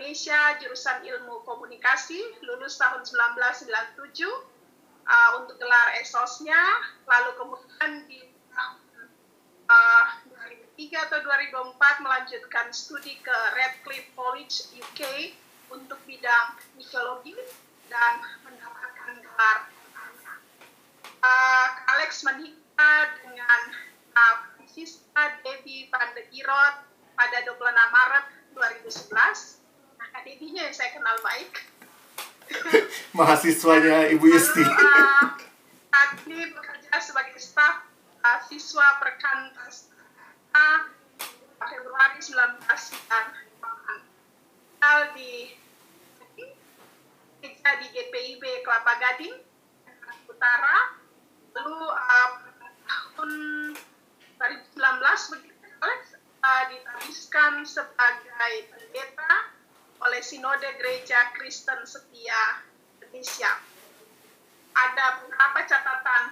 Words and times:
Indonesia 0.00 0.56
jurusan 0.64 1.04
Ilmu 1.04 1.44
Komunikasi, 1.44 2.16
lulus 2.48 2.80
tahun 2.80 3.04
1997 3.04 3.68
uh, 4.24 5.30
untuk 5.36 5.60
gelar 5.60 5.92
esosnya, 6.00 6.56
lalu 7.04 7.36
kemudian 7.36 8.08
di 8.08 8.24
uh, 9.68 10.06
2003 10.80 11.04
atau 11.04 11.20
2004 11.20 12.00
melanjutkan 12.00 12.72
studi 12.72 13.20
ke 13.20 13.36
Radcliffe 13.52 14.08
College 14.16 14.72
UK 14.80 15.36
untuk 15.68 16.00
bidang 16.08 16.56
mikologi 16.80 17.36
dan 17.92 18.24
mendapatkan 18.40 19.20
gelar 19.20 19.68
uh, 21.20 21.68
Alex 21.92 22.24
menikah 22.24 23.20
dengan 23.20 23.60
uh, 24.16 24.48
Debbie 25.44 25.92
Van 25.92 26.08
de 26.16 26.24
Girot 26.32 26.88
pada 27.20 27.44
26 27.44 27.52
Maret 27.68 28.26
2011. 28.56 29.59
Kak 30.10 30.26
Debbie-nya 30.26 30.66
yang 30.66 30.74
saya 30.74 30.90
kenal 30.90 31.14
baik. 31.22 31.52
Mahasiswanya 33.18 34.10
Ibu 34.10 34.26
Yusti. 34.26 34.66
Uh, 34.66 35.38
saat 35.94 36.10
ini 36.26 36.50
bekerja 36.50 36.98
sebagai 36.98 37.38
staf 37.38 37.86
uh, 38.26 38.42
siswa 38.50 38.98
perkantas 38.98 39.86
uh, 40.50 40.90
Februari 41.62 42.18
1998. 42.18 42.90
Tinggal 44.80 44.98
di 45.14 45.54
kerja 47.40 47.70
di 47.78 47.86
GPIB 47.94 48.66
Kelapa 48.66 48.98
Gading, 48.98 49.38
Utara. 50.26 50.98
Lalu 51.54 51.78
uh, 51.86 52.30
tahun 52.90 53.30
2019 54.42 55.34
begitu 55.38 55.70
uh, 56.42 56.62
ditabiskan 56.66 57.62
sebagai 57.62 58.54
pendeta 58.74 59.59
oleh 60.00 60.22
Sinode 60.24 60.68
Gereja 60.80 61.32
Kristen 61.36 61.84
Setia 61.84 62.64
Indonesia. 62.96 63.52
Ada 64.72 65.20
beberapa 65.20 65.60
catatan 65.68 66.22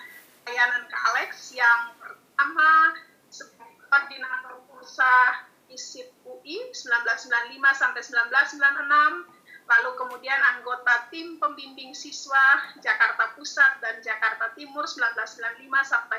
layanan 0.48 0.88
ke 0.88 0.96
Alex. 1.12 1.52
Yang 1.52 1.82
pertama, 2.00 2.96
sebagai 3.28 3.76
koordinator 3.84 4.56
kursa 4.72 5.44
ISIP 5.68 6.08
UI 6.24 6.72
1995 6.72 7.60
sampai 7.76 8.00
1996, 8.00 9.68
lalu 9.68 9.90
kemudian 10.00 10.40
anggota 10.40 11.12
tim 11.12 11.36
pembimbing 11.36 11.92
siswa 11.92 12.72
Jakarta 12.80 13.36
Pusat 13.36 13.84
dan 13.84 14.00
Jakarta 14.00 14.48
Timur 14.56 14.88
1995 14.88 15.68
sampai 15.84 16.18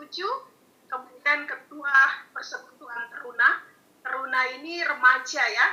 1997, 0.00 0.88
kemudian 0.88 1.44
ketua 1.44 2.24
Persekutuan 2.32 3.12
Teruna. 3.12 3.73
Teruna 4.04 4.42
ini 4.60 4.84
remaja 4.84 5.40
ya, 5.40 5.66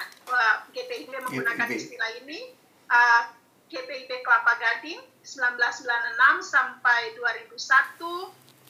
GPIB 0.71 1.11
menggunakan 1.19 1.67
GPIB. 1.67 1.75
istilah 1.75 2.11
ini. 2.23 2.39
Uh, 2.87 3.23
GPIB 3.71 4.23
Kelapa 4.23 4.59
Gading 4.59 4.99
1996 5.23 6.43
sampai 6.43 7.15
2001, 7.15 7.55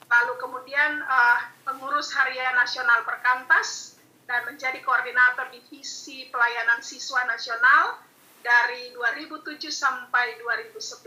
lalu 0.06 0.34
kemudian 0.38 1.02
uh, 1.02 1.50
pengurus 1.66 2.14
harian 2.14 2.54
nasional 2.54 3.02
Perkantas 3.02 3.98
dan 4.30 4.46
menjadi 4.46 4.78
koordinator 4.86 5.50
divisi 5.50 6.30
pelayanan 6.30 6.86
siswa 6.86 7.26
nasional 7.26 7.98
dari 8.46 8.94
2007 8.94 9.74
sampai 9.74 10.38
2011, 10.42 11.02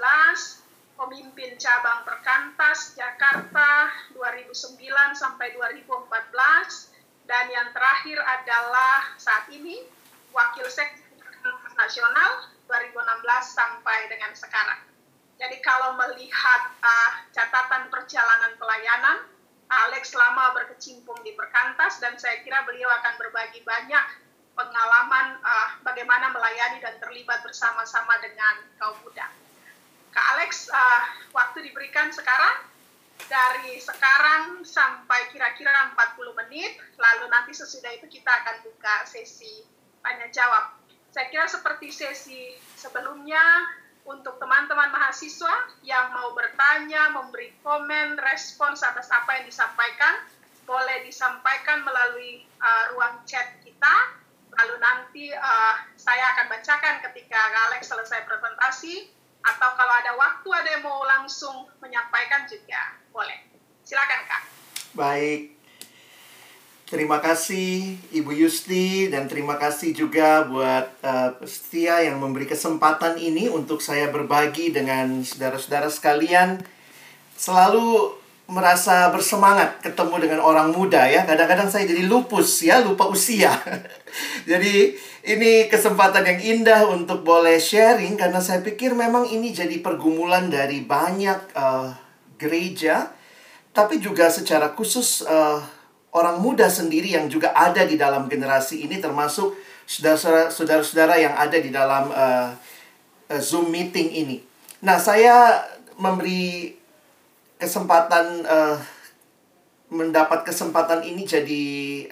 pemimpin 0.98 1.54
cabang 1.58 2.02
Perkantas 2.02 2.98
Jakarta 2.98 3.94
2009 4.14 4.78
sampai 5.14 5.54
2014, 5.54 6.93
dan 7.24 7.48
yang 7.48 7.68
terakhir 7.72 8.20
adalah 8.20 9.16
saat 9.16 9.48
ini 9.48 9.80
wakil 10.36 10.66
sekjen 10.68 11.52
nasional 11.76 12.48
2016 12.68 12.94
sampai 13.44 14.08
dengan 14.12 14.32
sekarang. 14.36 14.80
Jadi 15.40 15.58
kalau 15.60 15.98
melihat 15.98 16.62
uh, 16.78 17.12
catatan 17.34 17.90
perjalanan 17.90 18.54
pelayanan, 18.56 19.26
Alex 19.66 20.14
lama 20.14 20.54
berkecimpung 20.54 21.18
di 21.26 21.34
Perkantas 21.34 21.98
dan 21.98 22.14
saya 22.20 22.38
kira 22.46 22.62
beliau 22.62 22.86
akan 23.02 23.18
berbagi 23.18 23.64
banyak 23.66 24.04
pengalaman 24.54 25.40
uh, 25.42 25.68
bagaimana 25.82 26.30
melayani 26.30 26.78
dan 26.78 26.94
terlibat 27.02 27.42
bersama-sama 27.42 28.20
dengan 28.22 28.62
kaum 28.78 28.94
muda. 29.02 29.26
Kak 30.14 30.26
Alex, 30.38 30.70
uh, 30.70 31.02
waktu 31.34 31.66
diberikan 31.66 32.14
sekarang 32.14 32.62
dari 33.30 33.80
sekarang 33.80 34.66
sampai 34.66 35.30
kira-kira 35.32 35.94
40 35.96 36.40
menit, 36.44 36.76
lalu 37.00 37.30
nanti 37.30 37.56
sesudah 37.56 37.90
itu 37.96 38.06
kita 38.10 38.30
akan 38.30 38.66
buka 38.66 39.06
sesi 39.08 39.64
tanya 40.04 40.28
jawab. 40.28 40.76
Saya 41.14 41.30
kira 41.30 41.46
seperti 41.46 41.94
sesi 41.94 42.58
sebelumnya, 42.74 43.40
untuk 44.04 44.36
teman-teman 44.36 44.92
mahasiswa 44.92 45.80
yang 45.80 46.12
mau 46.12 46.36
bertanya, 46.36 47.08
memberi 47.16 47.56
komen, 47.64 48.20
respons 48.20 48.84
atas 48.84 49.08
apa 49.08 49.40
yang 49.40 49.48
disampaikan, 49.48 50.20
boleh 50.68 51.08
disampaikan 51.08 51.80
melalui 51.80 52.44
uh, 52.60 52.92
ruang 52.92 53.24
chat 53.24 53.56
kita. 53.64 53.96
Lalu 54.54 54.76
nanti 54.76 55.24
uh, 55.32 55.74
saya 55.96 56.36
akan 56.36 56.52
bacakan 56.52 57.00
ketika 57.08 57.40
Alex 57.68 57.88
selesai 57.88 58.28
presentasi, 58.28 59.08
atau 59.44 59.70
kalau 59.76 59.94
ada 60.04 60.12
waktu 60.20 60.48
ada 60.52 60.68
yang 60.76 60.84
mau 60.84 61.04
langsung 61.04 61.68
menyampaikan 61.80 62.48
juga 62.48 63.03
boleh. 63.14 63.38
Silakan 63.86 64.20
Kak. 64.26 64.42
Baik. 64.98 65.54
Terima 66.84 67.16
kasih 67.18 67.96
Ibu 68.12 68.44
Yusti 68.44 69.08
dan 69.08 69.24
terima 69.24 69.56
kasih 69.56 69.96
juga 69.96 70.44
buat 70.44 71.00
uh, 71.00 71.32
Setia 71.48 72.04
yang 72.04 72.20
memberi 72.20 72.44
kesempatan 72.44 73.16
ini 73.16 73.48
untuk 73.48 73.80
saya 73.80 74.12
berbagi 74.12 74.68
dengan 74.74 75.24
saudara-saudara 75.24 75.88
sekalian. 75.88 76.60
Selalu 77.34 78.20
merasa 78.44 79.08
bersemangat 79.08 79.80
ketemu 79.80 80.28
dengan 80.28 80.40
orang 80.44 80.76
muda 80.76 81.08
ya. 81.08 81.24
Kadang-kadang 81.24 81.72
saya 81.72 81.88
jadi 81.88 82.04
lupus 82.04 82.60
ya, 82.60 82.84
lupa 82.84 83.08
usia. 83.08 83.56
jadi 84.50 84.92
ini 85.24 85.72
kesempatan 85.72 86.28
yang 86.28 86.40
indah 86.60 86.84
untuk 86.92 87.24
boleh 87.24 87.56
sharing 87.56 88.20
karena 88.20 88.44
saya 88.44 88.60
pikir 88.60 88.92
memang 88.92 89.24
ini 89.24 89.56
jadi 89.56 89.80
pergumulan 89.80 90.52
dari 90.52 90.84
banyak 90.84 91.56
uh, 91.56 92.03
gereja 92.40 93.12
tapi 93.74 93.98
juga 93.98 94.30
secara 94.30 94.70
khusus 94.70 95.26
uh, 95.26 95.58
orang 96.14 96.38
muda 96.38 96.70
sendiri 96.70 97.18
yang 97.18 97.26
juga 97.26 97.50
ada 97.50 97.82
di 97.82 97.98
dalam 97.98 98.30
generasi 98.30 98.86
ini 98.86 99.02
termasuk 99.02 99.58
saudara- 99.82 100.48
saudara-saudara 100.48 101.18
yang 101.18 101.34
ada 101.34 101.58
di 101.58 101.74
dalam 101.74 102.08
uh, 102.14 102.54
Zoom 103.42 103.74
meeting 103.74 104.14
ini. 104.14 104.38
Nah, 104.84 105.00
saya 105.00 105.66
memberi 105.98 106.76
kesempatan 107.58 108.46
uh, 108.46 108.78
mendapat 109.90 110.46
kesempatan 110.46 111.02
ini 111.02 111.26
jadi 111.26 111.64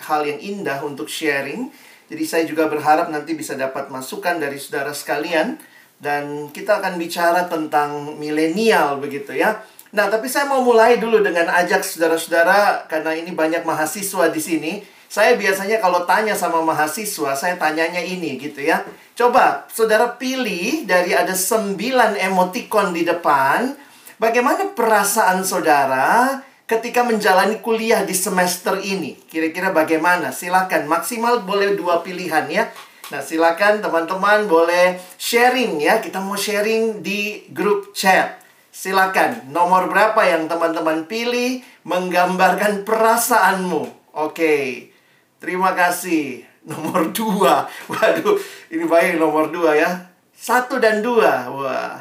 hal 0.02 0.26
yang 0.26 0.38
indah 0.42 0.82
untuk 0.82 1.06
sharing. 1.06 1.70
Jadi 2.10 2.24
saya 2.28 2.44
juga 2.44 2.68
berharap 2.68 3.08
nanti 3.08 3.32
bisa 3.32 3.56
dapat 3.56 3.88
masukan 3.88 4.36
dari 4.36 4.60
saudara 4.60 4.92
sekalian 4.92 5.56
dan 6.02 6.50
kita 6.50 6.82
akan 6.82 6.98
bicara 6.98 7.46
tentang 7.48 8.18
milenial 8.18 9.00
begitu 9.00 9.32
ya. 9.32 9.62
Nah, 9.92 10.08
tapi 10.08 10.24
saya 10.24 10.48
mau 10.48 10.64
mulai 10.64 10.96
dulu 10.96 11.20
dengan 11.20 11.52
ajak 11.52 11.84
saudara-saudara 11.84 12.88
karena 12.88 13.12
ini 13.12 13.28
banyak 13.36 13.60
mahasiswa 13.60 14.32
di 14.32 14.40
sini. 14.40 14.72
Saya 15.12 15.36
biasanya 15.36 15.84
kalau 15.84 16.08
tanya 16.08 16.32
sama 16.32 16.64
mahasiswa, 16.64 17.36
saya 17.36 17.60
tanyanya 17.60 18.00
ini 18.00 18.40
gitu 18.40 18.64
ya. 18.64 18.80
Coba 19.12 19.68
saudara 19.68 20.16
pilih 20.16 20.88
dari 20.88 21.12
ada 21.12 21.36
sembilan 21.36 22.16
emoticon 22.16 22.96
di 22.96 23.04
depan, 23.04 23.76
bagaimana 24.16 24.72
perasaan 24.72 25.44
saudara 25.44 26.40
ketika 26.64 27.04
menjalani 27.04 27.60
kuliah 27.60 28.00
di 28.08 28.16
semester 28.16 28.80
ini? 28.80 29.20
Kira-kira 29.28 29.76
bagaimana? 29.76 30.32
Silakan 30.32 30.88
maksimal 30.88 31.44
boleh 31.44 31.76
dua 31.76 32.00
pilihan 32.00 32.48
ya. 32.48 32.72
Nah, 33.12 33.20
silakan 33.20 33.84
teman-teman 33.84 34.48
boleh 34.48 34.96
sharing 35.20 35.84
ya. 35.84 36.00
Kita 36.00 36.24
mau 36.24 36.40
sharing 36.40 37.04
di 37.04 37.44
grup 37.52 37.92
chat. 37.92 38.41
Silakan, 38.72 39.52
nomor 39.52 39.92
berapa 39.92 40.16
yang 40.24 40.48
teman-teman 40.48 41.04
pilih 41.04 41.60
menggambarkan 41.84 42.88
perasaanmu. 42.88 44.16
Oke, 44.16 44.88
terima 45.36 45.76
kasih. 45.76 46.48
Nomor 46.72 47.10
dua. 47.10 47.66
Waduh, 47.90 48.38
ini 48.70 48.86
baik 48.86 49.18
nomor 49.18 49.50
dua 49.50 49.74
ya. 49.74 49.90
Satu 50.30 50.78
dan 50.78 51.02
dua. 51.02 51.50
Wah, 51.50 51.98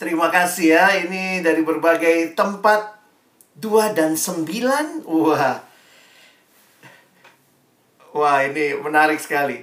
Terima 0.00 0.32
kasih 0.34 0.74
ya. 0.74 0.98
Ini 1.06 1.38
dari 1.38 1.62
berbagai 1.62 2.34
tempat. 2.34 2.98
Dua 3.54 3.94
dan 3.94 4.18
sembilan. 4.18 5.06
Wah. 5.06 5.62
Wah, 8.10 8.38
ini 8.50 8.74
menarik 8.82 9.22
sekali. 9.22 9.62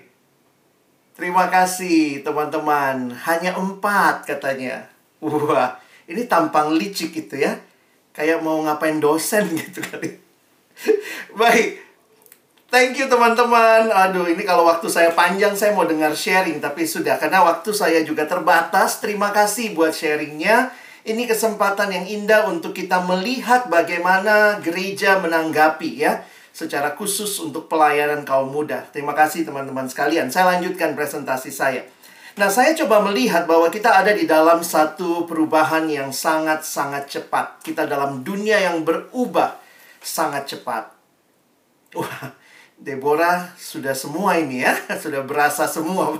Terima 1.17 1.51
kasih 1.51 2.23
teman-teman. 2.23 3.11
Hanya 3.27 3.57
empat 3.59 4.23
katanya. 4.29 4.96
Wah, 5.23 5.79
ini 6.05 6.29
tampang 6.29 6.73
licik 6.77 7.13
itu 7.13 7.41
ya. 7.41 7.57
Kayak 8.13 8.41
mau 8.41 8.57
ngapain 8.65 8.97
dosen 8.97 9.49
gitu 9.61 9.81
kali. 9.81 10.17
Baik. 11.33 11.87
Thank 12.67 12.99
you 12.99 13.07
teman-teman. 13.07 13.87
Aduh, 13.87 14.27
ini 14.27 14.43
kalau 14.43 14.67
waktu 14.67 14.91
saya 14.91 15.15
panjang 15.15 15.55
saya 15.55 15.71
mau 15.71 15.87
dengar 15.87 16.11
sharing 16.11 16.59
tapi 16.59 16.83
sudah 16.83 17.15
karena 17.15 17.39
waktu 17.39 17.71
saya 17.71 18.03
juga 18.03 18.27
terbatas. 18.27 18.99
Terima 18.99 19.31
kasih 19.31 19.71
buat 19.71 19.95
sharingnya. 19.95 20.75
Ini 21.07 21.23
kesempatan 21.23 21.95
yang 21.95 22.03
indah 22.03 22.51
untuk 22.51 22.75
kita 22.75 22.99
melihat 23.07 23.71
bagaimana 23.71 24.59
gereja 24.59 25.15
menanggapi 25.23 26.03
ya 26.03 26.27
secara 26.51 26.97
khusus 26.99 27.39
untuk 27.39 27.71
pelayanan 27.71 28.27
kaum 28.27 28.51
muda. 28.51 28.83
Terima 28.91 29.15
kasih 29.15 29.47
teman-teman 29.47 29.87
sekalian. 29.87 30.27
Saya 30.27 30.57
lanjutkan 30.57 30.97
presentasi 30.99 31.47
saya. 31.47 31.87
Nah, 32.37 32.53
saya 32.53 32.77
coba 32.77 33.01
melihat 33.01 33.49
bahwa 33.49 33.65
kita 33.73 33.97
ada 33.97 34.13
di 34.13 34.29
dalam 34.29 34.61
satu 34.61 35.25
perubahan 35.25 35.89
yang 35.89 36.13
sangat-sangat 36.13 37.09
cepat. 37.09 37.65
Kita 37.65 37.89
dalam 37.89 38.21
dunia 38.21 38.61
yang 38.61 38.85
berubah 38.85 39.57
sangat 39.97 40.45
cepat. 40.53 40.85
Wah, 41.97 42.37
Deborah 42.77 43.57
sudah 43.57 43.97
semua 43.97 44.37
ini 44.37 44.61
ya, 44.61 44.77
sudah 45.03 45.25
berasa 45.25 45.65
semua. 45.65 46.13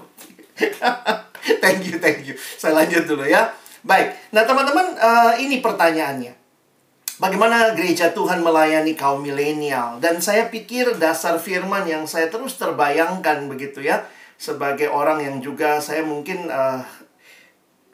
thank 1.61 1.85
you, 1.85 2.01
thank 2.01 2.25
you. 2.25 2.33
Saya 2.57 2.81
lanjut 2.81 3.05
dulu 3.05 3.21
ya. 3.21 3.53
Baik, 3.85 4.33
nah 4.33 4.41
teman-teman, 4.41 4.97
uh, 4.97 5.37
ini 5.37 5.61
pertanyaannya. 5.61 6.33
Bagaimana 7.21 7.77
gereja 7.77 8.09
Tuhan 8.09 8.41
melayani 8.41 8.97
kaum 8.97 9.21
milenial? 9.21 10.01
Dan 10.01 10.17
saya 10.17 10.49
pikir 10.49 10.97
dasar 10.97 11.37
firman 11.37 11.85
yang 11.85 12.09
saya 12.09 12.25
terus 12.33 12.57
terbayangkan 12.57 13.45
begitu 13.45 13.85
ya, 13.85 14.01
sebagai 14.37 14.87
orang 14.93 15.25
yang 15.25 15.37
juga 15.41 15.81
saya 15.81 16.05
mungkin 16.05 16.47
uh, 16.47 16.85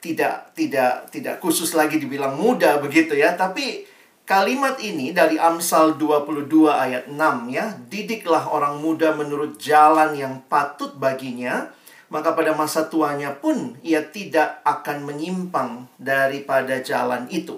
tidak 0.03 0.51
tidak 0.53 1.07
tidak 1.09 1.35
khusus 1.39 1.71
lagi 1.71 1.97
dibilang 1.97 2.35
muda 2.35 2.77
begitu 2.83 3.15
ya, 3.15 3.39
tapi 3.39 3.87
kalimat 4.27 4.75
ini 4.83 5.15
dari 5.15 5.39
Amsal 5.39 5.95
22 5.95 6.67
ayat 6.67 7.03
6 7.07 7.17
ya, 7.49 7.71
didiklah 7.87 8.51
orang 8.51 8.83
muda 8.83 9.15
menurut 9.15 9.55
jalan 9.55 10.11
yang 10.13 10.43
patut 10.51 10.99
baginya 10.99 11.71
maka 12.13 12.37
pada 12.37 12.53
masa 12.53 12.85
tuanya 12.85 13.33
pun 13.33 13.73
ia 13.81 14.05
tidak 14.05 14.61
akan 14.61 15.01
menyimpang 15.09 15.89
daripada 15.97 16.77
jalan 16.85 17.25
itu. 17.33 17.57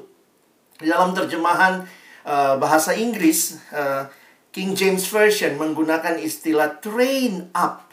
Di 0.79 0.87
dalam 0.87 1.11
terjemahan 1.11 1.83
uh, 2.23 2.55
bahasa 2.55 2.95
Inggris, 2.95 3.59
uh, 3.75 4.07
King 4.55 4.71
James 4.71 5.03
Version 5.11 5.59
menggunakan 5.59 6.15
istilah 6.15 6.79
train 6.79 7.51
up, 7.51 7.91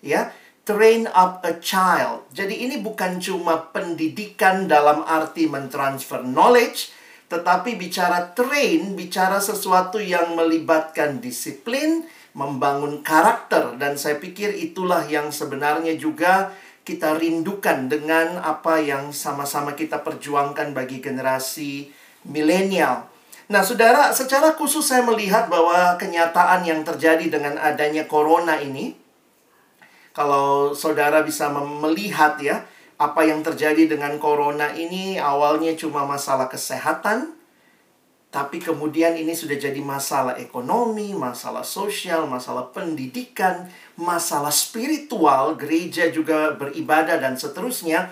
ya, 0.00 0.32
train 0.68 1.08
up 1.10 1.40
a 1.46 1.56
child. 1.58 2.28
Jadi 2.32 2.68
ini 2.68 2.78
bukan 2.78 3.18
cuma 3.18 3.72
pendidikan 3.72 4.68
dalam 4.68 5.02
arti 5.06 5.48
mentransfer 5.48 6.22
knowledge, 6.22 6.92
tetapi 7.30 7.78
bicara 7.78 8.34
train, 8.34 8.98
bicara 8.98 9.38
sesuatu 9.38 10.02
yang 10.02 10.34
melibatkan 10.34 11.22
disiplin, 11.22 12.04
membangun 12.34 13.02
karakter 13.02 13.74
dan 13.78 13.98
saya 13.98 14.22
pikir 14.22 14.54
itulah 14.54 15.02
yang 15.10 15.34
sebenarnya 15.34 15.98
juga 15.98 16.54
kita 16.86 17.18
rindukan 17.18 17.90
dengan 17.90 18.38
apa 18.40 18.78
yang 18.82 19.10
sama-sama 19.10 19.74
kita 19.74 20.02
perjuangkan 20.02 20.72
bagi 20.72 21.02
generasi 21.02 21.90
milenial. 22.26 23.06
Nah, 23.50 23.66
Saudara, 23.66 24.14
secara 24.14 24.54
khusus 24.54 24.86
saya 24.86 25.02
melihat 25.02 25.50
bahwa 25.50 25.98
kenyataan 25.98 26.62
yang 26.62 26.86
terjadi 26.86 27.26
dengan 27.26 27.58
adanya 27.58 28.06
corona 28.06 28.62
ini 28.62 28.94
kalau 30.10 30.74
Saudara 30.74 31.22
bisa 31.22 31.50
melihat 31.54 32.36
ya, 32.42 32.66
apa 33.00 33.24
yang 33.24 33.40
terjadi 33.40 33.88
dengan 33.88 34.20
corona 34.20 34.74
ini 34.76 35.16
awalnya 35.16 35.72
cuma 35.72 36.04
masalah 36.04 36.50
kesehatan, 36.52 37.32
tapi 38.30 38.62
kemudian 38.62 39.18
ini 39.18 39.34
sudah 39.34 39.58
jadi 39.58 39.82
masalah 39.82 40.38
ekonomi, 40.38 41.10
masalah 41.18 41.66
sosial, 41.66 42.30
masalah 42.30 42.70
pendidikan, 42.70 43.66
masalah 43.98 44.54
spiritual, 44.54 45.58
gereja 45.58 46.06
juga 46.14 46.54
beribadah 46.54 47.18
dan 47.18 47.34
seterusnya. 47.34 48.06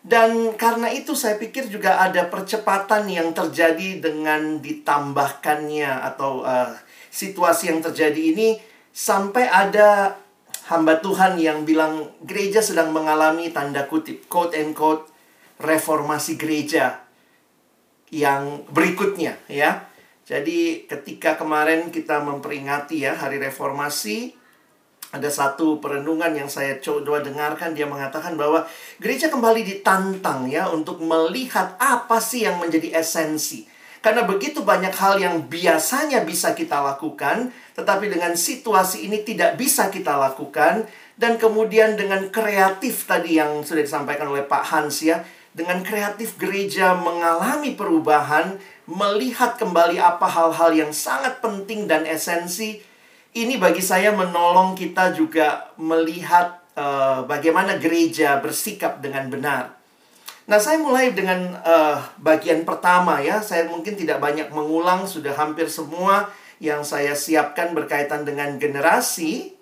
Dan 0.00 0.56
karena 0.58 0.90
itu 0.90 1.12
saya 1.12 1.36
pikir 1.36 1.70
juga 1.70 2.02
ada 2.02 2.26
percepatan 2.26 3.06
yang 3.06 3.30
terjadi 3.30 4.00
dengan 4.02 4.58
ditambahkannya 4.58 5.92
atau 6.02 6.42
uh, 6.42 6.72
situasi 7.12 7.70
yang 7.70 7.78
terjadi 7.78 8.32
ini 8.32 8.58
sampai 8.90 9.46
ada 9.46 10.18
hamba 10.70 11.02
Tuhan 11.02 11.34
yang 11.42 11.66
bilang 11.66 12.14
gereja 12.22 12.62
sedang 12.62 12.94
mengalami 12.94 13.50
tanda 13.50 13.90
kutip 13.90 14.30
quote 14.30 14.54
and 14.54 14.70
quote 14.70 15.10
reformasi 15.58 16.38
gereja 16.38 17.02
yang 18.14 18.62
berikutnya 18.70 19.34
ya. 19.50 19.90
Jadi 20.30 20.86
ketika 20.86 21.34
kemarin 21.34 21.90
kita 21.90 22.22
memperingati 22.22 23.02
ya 23.02 23.18
hari 23.18 23.42
reformasi 23.42 24.38
ada 25.10 25.26
satu 25.26 25.82
perenungan 25.82 26.30
yang 26.38 26.46
saya 26.46 26.78
coba 26.78 27.18
dengarkan 27.18 27.74
dia 27.74 27.90
mengatakan 27.90 28.38
bahwa 28.38 28.62
gereja 29.02 29.26
kembali 29.26 29.66
ditantang 29.66 30.46
ya 30.46 30.70
untuk 30.70 31.02
melihat 31.02 31.74
apa 31.82 32.22
sih 32.22 32.46
yang 32.46 32.62
menjadi 32.62 33.02
esensi. 33.02 33.66
Karena 34.00 34.24
begitu 34.24 34.62
banyak 34.62 34.94
hal 34.96 35.20
yang 35.20 35.50
biasanya 35.50 36.24
bisa 36.24 36.56
kita 36.56 36.80
lakukan, 36.80 37.52
tetapi 37.80 38.12
dengan 38.12 38.36
situasi 38.36 39.08
ini 39.08 39.24
tidak 39.24 39.56
bisa 39.56 39.88
kita 39.88 40.20
lakukan 40.20 40.84
dan 41.20 41.36
kemudian 41.36 42.00
dengan 42.00 42.28
kreatif 42.28 43.04
tadi 43.04 43.36
yang 43.36 43.60
sudah 43.60 43.84
disampaikan 43.84 44.28
oleh 44.28 44.44
Pak 44.44 44.64
Hans 44.72 45.04
ya, 45.04 45.20
dengan 45.52 45.84
kreatif 45.84 46.40
gereja 46.40 46.96
mengalami 46.96 47.76
perubahan, 47.76 48.56
melihat 48.88 49.60
kembali 49.60 50.00
apa 50.00 50.24
hal-hal 50.24 50.72
yang 50.72 50.92
sangat 50.96 51.44
penting 51.44 51.84
dan 51.84 52.08
esensi. 52.08 52.80
Ini 53.36 53.60
bagi 53.60 53.84
saya 53.84 54.16
menolong 54.16 54.72
kita 54.72 55.12
juga 55.12 55.68
melihat 55.76 56.56
uh, 56.80 57.28
bagaimana 57.28 57.76
gereja 57.76 58.40
bersikap 58.40 59.04
dengan 59.04 59.28
benar. 59.28 59.76
Nah, 60.48 60.58
saya 60.58 60.80
mulai 60.80 61.12
dengan 61.12 61.52
uh, 61.62 62.00
bagian 62.16 62.64
pertama 62.64 63.20
ya. 63.20 63.38
Saya 63.44 63.68
mungkin 63.68 63.94
tidak 63.94 64.18
banyak 64.18 64.50
mengulang, 64.50 65.04
sudah 65.04 65.36
hampir 65.36 65.68
semua 65.68 66.32
yang 66.60 66.84
saya 66.84 67.16
siapkan 67.16 67.72
berkaitan 67.72 68.28
dengan 68.28 68.60
generasi. 68.60 69.56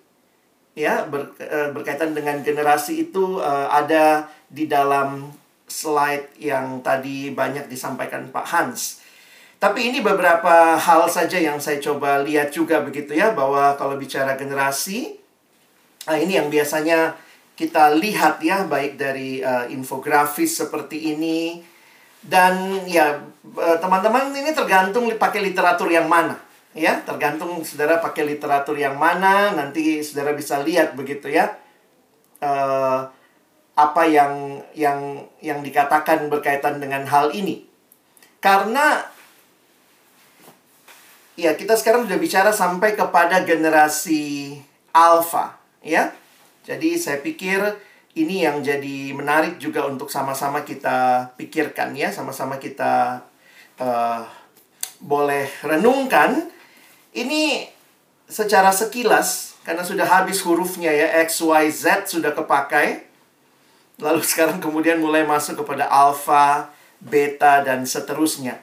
Ya, 0.77 1.03
ber, 1.07 1.33
uh, 1.39 1.73
berkaitan 1.75 2.13
dengan 2.13 2.39
generasi 2.45 3.09
itu 3.09 3.41
uh, 3.41 3.67
ada 3.67 4.29
di 4.47 4.69
dalam 4.69 5.33
slide 5.67 6.35
yang 6.39 6.79
tadi 6.85 7.31
banyak 7.31 7.67
disampaikan 7.67 8.31
Pak 8.31 8.47
Hans. 8.47 8.99
Tapi 9.59 9.91
ini 9.91 9.99
beberapa 9.99 10.79
hal 10.79 11.11
saja 11.11 11.35
yang 11.35 11.59
saya 11.59 11.83
coba 11.83 12.23
lihat 12.23 12.55
juga 12.55 12.79
begitu 12.79 13.11
ya 13.11 13.35
bahwa 13.35 13.75
kalau 13.75 13.99
bicara 13.99 14.39
generasi 14.39 15.19
nah 16.07 16.15
ini 16.15 16.39
yang 16.39 16.47
biasanya 16.47 17.13
kita 17.59 17.91
lihat 17.99 18.39
ya 18.39 18.63
baik 18.63 18.95
dari 18.95 19.43
uh, 19.43 19.67
infografis 19.67 20.55
seperti 20.63 21.11
ini 21.11 21.59
dan 22.23 22.83
ya 22.83 23.19
eh, 23.43 23.77
teman-teman 23.79 24.35
ini 24.35 24.51
tergantung 24.51 25.07
pakai 25.15 25.39
literatur 25.39 25.87
yang 25.87 26.07
mana 26.07 26.35
ya 26.77 27.01
tergantung 27.01 27.65
saudara 27.65 27.97
pakai 27.97 28.29
literatur 28.29 28.77
yang 28.77 28.93
mana 28.95 29.57
nanti 29.57 30.05
saudara 30.05 30.37
bisa 30.37 30.61
lihat 30.61 30.93
begitu 30.93 31.33
ya 31.33 31.57
uh, 32.43 33.09
apa 33.79 34.03
yang 34.11 34.59
yang 34.75 35.23
yang 35.39 35.63
dikatakan 35.63 36.27
berkaitan 36.27 36.83
dengan 36.83 37.07
hal 37.07 37.31
ini. 37.31 37.63
Karena 38.43 38.99
ya 41.39 41.55
kita 41.55 41.79
sekarang 41.79 42.07
sudah 42.07 42.19
bicara 42.19 42.51
sampai 42.51 42.99
kepada 42.99 43.47
generasi 43.47 44.55
alpha, 44.91 45.55
ya. 45.79 46.11
Jadi 46.67 46.99
saya 46.99 47.23
pikir 47.23 47.63
ini 48.19 48.43
yang 48.43 48.59
jadi 48.59 49.15
menarik 49.15 49.55
juga 49.63 49.87
untuk 49.87 50.11
sama-sama 50.11 50.67
kita 50.67 51.31
pikirkan 51.39 51.95
ya, 51.95 52.11
sama-sama 52.11 52.59
kita 52.59 53.23
uh, 53.79 54.27
boleh 54.99 55.47
renungkan. 55.63 56.51
Ini 57.19 57.67
secara 58.31 58.71
sekilas 58.71 59.59
karena 59.67 59.83
sudah 59.83 60.07
habis 60.07 60.39
hurufnya 60.39 60.87
ya 60.87 61.19
X, 61.27 61.43
Y, 61.43 61.67
Z 61.67 62.07
sudah 62.07 62.31
kepakai 62.31 63.09
Lalu 63.99 64.23
sekarang 64.31 64.63
kemudian 64.63 64.97
mulai 64.97 65.27
masuk 65.27 65.63
kepada 65.63 65.87
alfa, 65.91 66.71
beta, 67.03 67.61
dan 67.61 67.83
seterusnya. 67.83 68.59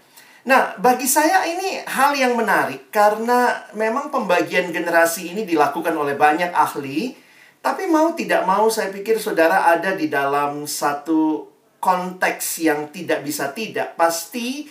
Nah, 0.46 0.78
bagi 0.78 1.10
saya 1.10 1.42
ini 1.42 1.82
hal 1.84 2.14
yang 2.14 2.38
menarik 2.38 2.88
karena 2.94 3.66
memang 3.74 4.14
pembagian 4.14 4.70
generasi 4.70 5.34
ini 5.34 5.42
dilakukan 5.42 5.90
oleh 5.90 6.14
banyak 6.14 6.54
ahli, 6.54 7.18
tapi 7.58 7.90
mau 7.90 8.14
tidak 8.14 8.46
mau 8.46 8.70
saya 8.70 8.94
pikir 8.94 9.18
saudara 9.18 9.74
ada 9.74 9.98
di 9.98 10.06
dalam 10.06 10.62
satu 10.70 11.50
konteks 11.82 12.62
yang 12.62 12.94
tidak 12.94 13.26
bisa 13.26 13.50
tidak, 13.50 13.98
pasti 13.98 14.70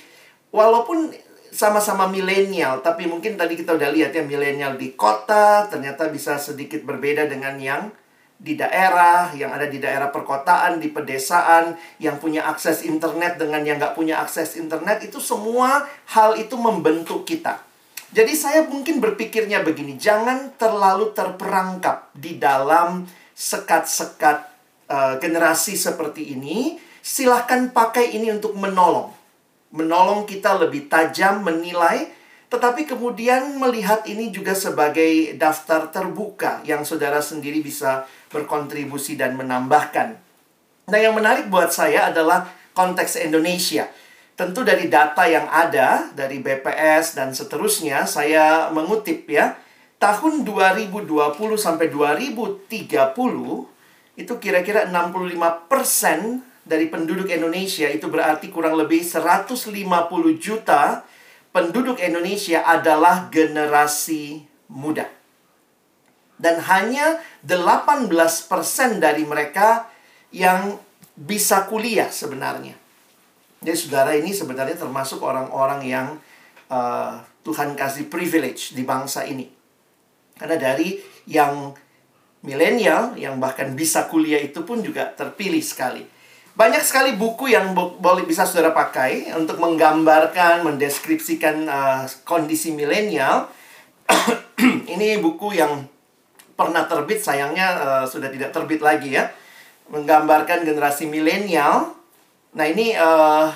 walaupun 0.56 1.12
sama-sama 1.56 2.12
milenial, 2.12 2.84
tapi 2.84 3.08
mungkin 3.08 3.40
tadi 3.40 3.56
kita 3.56 3.80
udah 3.80 3.88
lihat 3.96 4.12
ya 4.12 4.28
milenial 4.28 4.76
di 4.76 4.92
kota 4.92 5.64
ternyata 5.72 6.12
bisa 6.12 6.36
sedikit 6.36 6.84
berbeda 6.84 7.32
dengan 7.32 7.56
yang 7.56 7.88
di 8.36 8.60
daerah, 8.60 9.32
yang 9.32 9.56
ada 9.56 9.64
di 9.72 9.80
daerah 9.80 10.12
perkotaan, 10.12 10.84
di 10.84 10.92
pedesaan, 10.92 11.80
yang 12.04 12.20
punya 12.20 12.44
akses 12.52 12.84
internet 12.84 13.40
dengan 13.40 13.64
yang 13.64 13.80
nggak 13.80 13.96
punya 13.96 14.20
akses 14.20 14.60
internet, 14.60 15.08
itu 15.08 15.24
semua 15.24 15.88
hal 16.12 16.36
itu 16.36 16.60
membentuk 16.60 17.24
kita. 17.24 17.64
Jadi 18.12 18.36
saya 18.36 18.68
mungkin 18.68 19.00
berpikirnya 19.00 19.64
begini, 19.64 19.96
jangan 19.96 20.52
terlalu 20.60 21.16
terperangkap 21.16 22.12
di 22.12 22.36
dalam 22.36 23.08
sekat-sekat 23.32 24.38
uh, 24.92 25.16
generasi 25.24 25.80
seperti 25.80 26.36
ini. 26.36 26.76
Silahkan 27.00 27.72
pakai 27.72 28.20
ini 28.20 28.36
untuk 28.36 28.52
menolong. 28.60 29.15
Menolong 29.75 30.24
kita 30.24 30.55
lebih 30.55 30.88
tajam 30.88 31.44
menilai, 31.44 32.08
tetapi 32.48 32.88
kemudian 32.88 33.60
melihat 33.60 34.08
ini 34.08 34.32
juga 34.32 34.55
sebagai 34.55 35.36
daftar 35.36 35.91
terbuka 35.91 36.63
yang 36.63 36.88
saudara 36.88 37.20
sendiri 37.20 37.60
bisa 37.60 38.08
berkontribusi 38.32 39.20
dan 39.20 39.36
menambahkan. 39.36 40.15
Nah, 40.88 41.00
yang 41.01 41.12
menarik 41.17 41.51
buat 41.51 41.75
saya 41.75 42.08
adalah 42.13 42.48
konteks 42.72 43.20
Indonesia. 43.20 43.91
Tentu 44.36 44.67
dari 44.67 44.91
data 44.91 45.24
yang 45.27 45.48
ada 45.48 46.12
dari 46.12 46.44
BPS 46.44 47.15
dan 47.15 47.32
seterusnya 47.32 48.03
saya 48.08 48.72
mengutip 48.72 49.27
ya. 49.27 49.55
Tahun 49.96 50.44
2020 50.44 51.08
sampai 51.55 51.88
2030 51.88 52.67
itu 54.15 54.34
kira-kira 54.39 54.88
65% 54.91 56.55
dari 56.66 56.90
penduduk 56.90 57.30
Indonesia 57.30 57.86
itu 57.86 58.10
berarti 58.10 58.50
kurang 58.50 58.76
lebih 58.76 59.06
150 59.06 59.70
juta 60.42 61.06
penduduk 61.54 62.02
Indonesia 62.02 62.66
adalah 62.66 63.30
generasi 63.30 64.44
muda. 64.74 65.06
Dan 66.36 66.60
hanya 66.68 67.22
18% 67.48 69.00
dari 69.00 69.24
mereka 69.24 69.88
yang 70.36 70.76
bisa 71.16 71.64
kuliah 71.70 72.12
sebenarnya. 72.12 72.76
Jadi 73.64 73.78
saudara 73.78 74.12
ini 74.20 74.36
sebenarnya 74.36 74.76
termasuk 74.76 75.24
orang-orang 75.24 75.82
yang 75.88 76.08
uh, 76.68 77.24
Tuhan 77.46 77.78
kasih 77.78 78.12
privilege 78.12 78.76
di 78.76 78.84
bangsa 78.84 79.24
ini. 79.24 79.48
Karena 80.36 80.60
dari 80.60 81.00
yang 81.32 81.72
milenial, 82.44 83.16
yang 83.16 83.40
bahkan 83.40 83.72
bisa 83.72 84.12
kuliah 84.12 84.44
itu 84.44 84.62
pun 84.68 84.84
juga 84.84 85.08
terpilih 85.16 85.64
sekali. 85.64 86.15
Banyak 86.56 86.88
sekali 86.88 87.20
buku 87.20 87.52
yang 87.52 87.76
boleh 87.76 88.24
bisa 88.24 88.48
saudara 88.48 88.72
pakai 88.72 89.28
untuk 89.36 89.60
menggambarkan, 89.60 90.64
mendeskripsikan 90.64 91.68
uh, 91.68 92.08
kondisi 92.24 92.72
milenial. 92.72 93.52
ini 94.96 95.20
buku 95.20 95.52
yang 95.52 95.84
pernah 96.56 96.88
terbit, 96.88 97.20
sayangnya 97.20 97.68
uh, 97.76 98.06
sudah 98.08 98.32
tidak 98.32 98.56
terbit 98.56 98.80
lagi 98.80 99.20
ya. 99.20 99.36
Menggambarkan 99.92 100.64
generasi 100.64 101.12
milenial. 101.12 101.92
Nah 102.56 102.66
ini 102.72 102.96
uh, 102.96 103.52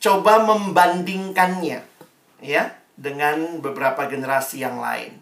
coba 0.00 0.40
membandingkannya 0.48 1.84
ya 2.40 2.64
dengan 2.96 3.60
beberapa 3.60 4.08
generasi 4.08 4.64
yang 4.64 4.80
lain. 4.80 5.20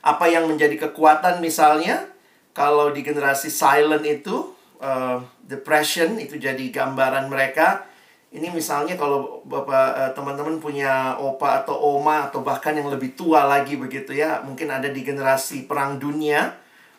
Apa 0.00 0.24
yang 0.24 0.48
menjadi 0.48 0.88
kekuatan 0.88 1.44
misalnya 1.44 2.08
kalau 2.56 2.96
di 2.96 3.04
generasi 3.04 3.52
silent 3.52 4.08
itu 4.08 4.53
uh, 4.80 5.22
depression 5.44 6.16
itu 6.18 6.40
jadi 6.40 6.64
gambaran 6.70 7.28
mereka 7.28 7.86
ini 8.34 8.50
misalnya 8.50 8.98
kalau 8.98 9.46
Bapak 9.46 10.10
teman-teman 10.18 10.58
punya 10.58 11.14
opa 11.14 11.62
atau 11.62 11.78
oma 11.78 12.26
atau 12.26 12.42
bahkan 12.42 12.74
yang 12.74 12.90
lebih 12.90 13.14
tua 13.14 13.46
lagi 13.46 13.78
begitu 13.78 14.10
ya, 14.10 14.42
mungkin 14.42 14.74
ada 14.74 14.90
di 14.90 15.06
generasi 15.06 15.70
perang 15.70 16.02
dunia, 16.02 16.50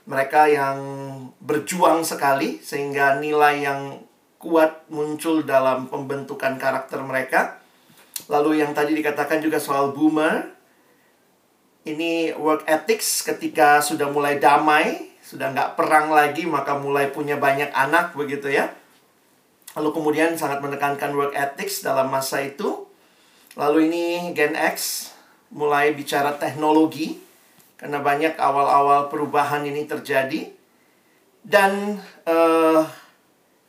mereka 0.08 0.48
yang 0.48 0.80
berjuang 1.44 2.08
sekali 2.08 2.64
sehingga 2.64 3.20
nilai 3.20 3.68
yang 3.68 4.00
kuat 4.40 4.88
muncul 4.88 5.44
dalam 5.44 5.92
pembentukan 5.92 6.56
karakter 6.56 7.04
mereka. 7.04 7.60
Lalu 8.32 8.64
yang 8.64 8.72
tadi 8.72 8.96
dikatakan 8.96 9.44
juga 9.44 9.60
soal 9.60 9.92
boomer, 9.92 10.56
ini 11.84 12.32
work 12.40 12.64
ethics 12.64 13.28
ketika 13.28 13.84
sudah 13.84 14.08
mulai 14.08 14.40
damai, 14.40 15.15
sudah 15.26 15.50
nggak 15.52 15.74
perang 15.74 16.14
lagi, 16.14 16.46
maka 16.46 16.78
mulai 16.78 17.10
punya 17.10 17.42
banyak 17.42 17.74
anak 17.74 18.14
begitu 18.14 18.54
ya 18.54 18.70
Lalu 19.76 19.90
kemudian 19.92 20.40
sangat 20.40 20.64
menekankan 20.64 21.12
work 21.12 21.36
ethics 21.36 21.84
dalam 21.84 22.08
masa 22.08 22.40
itu. 22.40 22.88
Lalu 23.60 23.92
ini 23.92 24.06
Gen 24.32 24.56
X 24.56 25.12
mulai 25.52 25.92
bicara 25.92 26.36
teknologi 26.40 27.20
karena 27.76 28.00
banyak 28.00 28.40
awal-awal 28.40 29.12
perubahan 29.12 29.68
ini 29.68 29.84
terjadi. 29.84 30.48
Dan 31.46 32.00
uh, 32.26 32.82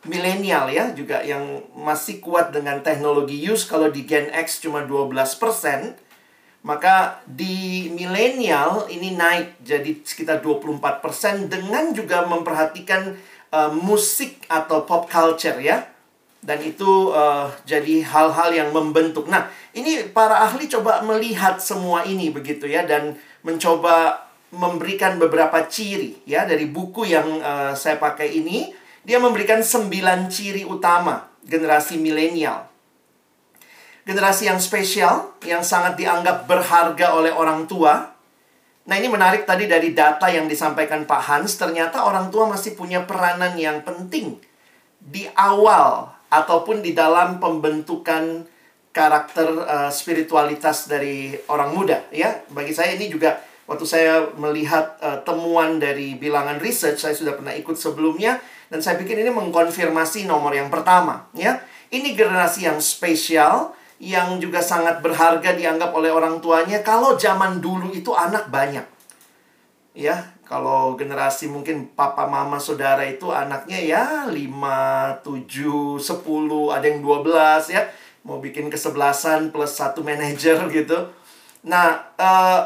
milenial 0.06 0.70
ya 0.70 0.94
juga 0.94 1.20
yang 1.26 1.66
masih 1.74 2.22
kuat 2.22 2.54
dengan 2.54 2.80
teknologi 2.86 3.36
use 3.36 3.66
kalau 3.66 3.90
di 3.90 4.06
Gen 4.06 4.30
X 4.30 4.62
cuma 4.62 4.86
12%, 4.86 5.18
maka 6.66 7.22
di 7.30 7.86
milenial 7.94 8.90
ini 8.90 9.14
naik 9.14 9.62
jadi 9.62 10.02
sekitar 10.02 10.42
24% 10.42 11.46
dengan 11.46 11.94
juga 11.94 12.26
memperhatikan 12.26 13.14
uh, 13.54 13.70
musik 13.70 14.42
atau 14.50 14.82
pop 14.82 15.06
culture 15.06 15.62
ya 15.62 15.86
dan 16.42 16.58
itu 16.62 17.14
uh, 17.14 17.50
jadi 17.62 18.02
hal-hal 18.06 18.50
yang 18.54 18.70
membentuk. 18.74 19.30
Nah, 19.30 19.50
ini 19.74 20.10
para 20.10 20.42
ahli 20.46 20.66
coba 20.66 21.02
melihat 21.06 21.58
semua 21.62 22.06
ini 22.06 22.30
begitu 22.34 22.70
ya 22.70 22.86
dan 22.86 23.18
mencoba 23.42 24.26
memberikan 24.54 25.18
beberapa 25.18 25.66
ciri 25.66 26.22
ya 26.22 26.46
dari 26.46 26.66
buku 26.70 27.06
yang 27.06 27.42
uh, 27.42 27.74
saya 27.78 27.98
pakai 27.98 28.30
ini. 28.42 28.70
Dia 29.06 29.22
memberikan 29.22 29.62
sembilan 29.62 30.26
ciri 30.26 30.66
utama 30.66 31.22
generasi 31.46 31.94
milenial. 31.94 32.75
Generasi 34.06 34.46
yang 34.46 34.62
spesial, 34.62 35.34
yang 35.42 35.66
sangat 35.66 35.98
dianggap 35.98 36.46
berharga 36.46 37.18
oleh 37.18 37.34
orang 37.34 37.66
tua. 37.66 38.14
Nah 38.86 38.94
ini 38.94 39.10
menarik 39.10 39.42
tadi 39.42 39.66
dari 39.66 39.90
data 39.90 40.30
yang 40.30 40.46
disampaikan 40.46 41.02
Pak 41.02 41.22
Hans, 41.26 41.58
ternyata 41.58 42.06
orang 42.06 42.30
tua 42.30 42.46
masih 42.46 42.78
punya 42.78 43.02
peranan 43.02 43.58
yang 43.58 43.82
penting 43.82 44.38
di 45.02 45.26
awal 45.34 46.14
ataupun 46.30 46.86
di 46.86 46.94
dalam 46.94 47.42
pembentukan 47.42 48.46
karakter 48.94 49.48
uh, 49.66 49.90
spiritualitas 49.92 50.88
dari 50.88 51.36
orang 51.50 51.74
muda 51.76 52.06
ya. 52.08 52.46
Bagi 52.48 52.72
saya 52.72 52.96
ini 52.96 53.12
juga 53.12 53.42
waktu 53.68 53.84
saya 53.84 54.30
melihat 54.38 54.96
uh, 55.04 55.18
temuan 55.20 55.76
dari 55.76 56.16
bilangan 56.16 56.56
research 56.62 57.02
saya 57.02 57.12
sudah 57.12 57.36
pernah 57.36 57.52
ikut 57.52 57.76
sebelumnya 57.76 58.40
dan 58.72 58.80
saya 58.80 58.96
pikir 58.96 59.20
ini 59.20 59.34
mengkonfirmasi 59.34 60.24
nomor 60.24 60.54
yang 60.56 60.72
pertama 60.72 61.28
ya. 61.36 61.60
Ini 61.92 62.18
generasi 62.18 62.66
yang 62.66 62.78
spesial 62.82 63.76
yang 63.96 64.36
juga 64.36 64.60
sangat 64.60 65.00
berharga 65.00 65.56
dianggap 65.56 65.92
oleh 65.96 66.12
orang 66.12 66.40
tuanya 66.44 66.84
kalau 66.84 67.16
zaman 67.16 67.64
dulu 67.64 67.92
itu 67.96 68.12
anak 68.12 68.52
banyak 68.52 68.84
ya 69.96 70.36
kalau 70.46 70.94
generasi 70.94 71.50
mungkin 71.50 71.90
papa 71.98 72.30
mama 72.30 72.62
saudara 72.62 73.02
itu 73.02 73.34
anaknya 73.34 73.82
ya 73.82 74.04
5, 74.30 75.26
7, 75.26 75.98
10, 75.98 76.70
ada 76.70 76.86
yang 76.86 77.02
12 77.02 77.74
ya. 77.74 77.82
Mau 78.22 78.38
bikin 78.38 78.70
kesebelasan 78.70 79.50
plus 79.50 79.74
satu 79.74 80.06
manajer 80.06 80.54
gitu. 80.78 81.10
Nah, 81.66 81.98
uh, 82.14 82.62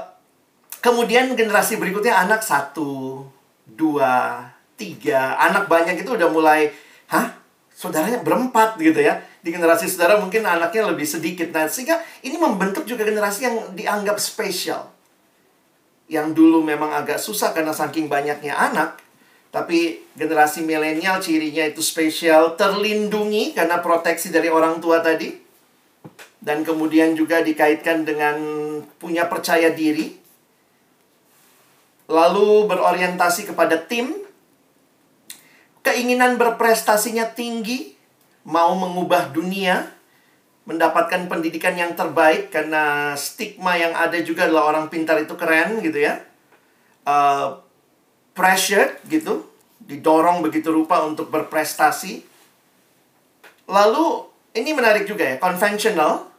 kemudian 0.85 1.33
generasi 1.33 1.81
berikutnya 1.81 2.21
anak 2.21 2.45
satu, 2.45 3.25
dua, 3.65 4.45
tiga. 4.77 5.41
Anak 5.41 5.65
banyak 5.73 6.05
itu 6.05 6.21
udah 6.21 6.29
mulai, 6.29 6.69
hah? 7.09 7.33
Saudaranya 7.73 8.21
berempat 8.21 8.77
gitu 8.77 9.01
ya. 9.01 9.25
Di 9.41 9.49
generasi 9.49 9.89
saudara 9.89 10.21
mungkin 10.21 10.45
anaknya 10.45 10.89
lebih 10.93 11.09
sedikit. 11.09 11.49
Nah, 11.53 11.67
sehingga 11.67 12.01
ini 12.21 12.37
membentuk 12.37 12.85
juga 12.85 13.09
generasi 13.09 13.49
yang 13.49 13.57
dianggap 13.73 14.21
spesial 14.21 15.01
yang 16.11 16.35
dulu 16.35 16.67
memang 16.67 16.91
agak 16.91 17.23
susah 17.23 17.55
karena 17.55 17.71
saking 17.71 18.11
banyaknya 18.11 18.51
anak, 18.51 18.99
tapi 19.55 20.03
generasi 20.19 20.67
milenial 20.67 21.23
cirinya 21.23 21.63
itu 21.63 21.79
spesial, 21.79 22.59
terlindungi 22.59 23.55
karena 23.55 23.79
proteksi 23.79 24.35
dari 24.35 24.51
orang 24.51 24.83
tua 24.83 24.99
tadi. 24.99 25.31
Dan 26.43 26.67
kemudian 26.67 27.15
juga 27.15 27.47
dikaitkan 27.47 28.03
dengan 28.03 28.37
punya 28.99 29.31
percaya 29.31 29.71
diri. 29.71 30.19
Lalu 32.11 32.67
berorientasi 32.67 33.55
kepada 33.55 33.79
tim. 33.79 34.19
Keinginan 35.81 36.37
berprestasinya 36.37 37.31
tinggi, 37.31 37.95
mau 38.45 38.73
mengubah 38.77 39.33
dunia 39.33 39.89
mendapatkan 40.69 41.27
pendidikan 41.27 41.75
yang 41.75 41.99
terbaik 41.99 42.55
karena 42.55 43.13
stigma 43.19 43.75
yang 43.75 43.91
ada 43.97 44.21
juga 44.23 44.47
adalah 44.47 44.71
orang 44.71 44.87
pintar 44.87 45.19
itu 45.19 45.35
keren 45.35 45.83
gitu 45.83 45.99
ya. 45.99 46.23
Uh, 47.03 47.59
pressure 48.37 49.03
gitu, 49.11 49.51
didorong 49.83 50.45
begitu 50.47 50.71
rupa 50.71 51.03
untuk 51.03 51.33
berprestasi. 51.33 52.23
Lalu 53.67 54.07
ini 54.55 54.71
menarik 54.71 55.11
juga 55.11 55.35
ya, 55.35 55.37
konvensional 55.43 56.31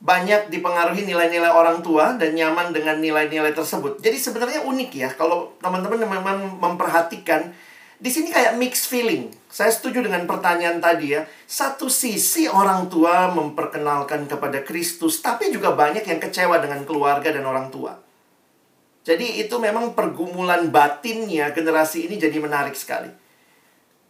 banyak 0.00 0.48
dipengaruhi 0.48 1.04
nilai-nilai 1.04 1.52
orang 1.52 1.84
tua 1.84 2.16
dan 2.16 2.32
nyaman 2.32 2.72
dengan 2.72 2.96
nilai-nilai 2.96 3.52
tersebut. 3.52 4.00
Jadi 4.00 4.16
sebenarnya 4.16 4.64
unik 4.64 4.90
ya 4.96 5.12
kalau 5.12 5.52
teman-teman 5.60 6.00
memang 6.08 6.56
memperhatikan 6.56 7.52
di 8.00 8.08
sini 8.08 8.32
kayak 8.32 8.56
mixed 8.56 8.88
feeling. 8.88 9.28
Saya 9.52 9.68
setuju 9.68 10.00
dengan 10.00 10.24
pertanyaan 10.24 10.80
tadi 10.80 11.12
ya. 11.12 11.28
Satu 11.44 11.92
sisi 11.92 12.48
orang 12.48 12.88
tua 12.88 13.28
memperkenalkan 13.28 14.24
kepada 14.24 14.64
Kristus, 14.64 15.20
tapi 15.20 15.52
juga 15.52 15.76
banyak 15.76 16.08
yang 16.08 16.16
kecewa 16.16 16.56
dengan 16.64 16.88
keluarga 16.88 17.28
dan 17.28 17.44
orang 17.44 17.68
tua. 17.68 18.00
Jadi 19.04 19.44
itu 19.44 19.52
memang 19.60 19.92
pergumulan 19.92 20.72
batinnya 20.72 21.52
generasi 21.52 22.08
ini 22.08 22.16
jadi 22.16 22.40
menarik 22.40 22.72
sekali. 22.72 23.12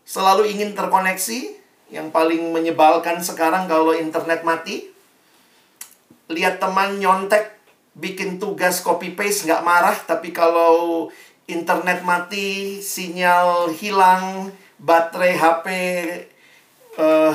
Selalu 0.07 0.55
ingin 0.55 0.75
terkoneksi, 0.79 1.59
yang 1.91 2.15
paling 2.15 2.55
menyebalkan 2.55 3.19
sekarang 3.19 3.67
kalau 3.67 3.91
internet 3.91 4.47
mati, 4.47 4.87
lihat 6.31 6.63
teman 6.63 7.03
nyontek 7.03 7.59
bikin 7.99 8.39
tugas 8.39 8.79
copy 8.87 9.19
paste 9.19 9.51
nggak 9.51 9.67
marah 9.67 9.99
tapi 10.07 10.31
kalau 10.31 11.11
internet 11.53 12.03
mati 12.07 12.79
sinyal 12.79 13.71
hilang 13.75 14.51
baterai 14.81 15.35
HP 15.37 15.67
uh, 16.97 17.35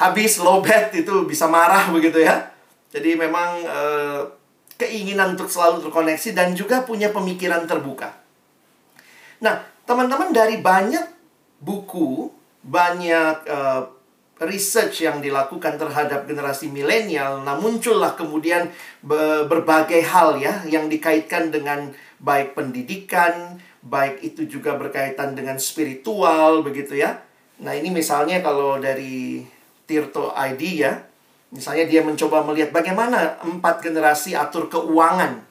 habis 0.00 0.42
lowbat 0.42 0.90
itu 0.96 1.24
bisa 1.28 1.46
marah 1.46 1.88
begitu 1.94 2.24
ya. 2.24 2.50
Jadi 2.90 3.18
memang 3.18 3.62
uh, 3.66 4.22
keinginan 4.74 5.38
untuk 5.38 5.50
selalu 5.50 5.86
terkoneksi 5.86 6.34
dan 6.34 6.54
juga 6.54 6.82
punya 6.82 7.10
pemikiran 7.14 7.66
terbuka. 7.66 8.10
Nah 9.42 9.62
teman-teman 9.86 10.34
dari 10.34 10.58
banyak 10.58 11.06
buku 11.62 12.32
banyak 12.64 13.36
uh, 13.46 13.82
research 14.42 15.06
yang 15.06 15.22
dilakukan 15.22 15.78
terhadap 15.78 16.26
generasi 16.26 16.66
milenial, 16.66 17.46
nah 17.46 17.54
muncullah 17.54 18.18
kemudian 18.18 18.66
berbagai 19.46 20.02
hal 20.02 20.42
ya 20.42 20.66
yang 20.66 20.90
dikaitkan 20.90 21.54
dengan 21.54 21.94
baik 22.24 22.56
pendidikan, 22.56 23.60
baik 23.84 24.24
itu 24.24 24.48
juga 24.48 24.80
berkaitan 24.80 25.36
dengan 25.36 25.60
spiritual 25.60 26.64
begitu 26.64 26.96
ya. 26.96 27.20
Nah, 27.60 27.76
ini 27.76 27.92
misalnya 27.92 28.40
kalau 28.40 28.80
dari 28.80 29.44
Tirto 29.84 30.32
ID 30.32 30.62
ya, 30.80 30.96
misalnya 31.52 31.84
dia 31.84 32.00
mencoba 32.00 32.40
melihat 32.48 32.72
bagaimana 32.72 33.36
empat 33.44 33.84
generasi 33.84 34.32
atur 34.32 34.72
keuangan 34.72 35.44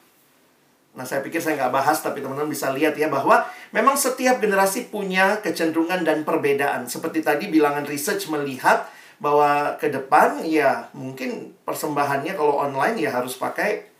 Nah, 0.94 1.02
saya 1.02 1.26
pikir 1.26 1.42
saya 1.42 1.58
nggak 1.58 1.74
bahas, 1.74 1.98
tapi 2.06 2.22
teman-teman 2.22 2.46
bisa 2.46 2.70
lihat 2.70 2.94
ya 2.94 3.10
bahwa 3.10 3.42
memang 3.74 3.98
setiap 3.98 4.38
generasi 4.38 4.86
punya 4.94 5.42
kecenderungan 5.42 6.06
dan 6.06 6.22
perbedaan. 6.22 6.86
Seperti 6.86 7.18
tadi 7.18 7.50
bilangan 7.50 7.82
research 7.82 8.30
melihat 8.30 8.86
bahwa 9.18 9.74
ke 9.78 9.90
depan 9.90 10.46
ya 10.46 10.90
mungkin 10.94 11.54
persembahannya 11.66 12.38
kalau 12.38 12.62
online 12.62 12.98
ya 12.98 13.10
harus 13.10 13.34
pakai 13.34 13.90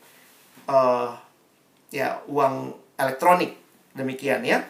uh, 0.71 1.11
ya 1.95 2.19
uang 2.27 2.75
elektronik 2.99 3.55
demikian 3.95 4.43
ya. 4.43 4.67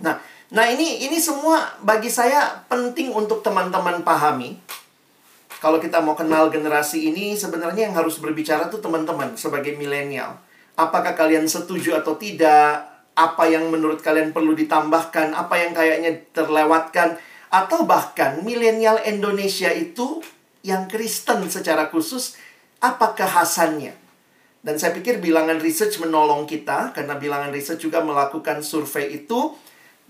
Nah, 0.00 0.16
nah 0.48 0.64
ini 0.64 1.04
ini 1.04 1.20
semua 1.20 1.76
bagi 1.84 2.08
saya 2.08 2.64
penting 2.72 3.12
untuk 3.12 3.44
teman-teman 3.44 4.00
pahami. 4.00 4.56
Kalau 5.60 5.76
kita 5.76 6.00
mau 6.00 6.16
kenal 6.16 6.48
generasi 6.48 7.12
ini 7.12 7.36
sebenarnya 7.36 7.92
yang 7.92 7.96
harus 8.00 8.16
berbicara 8.16 8.72
tuh 8.72 8.80
teman-teman 8.80 9.36
sebagai 9.36 9.76
milenial 9.76 10.40
Apakah 10.80 11.12
kalian 11.12 11.44
setuju 11.44 12.00
atau 12.00 12.16
tidak? 12.16 12.88
Apa 13.12 13.44
yang 13.52 13.68
menurut 13.68 14.00
kalian 14.00 14.32
perlu 14.32 14.56
ditambahkan? 14.56 15.36
Apa 15.36 15.60
yang 15.60 15.76
kayaknya 15.76 16.24
terlewatkan? 16.32 17.20
Atau 17.52 17.84
bahkan 17.84 18.40
milenial 18.40 18.96
Indonesia 19.04 19.68
itu 19.68 20.24
yang 20.64 20.88
Kristen 20.88 21.44
secara 21.52 21.92
khusus, 21.92 22.40
apa 22.80 23.12
kekhasannya? 23.12 23.92
Dan 24.60 24.76
saya 24.76 24.92
pikir 24.92 25.24
bilangan 25.24 25.56
research 25.56 25.96
menolong 26.04 26.44
kita, 26.44 26.92
karena 26.92 27.16
bilangan 27.16 27.48
research 27.48 27.80
juga 27.80 28.04
melakukan 28.04 28.60
survei 28.60 29.24
itu. 29.24 29.56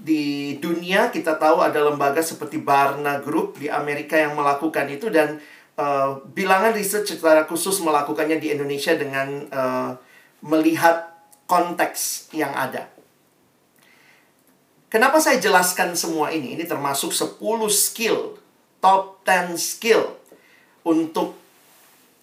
Di 0.00 0.56
dunia 0.56 1.12
kita 1.12 1.36
tahu 1.36 1.60
ada 1.60 1.76
lembaga 1.84 2.24
seperti 2.24 2.56
Barna 2.56 3.20
Group 3.20 3.60
di 3.60 3.68
Amerika 3.68 4.16
yang 4.16 4.32
melakukan 4.32 4.88
itu 4.88 5.12
dan 5.12 5.36
uh, 5.76 6.24
bilangan 6.24 6.72
research 6.72 7.14
secara 7.14 7.44
khusus 7.44 7.84
melakukannya 7.84 8.40
di 8.40 8.48
Indonesia 8.48 8.96
dengan 8.96 9.28
uh, 9.52 9.92
melihat 10.40 11.12
konteks 11.44 12.32
yang 12.32 12.56
ada. 12.56 12.88
Kenapa 14.90 15.22
saya 15.22 15.38
jelaskan 15.38 15.94
semua 15.94 16.34
ini? 16.34 16.58
Ini 16.58 16.66
termasuk 16.66 17.14
10 17.14 17.38
skill, 17.70 18.34
top 18.82 19.22
10 19.22 19.54
skill 19.54 20.02
untuk 20.82 21.38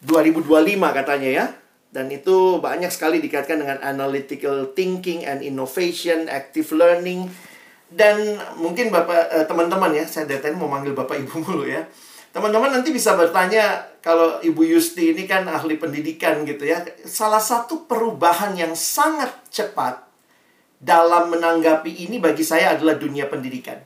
2025 0.04 0.98
katanya 0.98 1.30
ya. 1.32 1.46
Dan 1.88 2.12
itu 2.12 2.60
banyak 2.60 2.92
sekali 2.92 3.24
dikaitkan 3.24 3.64
dengan 3.64 3.80
analytical 3.80 4.76
thinking 4.76 5.24
and 5.24 5.40
innovation, 5.40 6.28
active 6.28 6.70
learning. 6.76 7.32
Dan 7.88 8.36
mungkin 8.60 8.92
Bapak 8.92 9.32
eh, 9.32 9.46
teman-teman 9.48 9.96
ya, 9.96 10.04
saya 10.04 10.28
dari 10.28 10.52
mau 10.52 10.68
manggil 10.68 10.92
Bapak 10.92 11.16
Ibu 11.16 11.34
mulu 11.48 11.64
ya. 11.64 11.88
Teman-teman 12.36 12.70
nanti 12.70 12.92
bisa 12.92 13.16
bertanya 13.18 13.88
kalau 14.04 14.38
Ibu 14.44 14.62
Yusti 14.68 15.16
ini 15.16 15.26
kan 15.26 15.48
ahli 15.48 15.80
pendidikan 15.80 16.44
gitu 16.44 16.68
ya. 16.68 16.84
Salah 17.08 17.42
satu 17.42 17.88
perubahan 17.88 18.54
yang 18.54 18.76
sangat 18.76 19.32
cepat 19.50 20.06
dalam 20.78 21.34
menanggapi 21.34 22.06
ini 22.06 22.22
bagi 22.22 22.46
saya 22.46 22.78
adalah 22.78 23.00
dunia 23.00 23.26
pendidikan. 23.26 23.82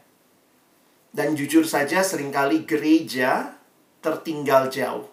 Dan 1.11 1.35
jujur 1.35 1.67
saja 1.67 2.03
sering 2.03 2.31
kali 2.31 2.63
gereja 2.63 3.55
tertinggal 4.01 4.67
jauh. 4.71 5.10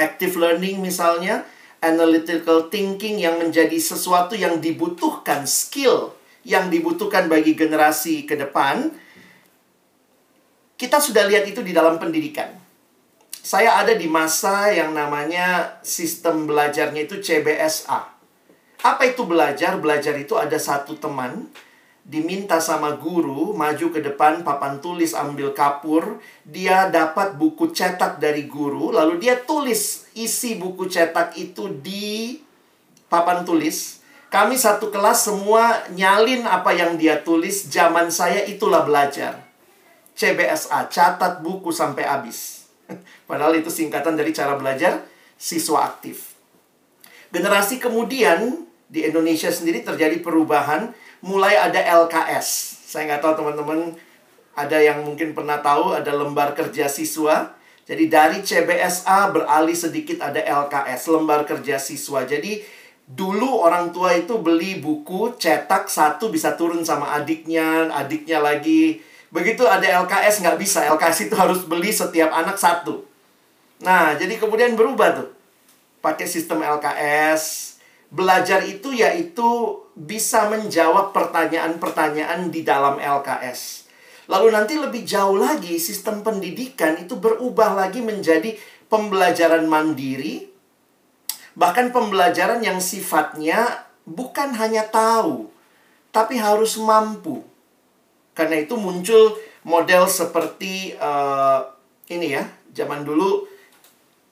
Active 0.00 0.40
learning 0.40 0.80
misalnya, 0.80 1.44
analytical 1.84 2.72
thinking 2.72 3.20
yang 3.20 3.36
menjadi 3.36 3.76
sesuatu 3.76 4.32
yang 4.32 4.56
dibutuhkan, 4.64 5.44
skill 5.44 6.16
yang 6.48 6.72
dibutuhkan 6.72 7.28
bagi 7.28 7.52
generasi 7.52 8.24
ke 8.24 8.32
depan, 8.32 8.88
kita 10.80 10.96
sudah 10.96 11.28
lihat 11.28 11.44
itu 11.44 11.60
di 11.60 11.76
dalam 11.76 12.00
pendidikan. 12.00 12.56
Saya 13.40 13.80
ada 13.80 13.92
di 13.92 14.08
masa 14.08 14.72
yang 14.72 14.96
namanya 14.96 15.80
sistem 15.84 16.48
belajarnya 16.48 17.04
itu 17.04 17.20
CBSA. 17.20 18.00
Apa 18.80 19.02
itu 19.04 19.28
belajar? 19.28 19.76
Belajar 19.76 20.16
itu 20.16 20.36
ada 20.40 20.56
satu 20.56 20.96
teman 20.96 21.48
diminta 22.04 22.58
sama 22.58 22.96
guru 22.98 23.52
maju 23.52 23.86
ke 23.92 24.00
depan 24.02 24.42
papan 24.42 24.82
tulis 24.82 25.12
ambil 25.14 25.52
kapur, 25.54 26.18
dia 26.42 26.90
dapat 26.90 27.36
buku 27.36 27.70
cetak 27.70 28.18
dari 28.18 28.48
guru, 28.50 28.90
lalu 28.90 29.20
dia 29.22 29.38
tulis 29.38 30.10
isi 30.16 30.58
buku 30.58 30.88
cetak 30.90 31.36
itu 31.38 31.70
di 31.80 32.40
papan 33.10 33.44
tulis. 33.44 34.00
Kami 34.30 34.54
satu 34.54 34.94
kelas 34.94 35.26
semua 35.26 35.82
nyalin 35.90 36.46
apa 36.46 36.70
yang 36.70 36.94
dia 36.94 37.18
tulis, 37.18 37.66
zaman 37.66 38.14
saya 38.14 38.46
itulah 38.46 38.86
belajar. 38.86 39.42
CBSA, 40.14 40.86
catat 40.86 41.42
buku 41.42 41.74
sampai 41.74 42.06
habis. 42.06 42.68
Padahal 43.28 43.58
itu 43.58 43.72
singkatan 43.72 44.14
dari 44.14 44.30
cara 44.30 44.54
belajar 44.54 45.02
siswa 45.34 45.82
aktif. 45.82 46.38
Generasi 47.34 47.82
kemudian 47.82 48.66
di 48.90 49.06
Indonesia 49.06 49.50
sendiri 49.54 49.86
terjadi 49.86 50.18
perubahan, 50.18 50.90
mulai 51.24 51.56
ada 51.56 51.80
LKS. 52.04 52.80
Saya 52.90 53.06
nggak 53.06 53.22
tahu 53.22 53.34
teman-teman 53.44 53.94
ada 54.56 54.78
yang 54.80 55.06
mungkin 55.06 55.32
pernah 55.32 55.62
tahu 55.62 55.94
ada 55.96 56.10
lembar 56.12 56.52
kerja 56.52 56.90
siswa. 56.90 57.54
Jadi 57.86 58.06
dari 58.06 58.38
CBSA 58.44 59.34
beralih 59.34 59.74
sedikit 59.74 60.22
ada 60.22 60.38
LKS, 60.38 61.10
lembar 61.10 61.42
kerja 61.48 61.78
siswa. 61.80 62.22
Jadi 62.22 62.62
dulu 63.04 63.66
orang 63.66 63.90
tua 63.90 64.14
itu 64.14 64.38
beli 64.38 64.78
buku 64.78 65.34
cetak 65.34 65.90
satu 65.90 66.30
bisa 66.30 66.54
turun 66.54 66.86
sama 66.86 67.18
adiknya, 67.18 67.90
adiknya 67.90 68.38
lagi 68.38 69.02
Begitu 69.30 69.62
ada 69.62 69.86
LKS 70.04 70.42
nggak 70.42 70.58
bisa. 70.58 70.82
LKS 70.90 71.30
itu 71.30 71.34
harus 71.38 71.62
beli 71.62 71.94
setiap 71.94 72.34
anak 72.34 72.58
satu. 72.58 73.06
Nah, 73.80 74.18
jadi 74.18 74.36
kemudian 74.36 74.74
berubah 74.74 75.22
tuh. 75.22 75.30
Pakai 76.02 76.26
sistem 76.26 76.66
LKS. 76.66 77.78
Belajar 78.10 78.66
itu 78.66 78.90
yaitu 78.90 79.78
bisa 80.00 80.48
menjawab 80.48 81.12
pertanyaan-pertanyaan 81.12 82.48
di 82.48 82.64
dalam 82.64 82.96
LKS. 82.96 83.84
Lalu 84.32 84.48
nanti 84.48 84.80
lebih 84.80 85.04
jauh 85.04 85.36
lagi, 85.36 85.76
sistem 85.76 86.24
pendidikan 86.24 86.96
itu 86.96 87.20
berubah 87.20 87.76
lagi 87.76 88.00
menjadi 88.00 88.56
pembelajaran 88.88 89.68
mandiri. 89.68 90.48
Bahkan 91.52 91.92
pembelajaran 91.92 92.64
yang 92.64 92.80
sifatnya 92.80 93.84
bukan 94.08 94.56
hanya 94.56 94.88
tahu, 94.88 95.52
tapi 96.14 96.40
harus 96.40 96.80
mampu. 96.80 97.44
Karena 98.32 98.62
itu 98.62 98.80
muncul 98.80 99.36
model 99.68 100.08
seperti 100.08 100.96
uh, 100.96 101.60
ini 102.08 102.40
ya. 102.40 102.48
Zaman 102.70 103.02
dulu 103.02 103.44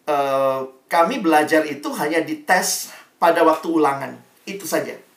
uh, 0.09 0.63
kami 0.87 1.21
belajar 1.21 1.67
itu 1.67 1.91
hanya 1.99 2.23
dites 2.25 2.95
pada 3.19 3.43
waktu 3.45 3.67
ulangan. 3.69 4.15
Itu 4.47 4.65
saja. 4.65 5.08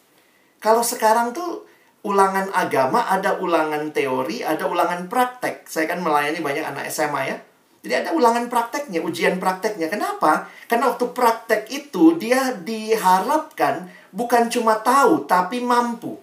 Kalau 0.61 0.85
sekarang 0.85 1.33
tuh 1.33 1.65
ulangan 2.05 2.53
agama, 2.53 3.09
ada 3.09 3.41
ulangan 3.41 3.89
teori, 3.89 4.45
ada 4.45 4.69
ulangan 4.69 5.09
praktek. 5.09 5.65
Saya 5.65 5.89
kan 5.89 6.05
melayani 6.05 6.37
banyak 6.37 6.61
anak 6.61 6.85
SMA 6.93 7.21
ya. 7.33 7.37
Jadi 7.81 7.93
ada 7.97 8.09
ulangan 8.13 8.45
prakteknya, 8.45 9.01
ujian 9.01 9.41
prakteknya. 9.41 9.89
Kenapa? 9.89 10.45
Karena 10.69 10.93
waktu 10.93 11.09
praktek 11.17 11.65
itu 11.73 12.13
dia 12.21 12.53
diharapkan 12.53 13.89
bukan 14.13 14.53
cuma 14.53 14.77
tahu, 14.77 15.25
tapi 15.25 15.65
mampu. 15.65 16.13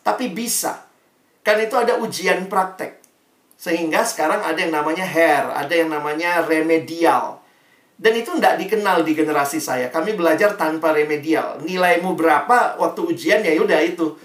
Tapi 0.00 0.32
bisa. 0.32 0.88
Kan 1.44 1.60
itu 1.60 1.76
ada 1.76 2.00
ujian 2.00 2.48
praktek. 2.48 3.04
Sehingga 3.60 4.00
sekarang 4.00 4.40
ada 4.40 4.56
yang 4.56 4.72
namanya 4.72 5.04
hair, 5.04 5.44
ada 5.52 5.72
yang 5.76 5.92
namanya 5.92 6.40
remedial. 6.48 7.43
Dan 7.94 8.12
itu 8.18 8.34
tidak 8.34 8.58
dikenal 8.58 9.06
di 9.06 9.14
generasi 9.14 9.62
saya. 9.62 9.86
Kami 9.86 10.18
belajar 10.18 10.58
tanpa 10.58 10.90
remedial. 10.90 11.62
Nilaimu 11.62 12.18
berapa 12.18 12.74
waktu 12.76 13.00
ujian 13.06 13.40
ya 13.46 13.54
udah 13.54 13.80
itu 13.80 14.18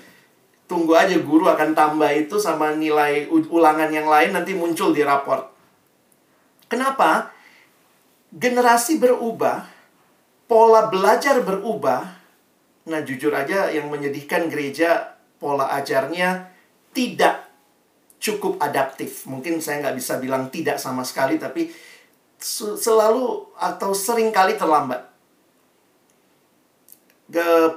tunggu 0.70 0.94
aja 0.94 1.18
guru 1.18 1.50
akan 1.50 1.74
tambah 1.74 2.14
itu 2.14 2.38
sama 2.38 2.78
nilai 2.78 3.26
ulangan 3.30 3.90
yang 3.90 4.06
lain 4.06 4.38
nanti 4.38 4.54
muncul 4.54 4.94
di 4.94 5.02
raport. 5.02 5.50
Kenapa? 6.70 7.34
Generasi 8.30 9.02
berubah, 9.02 9.66
pola 10.46 10.86
belajar 10.86 11.42
berubah. 11.42 12.22
Nah, 12.86 13.02
jujur 13.02 13.34
aja 13.34 13.74
yang 13.74 13.90
menyedihkan 13.90 14.46
gereja 14.50 15.18
pola 15.42 15.74
ajarnya 15.74 16.54
tidak 16.94 17.50
cukup 18.22 18.62
adaptif. 18.62 19.26
Mungkin 19.26 19.58
saya 19.66 19.82
nggak 19.82 19.98
bisa 19.98 20.22
bilang 20.22 20.54
tidak 20.54 20.78
sama 20.78 21.02
sekali, 21.02 21.42
tapi 21.42 21.74
selalu 22.40 23.52
atau 23.60 23.92
sering 23.92 24.32
kali 24.32 24.56
terlambat 24.56 25.10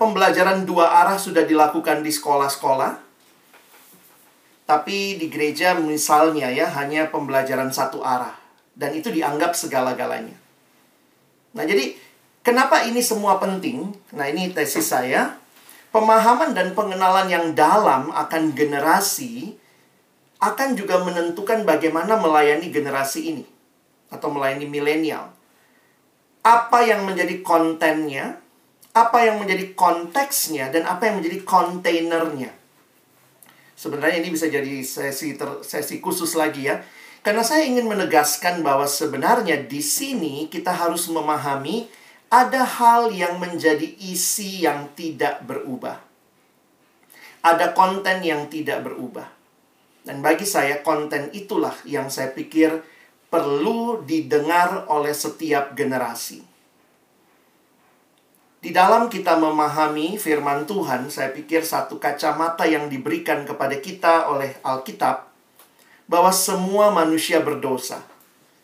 pembelajaran 0.01 0.65
dua 0.65 0.89
arah 1.05 1.21
sudah 1.21 1.45
dilakukan 1.45 2.01
di 2.01 2.09
sekolah-sekolah. 2.09 3.13
Tapi 4.65 5.21
di 5.21 5.29
gereja 5.29 5.77
misalnya 5.77 6.49
ya 6.49 6.71
hanya 6.81 7.13
pembelajaran 7.13 7.69
satu 7.69 8.01
arah 8.01 8.33
dan 8.73 8.97
itu 8.97 9.13
dianggap 9.13 9.53
segala-galanya. 9.53 10.33
Nah, 11.53 11.65
jadi 11.69 11.93
kenapa 12.41 12.89
ini 12.89 13.05
semua 13.05 13.37
penting? 13.37 13.93
Nah, 14.17 14.33
ini 14.33 14.49
tesis 14.57 14.89
saya. 14.89 15.37
Pemahaman 15.93 16.57
dan 16.57 16.73
pengenalan 16.73 17.29
yang 17.29 17.47
dalam 17.53 18.09
akan 18.17 18.57
generasi 18.57 19.61
akan 20.41 20.73
juga 20.73 21.05
menentukan 21.05 21.69
bagaimana 21.69 22.17
melayani 22.17 22.73
generasi 22.73 23.29
ini 23.29 23.45
atau 24.13 24.29
melayani 24.29 24.69
milenial. 24.69 25.33
Apa 26.45 26.85
yang 26.85 27.09
menjadi 27.09 27.41
kontennya, 27.41 28.37
apa 28.93 29.25
yang 29.25 29.41
menjadi 29.41 29.73
konteksnya 29.73 30.69
dan 30.69 30.85
apa 30.85 31.09
yang 31.09 31.25
menjadi 31.25 31.41
kontainernya. 31.49 32.53
Sebenarnya 33.73 34.21
ini 34.23 34.31
bisa 34.31 34.47
jadi 34.47 34.85
sesi 34.85 35.35
ter, 35.35 35.49
sesi 35.65 35.99
khusus 35.99 36.37
lagi 36.37 36.69
ya. 36.69 36.85
Karena 37.23 37.41
saya 37.47 37.65
ingin 37.65 37.87
menegaskan 37.87 38.61
bahwa 38.61 38.85
sebenarnya 38.85 39.59
di 39.65 39.79
sini 39.79 40.51
kita 40.51 40.75
harus 40.75 41.07
memahami 41.09 41.87
ada 42.29 42.67
hal 42.67 43.15
yang 43.15 43.39
menjadi 43.39 43.87
isi 44.03 44.67
yang 44.67 44.91
tidak 44.95 45.43
berubah. 45.47 46.03
Ada 47.43 47.75
konten 47.75 48.23
yang 48.23 48.51
tidak 48.51 48.87
berubah. 48.87 49.27
Dan 50.03 50.19
bagi 50.19 50.43
saya 50.43 50.83
konten 50.83 51.31
itulah 51.31 51.75
yang 51.87 52.11
saya 52.11 52.35
pikir 52.35 52.83
perlu 53.33 54.05
didengar 54.05 54.85
oleh 54.93 55.17
setiap 55.17 55.73
generasi. 55.73 56.45
Di 58.61 58.71
dalam 58.71 59.09
kita 59.09 59.41
memahami 59.41 60.21
firman 60.21 60.69
Tuhan, 60.69 61.09
saya 61.09 61.33
pikir 61.33 61.65
satu 61.65 61.97
kacamata 61.97 62.69
yang 62.69 62.93
diberikan 62.93 63.49
kepada 63.49 63.81
kita 63.81 64.29
oleh 64.29 64.61
Alkitab 64.61 65.33
bahwa 66.05 66.29
semua 66.29 66.93
manusia 66.93 67.41
berdosa. 67.41 68.05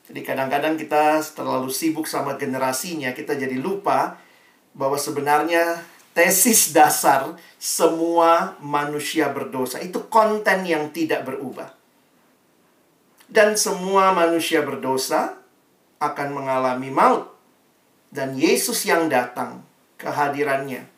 Jadi 0.05 0.21
kadang-kadang 0.21 0.77
kita 0.77 1.25
terlalu 1.33 1.73
sibuk 1.73 2.05
sama 2.05 2.37
generasinya, 2.37 3.17
kita 3.17 3.41
jadi 3.41 3.57
lupa 3.57 4.21
bahwa 4.77 5.01
sebenarnya 5.01 5.81
tesis 6.13 6.77
dasar 6.77 7.41
semua 7.57 8.55
manusia 8.61 9.33
berdosa 9.33 9.81
itu 9.81 10.05
konten 10.13 10.69
yang 10.69 10.93
tidak 10.93 11.25
berubah. 11.25 11.78
Dan 13.29 13.61
semua 13.61 14.17
manusia 14.17 14.65
berdosa 14.65 15.37
akan 16.01 16.29
mengalami 16.33 16.89
maut. 16.89 17.29
Dan 18.09 18.41
Yesus 18.41 18.89
yang 18.89 19.13
datang 19.13 19.61
kehadirannya. 20.01 20.89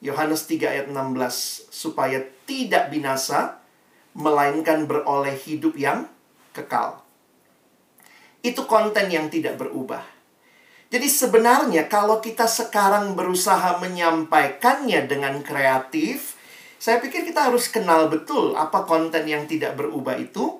Yohanes 0.00 0.46
3 0.46 0.70
ayat 0.70 0.86
16 0.88 1.68
supaya 1.68 2.22
tidak 2.46 2.88
binasa 2.88 3.60
melainkan 4.14 4.86
beroleh 4.86 5.34
hidup 5.34 5.74
yang 5.76 6.06
kekal. 6.54 7.02
Itu 8.40 8.64
konten 8.64 9.12
yang 9.12 9.28
tidak 9.28 9.60
berubah. 9.60 10.00
Jadi 10.90 11.06
sebenarnya 11.06 11.86
kalau 11.86 12.18
kita 12.18 12.50
sekarang 12.50 13.14
berusaha 13.14 13.78
menyampaikannya 13.78 15.06
dengan 15.06 15.38
kreatif, 15.44 16.34
saya 16.80 16.98
pikir 16.98 17.28
kita 17.28 17.46
harus 17.52 17.70
kenal 17.70 18.10
betul 18.10 18.58
apa 18.58 18.88
konten 18.88 19.28
yang 19.28 19.44
tidak 19.46 19.78
berubah 19.78 20.18
itu 20.18 20.58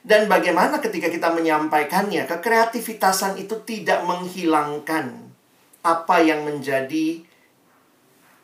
dan 0.00 0.32
bagaimana 0.32 0.80
ketika 0.80 1.12
kita 1.12 1.28
menyampaikannya, 1.36 2.24
kekreativitasan 2.24 3.36
itu 3.36 3.60
tidak 3.68 4.00
menghilangkan 4.08 5.28
apa 5.84 6.16
yang 6.24 6.44
menjadi 6.48 7.20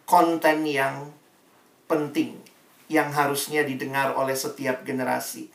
konten 0.04 0.68
yang 0.68 1.12
penting 1.88 2.36
yang 2.86 3.10
harusnya 3.10 3.64
didengar 3.66 4.14
oleh 4.14 4.36
setiap 4.36 4.84
generasi. 4.86 5.50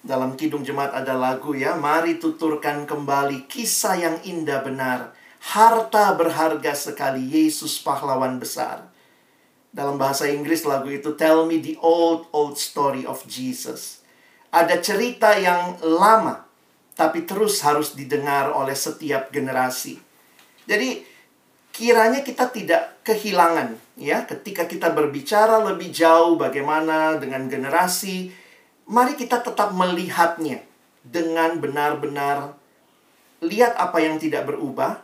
Dalam 0.00 0.32
Kidung 0.34 0.64
Jemaat 0.64 0.96
ada 0.96 1.12
lagu 1.12 1.52
ya, 1.52 1.76
mari 1.76 2.16
tuturkan 2.16 2.88
kembali 2.88 3.44
kisah 3.44 4.00
yang 4.00 4.16
indah 4.24 4.64
benar. 4.64 5.12
Harta 5.40 6.16
berharga 6.16 6.72
sekali 6.72 7.20
Yesus 7.20 7.76
pahlawan 7.80 8.40
besar. 8.40 8.88
Dalam 9.70 10.00
bahasa 10.00 10.26
Inggris 10.26 10.64
lagu 10.64 10.88
itu 10.88 11.14
Tell 11.14 11.44
me 11.44 11.60
the 11.60 11.76
old 11.84 12.26
old 12.32 12.56
story 12.56 13.04
of 13.04 13.22
Jesus. 13.28 13.99
Ada 14.50 14.82
cerita 14.82 15.38
yang 15.38 15.78
lama 15.82 16.50
tapi 17.00 17.24
terus 17.24 17.64
harus 17.64 17.96
didengar 17.96 18.52
oleh 18.52 18.76
setiap 18.76 19.32
generasi. 19.32 19.96
Jadi 20.68 21.00
kiranya 21.72 22.20
kita 22.20 22.52
tidak 22.52 23.00
kehilangan 23.08 23.72
ya. 23.96 24.28
Ketika 24.28 24.68
kita 24.68 24.92
berbicara 24.92 25.64
lebih 25.64 25.88
jauh 25.88 26.36
bagaimana 26.36 27.16
dengan 27.16 27.48
generasi 27.48 28.28
mari 28.84 29.16
kita 29.16 29.40
tetap 29.40 29.72
melihatnya 29.72 30.60
dengan 31.00 31.56
benar-benar 31.56 32.52
lihat 33.40 33.80
apa 33.80 34.04
yang 34.04 34.20
tidak 34.20 34.44
berubah 34.44 35.00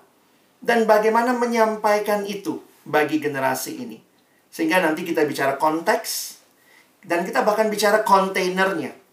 dan 0.61 0.85
bagaimana 0.85 1.33
menyampaikan 1.33 2.29
itu 2.29 2.61
bagi 2.85 3.25
generasi 3.25 3.73
ini. 3.81 3.99
Sehingga 4.53 4.85
nanti 4.85 5.01
kita 5.01 5.25
bicara 5.25 5.57
konteks 5.57 6.37
dan 7.01 7.25
kita 7.25 7.41
bahkan 7.41 7.73
bicara 7.73 8.05
kontainernya 8.05 9.06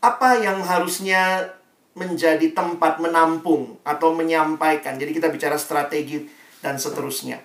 apa 0.00 0.40
yang 0.40 0.64
harusnya 0.64 1.52
menjadi 1.92 2.56
tempat 2.56 2.96
menampung 3.02 3.76
atau 3.84 4.16
menyampaikan 4.16 4.96
jadi 4.96 5.12
kita 5.12 5.28
bicara 5.28 5.60
strategi 5.60 6.24
dan 6.64 6.80
seterusnya. 6.80 7.40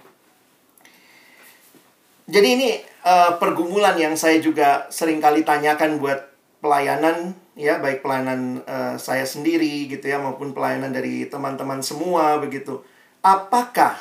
Jadi 2.26 2.48
ini 2.58 2.70
uh, 3.06 3.38
pergumulan 3.38 3.94
yang 4.02 4.18
saya 4.18 4.42
juga 4.42 4.90
sering 4.90 5.22
kali 5.22 5.46
tanyakan 5.46 6.02
buat 6.02 6.26
pelayanan 6.58 7.38
ya, 7.54 7.78
baik 7.78 8.02
pelayanan 8.02 8.66
uh, 8.66 8.98
saya 8.98 9.30
sendiri 9.30 9.86
gitu 9.86 10.10
ya 10.10 10.18
maupun 10.18 10.50
pelayanan 10.50 10.90
dari 10.90 11.30
teman-teman 11.30 11.86
semua 11.86 12.42
begitu. 12.42 12.82
Apakah 13.22 13.98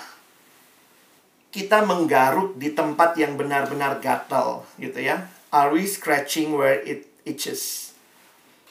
kita 1.52 1.84
menggaruk 1.84 2.56
di 2.56 2.72
tempat 2.72 3.14
yang 3.20 3.36
benar-benar 3.36 4.00
gatal 4.00 4.64
gitu 4.80 5.04
ya? 5.04 5.28
Are 5.52 5.68
we 5.68 5.84
scratching 5.84 6.56
where 6.56 6.80
it 6.80 7.04
itches? 7.28 7.83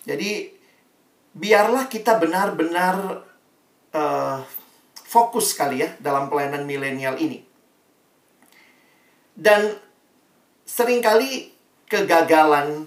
Jadi 0.03 0.51
biarlah 1.33 1.87
kita 1.87 2.19
benar-benar 2.19 3.23
uh, 3.95 4.37
fokus 5.07 5.55
kali 5.57 5.81
ya 5.81 5.89
dalam 5.97 6.27
pelayanan 6.27 6.67
milenial 6.67 7.17
ini. 7.17 7.41
Dan 9.33 9.73
sering 10.67 11.01
kali 11.01 11.49
kegagalan 11.89 12.85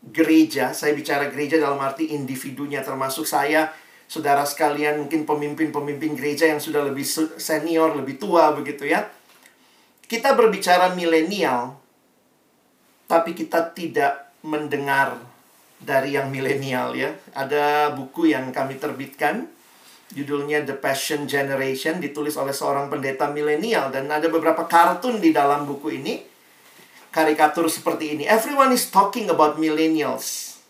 gereja, 0.00 0.72
saya 0.72 0.96
bicara 0.96 1.28
gereja 1.28 1.60
dalam 1.60 1.76
arti 1.82 2.16
individunya 2.16 2.80
termasuk 2.80 3.28
saya, 3.28 3.68
saudara 4.08 4.48
sekalian, 4.48 5.04
mungkin 5.04 5.28
pemimpin-pemimpin 5.28 6.16
gereja 6.16 6.48
yang 6.48 6.62
sudah 6.62 6.88
lebih 6.88 7.04
senior, 7.36 7.92
lebih 7.92 8.16
tua 8.16 8.56
begitu 8.56 8.88
ya. 8.88 9.04
Kita 10.08 10.32
berbicara 10.32 10.96
milenial, 10.96 11.76
tapi 13.04 13.36
kita 13.36 13.68
tidak 13.76 14.32
mendengar 14.40 15.27
dari 15.78 16.14
yang 16.18 16.28
milenial 16.28 16.94
ya. 16.94 17.14
Ada 17.34 17.94
buku 17.94 18.34
yang 18.34 18.50
kami 18.50 18.76
terbitkan 18.76 19.46
Judulnya 20.08 20.64
The 20.64 20.72
Passion 20.72 21.28
Generation 21.28 22.00
ditulis 22.00 22.32
oleh 22.40 22.56
seorang 22.56 22.88
pendeta 22.88 23.28
milenial 23.28 23.92
dan 23.92 24.08
ada 24.08 24.24
beberapa 24.32 24.64
kartun 24.64 25.20
di 25.20 25.36
dalam 25.36 25.68
buku 25.68 26.00
ini. 26.00 26.14
karikatur 27.08 27.66
seperti 27.72 28.14
ini. 28.14 28.24
Everyone 28.28 28.70
is 28.70 28.92
talking 28.92 29.32
about 29.32 29.56
millennials, 29.56 30.60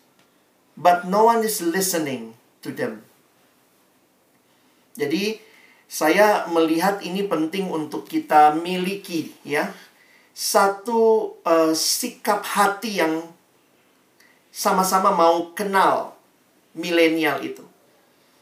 but 0.78 1.04
no 1.04 1.28
one 1.28 1.42
is 1.42 1.58
listening 1.60 2.34
to 2.62 2.70
them. 2.70 3.02
Jadi 4.98 5.38
saya 5.90 6.46
melihat 6.50 7.02
ini 7.02 7.24
penting 7.26 7.70
untuk 7.70 8.04
kita 8.04 8.52
miliki 8.54 9.32
ya 9.46 9.72
satu 10.36 11.34
uh, 11.42 11.72
sikap 11.74 12.44
hati 12.44 13.02
yang 13.02 13.24
sama-sama 14.58 15.14
mau 15.14 15.54
kenal 15.54 16.18
milenial 16.74 17.38
itu. 17.46 17.62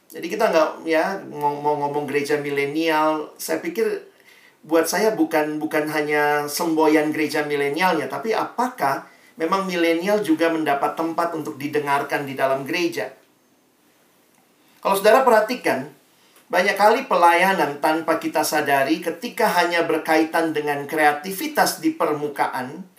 Jadi 0.09 0.33
kita 0.33 0.49
nggak 0.49 0.89
ya 0.89 1.21
mau 1.29 1.61
ngomong 1.61 2.09
gereja 2.09 2.41
milenial, 2.41 3.37
saya 3.37 3.61
pikir 3.61 3.85
buat 4.65 4.89
saya 4.89 5.13
bukan 5.13 5.61
bukan 5.61 5.85
hanya 5.93 6.49
semboyan 6.49 7.13
gereja 7.13 7.45
milenialnya, 7.45 8.09
tapi 8.09 8.33
apakah 8.33 9.05
memang 9.37 9.69
milenial 9.69 10.25
juga 10.25 10.49
mendapat 10.49 10.97
tempat 10.97 11.37
untuk 11.37 11.61
didengarkan 11.61 12.25
di 12.25 12.33
dalam 12.33 12.65
gereja? 12.65 13.13
Kalau 14.81 14.97
saudara 14.97 15.21
perhatikan, 15.21 15.93
banyak 16.49 16.81
kali 16.81 17.05
pelayanan 17.05 17.77
tanpa 17.85 18.17
kita 18.17 18.41
sadari 18.41 19.05
ketika 19.05 19.53
hanya 19.61 19.85
berkaitan 19.85 20.57
dengan 20.57 20.89
kreativitas 20.89 21.85
di 21.85 21.93
permukaan, 21.93 22.96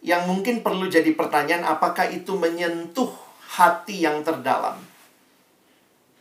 yang 0.00 0.24
mungkin 0.24 0.64
perlu 0.64 0.88
jadi 0.88 1.12
pertanyaan 1.12 1.64
apakah 1.68 2.08
itu 2.08 2.32
menyentuh 2.36 3.12
hati 3.60 4.04
yang 4.04 4.24
terdalam. 4.24 4.80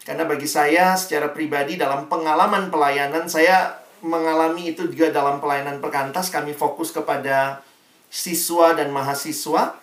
Karena 0.04 0.26
bagi 0.26 0.50
saya 0.50 0.98
secara 0.98 1.32
pribadi 1.32 1.78
dalam 1.78 2.10
pengalaman 2.10 2.74
pelayanan 2.74 3.30
saya 3.30 3.78
mengalami 4.02 4.74
itu 4.74 4.88
juga 4.90 5.12
dalam 5.12 5.44
pelayanan 5.44 5.84
perkantas 5.84 6.32
kami 6.32 6.56
fokus 6.56 6.90
kepada 6.90 7.62
siswa 8.10 8.74
dan 8.74 8.90
mahasiswa. 8.90 9.78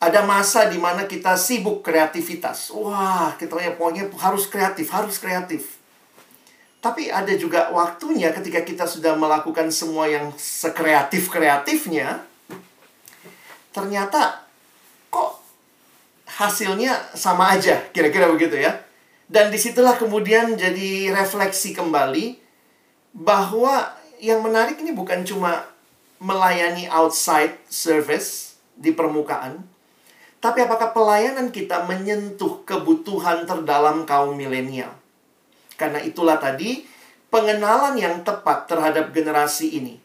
Ada 0.00 0.24
masa 0.24 0.72
di 0.72 0.80
mana 0.80 1.04
kita 1.04 1.36
sibuk 1.36 1.84
kreativitas. 1.84 2.72
Wah, 2.72 3.36
kita 3.36 3.60
ya 3.60 3.76
pokoknya 3.76 4.08
harus 4.16 4.48
kreatif, 4.48 4.88
harus 4.88 5.20
kreatif. 5.20 5.76
Tapi 6.80 7.12
ada 7.12 7.28
juga 7.36 7.68
waktunya 7.68 8.32
ketika 8.32 8.64
kita 8.64 8.88
sudah 8.88 9.12
melakukan 9.12 9.68
semua 9.68 10.08
yang 10.08 10.32
sekreatif-kreatifnya, 10.40 12.29
ternyata 13.70 14.46
kok 15.10 15.38
hasilnya 16.26 17.14
sama 17.14 17.54
aja, 17.58 17.80
kira-kira 17.90 18.30
begitu 18.30 18.58
ya. 18.58 18.78
Dan 19.30 19.54
di 19.54 19.58
situlah 19.58 19.94
kemudian 19.94 20.58
jadi 20.58 21.14
refleksi 21.14 21.70
kembali 21.70 22.34
bahwa 23.14 23.94
yang 24.18 24.42
menarik 24.42 24.78
ini 24.82 24.90
bukan 24.90 25.22
cuma 25.22 25.66
melayani 26.20 26.90
outside 26.90 27.56
service 27.70 28.58
di 28.74 28.90
permukaan, 28.92 29.62
tapi 30.40 30.64
apakah 30.64 30.96
pelayanan 30.96 31.52
kita 31.52 31.84
menyentuh 31.84 32.64
kebutuhan 32.64 33.44
terdalam 33.44 34.08
kaum 34.08 34.36
milenial? 34.36 34.92
Karena 35.76 36.00
itulah 36.00 36.36
tadi 36.36 36.84
pengenalan 37.32 37.96
yang 37.96 38.20
tepat 38.26 38.68
terhadap 38.68 39.14
generasi 39.14 39.78
ini 39.80 39.96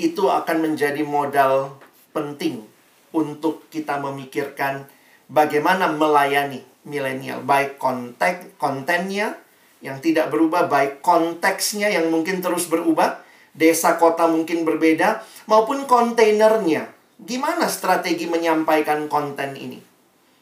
itu 0.00 0.24
akan 0.32 0.64
menjadi 0.64 1.04
modal 1.04 1.76
penting 2.10 2.66
untuk 3.10 3.66
kita 3.70 3.98
memikirkan 3.98 4.86
bagaimana 5.30 5.90
melayani 5.90 6.62
milenial, 6.86 7.44
baik 7.44 7.76
konten 7.76 8.54
kontennya 8.56 9.36
yang 9.80 9.98
tidak 9.98 10.28
berubah, 10.28 10.68
baik 10.68 11.00
konteksnya 11.00 11.88
yang 11.88 12.12
mungkin 12.12 12.44
terus 12.44 12.68
berubah, 12.68 13.20
desa 13.56 13.96
kota 13.96 14.28
mungkin 14.28 14.62
berbeda, 14.64 15.24
maupun 15.48 15.88
kontainernya. 15.88 16.92
Gimana 17.20 17.68
strategi 17.68 18.24
menyampaikan 18.28 19.08
konten 19.08 19.56
ini? 19.56 19.80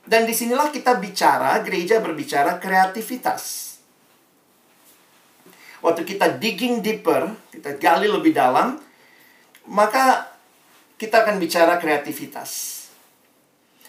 Dan 0.09 0.25
di 0.27 0.35
sinilah 0.35 0.71
kita 0.71 0.99
bicara, 0.99 1.59
gereja 1.63 1.99
berbicara 2.01 2.57
kreativitas. 2.63 3.77
Waktu 5.79 6.03
kita 6.03 6.39
digging 6.39 6.83
deeper, 6.83 7.31
kita 7.55 7.79
gali 7.79 8.11
lebih 8.11 8.35
dalam, 8.35 8.79
maka 9.71 10.38
kita 10.99 11.25
akan 11.25 11.39
bicara 11.39 11.79
kreativitas. 11.79 12.75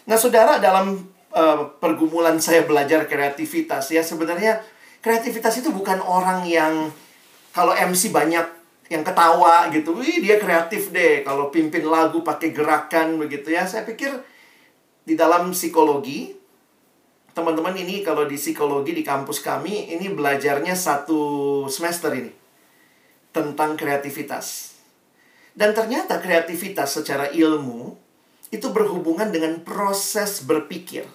Nah, 0.06 0.16
saudara, 0.16 0.62
dalam 0.62 1.02
uh, 1.34 1.74
pergumulan 1.82 2.38
saya 2.44 2.64
belajar 2.64 3.04
kreativitas 3.10 3.90
ya 3.90 4.00
sebenarnya 4.00 4.62
kreativitas 5.02 5.58
itu 5.60 5.74
bukan 5.74 5.98
orang 6.00 6.46
yang 6.46 6.88
kalau 7.50 7.74
MC 7.74 8.14
banyak 8.14 8.46
yang 8.90 9.06
ketawa 9.06 9.70
gitu, 9.70 9.94
wih 9.94 10.18
dia 10.18 10.38
kreatif 10.38 10.90
deh 10.90 11.22
kalau 11.22 11.50
pimpin 11.50 11.86
lagu 11.86 12.22
pakai 12.22 12.50
gerakan 12.54 13.18
begitu 13.18 13.54
ya. 13.54 13.66
Saya 13.66 13.86
pikir 13.86 14.10
di 15.06 15.14
dalam 15.18 15.50
psikologi 15.50 16.34
teman-teman 17.30 17.74
ini 17.78 18.02
kalau 18.02 18.26
di 18.26 18.34
psikologi 18.34 18.90
di 18.90 19.06
kampus 19.06 19.42
kami 19.42 19.94
ini 19.94 20.10
belajarnya 20.10 20.74
satu 20.74 21.22
semester 21.70 22.10
ini 22.14 22.30
tentang 23.30 23.78
kreativitas. 23.78 24.69
Dan 25.54 25.74
ternyata 25.74 26.22
kreativitas 26.22 26.94
secara 26.94 27.28
ilmu 27.30 27.96
itu 28.50 28.66
berhubungan 28.70 29.30
dengan 29.30 29.62
proses 29.62 30.42
berpikir. 30.42 31.06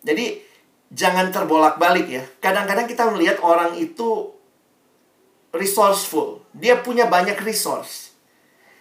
Jadi 0.00 0.40
jangan 0.92 1.32
terbolak-balik 1.32 2.06
ya. 2.08 2.24
Kadang-kadang 2.40 2.88
kita 2.88 3.08
melihat 3.12 3.40
orang 3.40 3.76
itu 3.76 4.32
resourceful. 5.52 6.44
Dia 6.52 6.80
punya 6.80 7.06
banyak 7.06 7.36
resource. 7.40 8.12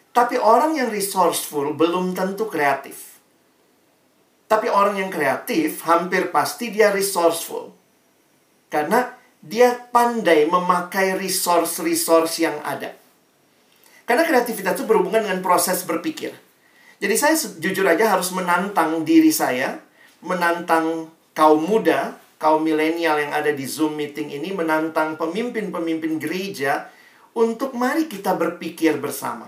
Tapi 0.09 0.35
orang 0.35 0.75
yang 0.75 0.89
resourceful 0.89 1.75
belum 1.77 2.17
tentu 2.17 2.49
kreatif. 2.49 3.21
Tapi 4.49 4.65
orang 4.65 4.97
yang 4.97 5.13
kreatif 5.13 5.85
hampir 5.85 6.33
pasti 6.33 6.73
dia 6.73 6.89
resourceful. 6.89 7.69
Karena 8.67 9.13
dia 9.39 9.77
pandai 9.93 10.49
memakai 10.49 11.15
resource-resource 11.15 12.35
yang 12.41 12.57
ada. 12.65 12.97
Karena 14.09 14.25
kreativitas 14.25 14.73
itu 14.73 14.89
berhubungan 14.89 15.21
dengan 15.21 15.45
proses 15.45 15.85
berpikir. 15.85 16.33
Jadi 16.97 17.13
saya 17.13 17.37
jujur 17.37 17.85
aja 17.85 18.09
harus 18.09 18.33
menantang 18.33 19.05
diri 19.05 19.29
saya 19.29 19.85
menantang 20.19 21.07
kaum 21.31 21.63
muda, 21.63 22.19
kaum 22.39 22.63
milenial 22.63 23.19
yang 23.19 23.31
ada 23.31 23.51
di 23.51 23.63
Zoom 23.63 23.95
meeting 23.95 24.31
ini, 24.31 24.51
menantang 24.51 25.15
pemimpin-pemimpin 25.15 26.19
gereja 26.19 26.91
untuk 27.35 27.75
mari 27.75 28.11
kita 28.11 28.35
berpikir 28.35 28.99
bersama. 28.99 29.47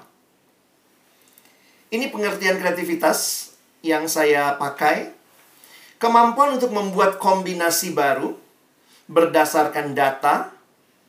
Ini 1.91 2.07
pengertian 2.07 2.55
kreativitas 2.55 3.51
yang 3.83 4.07
saya 4.07 4.55
pakai. 4.55 5.11
Kemampuan 5.99 6.57
untuk 6.57 6.71
membuat 6.73 7.19
kombinasi 7.19 7.93
baru 7.93 8.33
berdasarkan 9.11 9.91
data. 9.91 10.49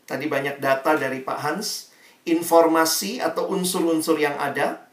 Tadi 0.05 0.27
banyak 0.27 0.59
data 0.59 0.99
dari 0.99 1.23
Pak 1.23 1.39
Hans. 1.39 1.92
Informasi 2.23 3.19
atau 3.19 3.51
unsur-unsur 3.51 4.19
yang 4.19 4.39
ada 4.39 4.87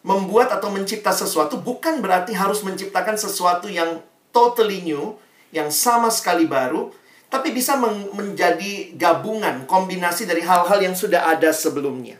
membuat 0.00 0.52
atau 0.52 0.72
mencipta 0.72 1.12
sesuatu 1.12 1.60
bukan 1.60 2.00
berarti 2.00 2.32
harus 2.32 2.64
menciptakan 2.64 3.20
sesuatu 3.20 3.68
yang 3.68 4.00
totally 4.32 4.80
new, 4.80 5.16
yang 5.52 5.68
sama 5.68 6.08
sekali 6.08 6.48
baru, 6.48 6.88
tapi 7.30 7.52
bisa 7.52 7.76
men 7.76 8.10
menjadi 8.16 8.96
gabungan, 8.96 9.68
kombinasi 9.68 10.24
dari 10.26 10.42
hal-hal 10.42 10.80
yang 10.82 10.96
sudah 10.96 11.30
ada 11.30 11.52
sebelumnya. 11.52 12.18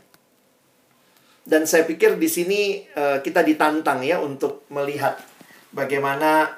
Dan 1.42 1.64
saya 1.64 1.88
pikir 1.88 2.20
di 2.20 2.28
sini 2.28 2.84
uh, 2.94 3.18
kita 3.24 3.40
ditantang 3.42 4.04
ya 4.04 4.20
untuk 4.20 4.68
melihat 4.70 5.18
bagaimana 5.72 6.52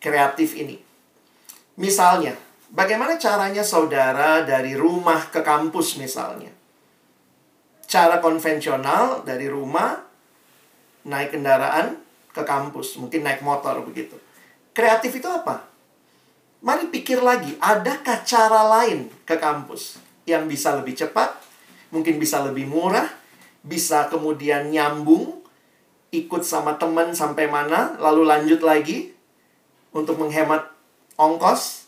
kreatif 0.00 0.56
ini. 0.56 0.80
Misalnya, 1.78 2.34
bagaimana 2.72 3.20
caranya 3.20 3.62
saudara 3.62 4.42
dari 4.42 4.74
rumah 4.74 5.30
ke 5.30 5.44
kampus 5.44 6.00
misalnya? 6.00 6.50
Cara 7.84 8.18
konvensional 8.18 9.22
dari 9.22 9.46
rumah 9.46 10.00
naik 11.04 11.36
kendaraan 11.36 12.00
ke 12.34 12.42
kampus, 12.42 12.98
mungkin 12.98 13.22
naik 13.22 13.44
motor 13.44 13.84
begitu. 13.84 14.18
Kreatif 14.74 15.14
itu 15.14 15.28
apa? 15.30 15.62
Mari 16.64 16.88
pikir 16.88 17.20
lagi, 17.20 17.54
adakah 17.60 18.24
cara 18.24 18.64
lain 18.80 19.12
ke 19.28 19.36
kampus 19.36 20.00
yang 20.24 20.48
bisa 20.48 20.72
lebih 20.74 20.96
cepat, 20.96 21.36
mungkin 21.92 22.16
bisa 22.16 22.40
lebih 22.40 22.64
murah, 22.64 23.06
bisa 23.60 24.08
kemudian 24.08 24.72
nyambung, 24.72 25.44
ikut 26.08 26.42
sama 26.42 26.80
teman 26.80 27.12
sampai 27.12 27.46
mana, 27.52 28.00
lalu 28.00 28.24
lanjut 28.24 28.64
lagi 28.64 29.12
untuk 29.92 30.16
menghemat 30.16 30.72
ongkos. 31.20 31.83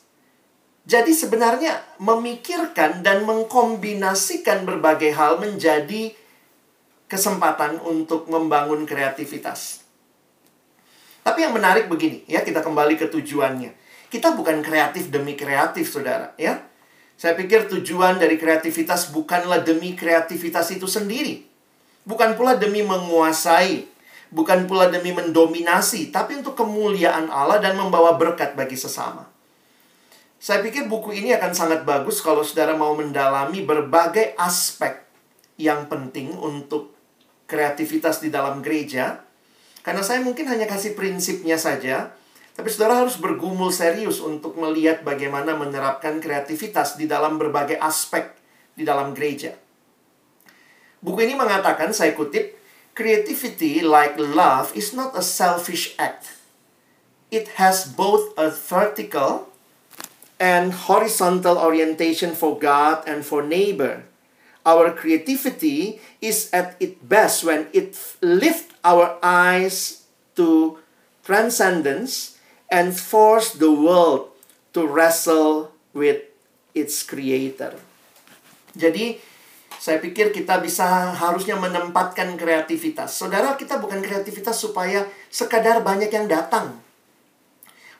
Jadi 0.86 1.10
sebenarnya 1.10 1.82
memikirkan 1.98 3.02
dan 3.02 3.26
mengkombinasikan 3.26 4.62
berbagai 4.62 5.10
hal 5.18 5.42
menjadi 5.42 6.14
kesempatan 7.10 7.82
untuk 7.82 8.30
membangun 8.30 8.86
kreativitas. 8.86 9.82
Tapi 11.26 11.42
yang 11.42 11.58
menarik 11.58 11.90
begini, 11.90 12.22
ya 12.30 12.46
kita 12.46 12.62
kembali 12.62 12.94
ke 12.94 13.10
tujuannya. 13.10 13.74
Kita 14.06 14.38
bukan 14.38 14.62
kreatif 14.62 15.10
demi 15.10 15.34
kreatif, 15.34 15.90
saudara, 15.90 16.30
ya. 16.38 16.62
Saya 17.18 17.34
pikir 17.34 17.66
tujuan 17.66 18.22
dari 18.22 18.38
kreativitas 18.38 19.10
bukanlah 19.10 19.66
demi 19.66 19.98
kreativitas 19.98 20.70
itu 20.70 20.86
sendiri. 20.86 21.42
Bukan 22.06 22.38
pula 22.38 22.54
demi 22.54 22.86
menguasai, 22.86 23.90
bukan 24.30 24.70
pula 24.70 24.86
demi 24.86 25.10
mendominasi, 25.10 26.14
tapi 26.14 26.38
untuk 26.38 26.54
kemuliaan 26.54 27.26
Allah 27.26 27.58
dan 27.58 27.74
membawa 27.74 28.14
berkat 28.14 28.54
bagi 28.54 28.78
sesama. 28.78 29.35
Saya 30.46 30.62
pikir 30.62 30.86
buku 30.86 31.10
ini 31.10 31.34
akan 31.34 31.50
sangat 31.58 31.82
bagus 31.82 32.22
kalau 32.22 32.46
saudara 32.46 32.78
mau 32.78 32.94
mendalami 32.94 33.66
berbagai 33.66 34.38
aspek 34.38 34.94
yang 35.58 35.90
penting 35.90 36.38
untuk 36.38 36.94
kreativitas 37.50 38.22
di 38.22 38.30
dalam 38.30 38.62
gereja. 38.62 39.26
Karena 39.82 40.06
saya 40.06 40.22
mungkin 40.22 40.46
hanya 40.46 40.70
kasih 40.70 40.94
prinsipnya 40.94 41.58
saja, 41.58 42.14
tapi 42.54 42.70
saudara 42.70 43.02
harus 43.02 43.18
bergumul 43.18 43.74
serius 43.74 44.22
untuk 44.22 44.54
melihat 44.54 45.02
bagaimana 45.02 45.58
menerapkan 45.58 46.22
kreativitas 46.22 46.94
di 46.94 47.10
dalam 47.10 47.42
berbagai 47.42 47.82
aspek 47.82 48.30
di 48.78 48.86
dalam 48.86 49.18
gereja. 49.18 49.50
Buku 51.02 51.26
ini 51.26 51.34
mengatakan, 51.34 51.90
saya 51.90 52.14
kutip, 52.14 52.54
Creativity, 52.94 53.82
like 53.82 54.14
love, 54.14 54.70
is 54.78 54.94
not 54.94 55.10
a 55.18 55.26
selfish 55.26 55.98
act. 55.98 56.38
It 57.34 57.58
has 57.58 57.82
both 57.82 58.30
a 58.38 58.46
vertical 58.46 59.55
and 60.36 60.72
horizontal 60.88 61.56
orientation 61.56 62.36
for 62.36 62.58
God 62.58 63.04
and 63.08 63.24
for 63.24 63.42
neighbor. 63.42 64.04
Our 64.66 64.90
creativity 64.92 66.02
is 66.20 66.50
at 66.50 66.74
its 66.82 66.98
best 66.98 67.46
when 67.46 67.70
it 67.70 67.94
lifts 68.18 68.74
our 68.82 69.16
eyes 69.22 70.06
to 70.34 70.78
transcendence 71.22 72.36
and 72.66 72.90
force 72.92 73.54
the 73.54 73.70
world 73.70 74.34
to 74.74 74.82
wrestle 74.82 75.70
with 75.94 76.22
its 76.74 77.06
creator. 77.06 77.78
Jadi, 78.76 79.16
saya 79.80 80.02
pikir 80.02 80.34
kita 80.34 80.60
bisa 80.60 81.14
harusnya 81.14 81.56
menempatkan 81.56 82.34
kreativitas. 82.36 83.16
Saudara, 83.16 83.54
kita 83.54 83.78
bukan 83.78 84.02
kreativitas 84.02 84.58
supaya 84.58 85.06
sekadar 85.30 85.80
banyak 85.80 86.10
yang 86.10 86.26
datang. 86.26 86.85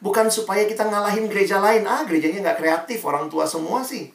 Bukan 0.07 0.31
supaya 0.31 0.63
kita 0.71 0.87
ngalahin 0.87 1.27
gereja 1.27 1.59
lain. 1.59 1.83
Ah, 1.83 2.07
gerejanya 2.07 2.47
nggak 2.47 2.63
kreatif, 2.63 3.03
orang 3.03 3.27
tua 3.27 3.43
semua 3.43 3.83
sih. 3.83 4.15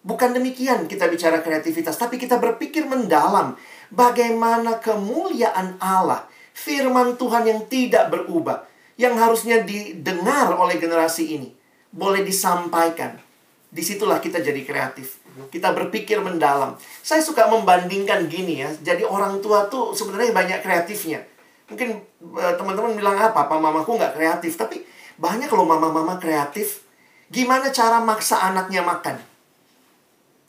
Bukan 0.00 0.32
demikian 0.32 0.88
kita 0.88 1.04
bicara 1.12 1.44
kreativitas, 1.44 2.00
tapi 2.00 2.16
kita 2.16 2.40
berpikir 2.40 2.88
mendalam 2.88 3.58
bagaimana 3.92 4.80
kemuliaan 4.80 5.76
Allah, 5.82 6.24
firman 6.56 7.20
Tuhan 7.20 7.44
yang 7.44 7.60
tidak 7.68 8.08
berubah, 8.08 8.64
yang 8.96 9.18
harusnya 9.20 9.66
didengar 9.66 10.54
oleh 10.56 10.80
generasi 10.80 11.36
ini, 11.36 11.52
boleh 11.92 12.24
disampaikan. 12.24 13.18
Di 13.66 13.82
situlah 13.84 14.22
kita 14.22 14.40
jadi 14.40 14.62
kreatif. 14.64 15.20
Kita 15.52 15.76
berpikir 15.76 16.22
mendalam. 16.24 16.80
Saya 17.04 17.20
suka 17.20 17.44
membandingkan 17.52 18.24
gini 18.30 18.64
ya. 18.64 18.72
Jadi 18.72 19.04
orang 19.04 19.44
tua 19.44 19.68
tuh 19.68 19.92
sebenarnya 19.92 20.32
banyak 20.32 20.64
kreatifnya. 20.64 21.20
Mungkin 21.66 21.98
uh, 22.36 22.54
teman-teman 22.54 22.94
bilang 22.94 23.16
apa? 23.18 23.46
Papa 23.46 23.58
mamaku 23.58 23.98
nggak 23.98 24.14
kreatif. 24.18 24.54
Tapi 24.54 24.82
banyak 25.18 25.50
loh 25.50 25.66
mama-mama 25.66 26.18
kreatif. 26.18 26.86
Gimana 27.30 27.74
cara 27.74 27.98
maksa 27.98 28.38
anaknya 28.38 28.86
makan? 28.86 29.18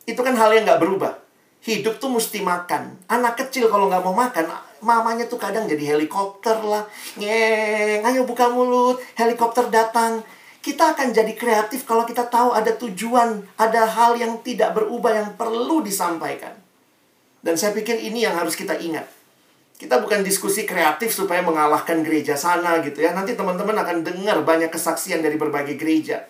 Itu 0.06 0.21
kan 0.21 0.38
hal 0.38 0.53
yang 0.53 0.63
nggak 0.63 0.82
berubah. 0.82 1.13
Hidup 1.65 1.97
tuh 1.97 2.13
mesti 2.13 2.45
makan. 2.45 2.95
Anak 3.10 3.41
kecil 3.41 3.67
kalau 3.67 3.89
nggak 3.89 4.06
mau 4.06 4.13
makan, 4.13 4.45
mamanya 4.80 5.25
tuh 5.25 5.41
kadang 5.41 5.65
jadi 5.65 5.97
helikopter 5.97 6.56
lah. 6.63 6.86
Ngeng, 7.17 8.06
ayo 8.06 8.23
buka 8.23 8.47
mulut. 8.47 9.01
Helikopter 9.17 9.67
datang 9.73 10.21
kita 10.67 10.91
akan 10.91 11.15
jadi 11.15 11.32
kreatif 11.32 11.88
kalau 11.88 12.03
kita 12.03 12.27
tahu 12.27 12.51
ada 12.51 12.75
tujuan, 12.75 13.39
ada 13.56 13.88
hal 13.88 14.19
yang 14.19 14.43
tidak 14.43 14.75
berubah 14.75 15.15
yang 15.15 15.30
perlu 15.39 15.80
disampaikan. 15.80 16.51
Dan 17.39 17.56
saya 17.56 17.71
pikir 17.71 17.95
ini 17.95 18.27
yang 18.27 18.36
harus 18.36 18.51
kita 18.51 18.75
ingat. 18.75 19.08
Kita 19.77 20.01
bukan 20.01 20.25
diskusi 20.25 20.65
kreatif 20.65 21.13
supaya 21.13 21.45
mengalahkan 21.45 22.01
gereja 22.01 22.33
sana 22.33 22.81
gitu 22.81 23.05
ya. 23.05 23.13
Nanti 23.13 23.37
teman-teman 23.37 23.77
akan 23.77 24.01
dengar 24.01 24.41
banyak 24.41 24.73
kesaksian 24.73 25.21
dari 25.21 25.37
berbagai 25.37 25.77
gereja. 25.77 26.25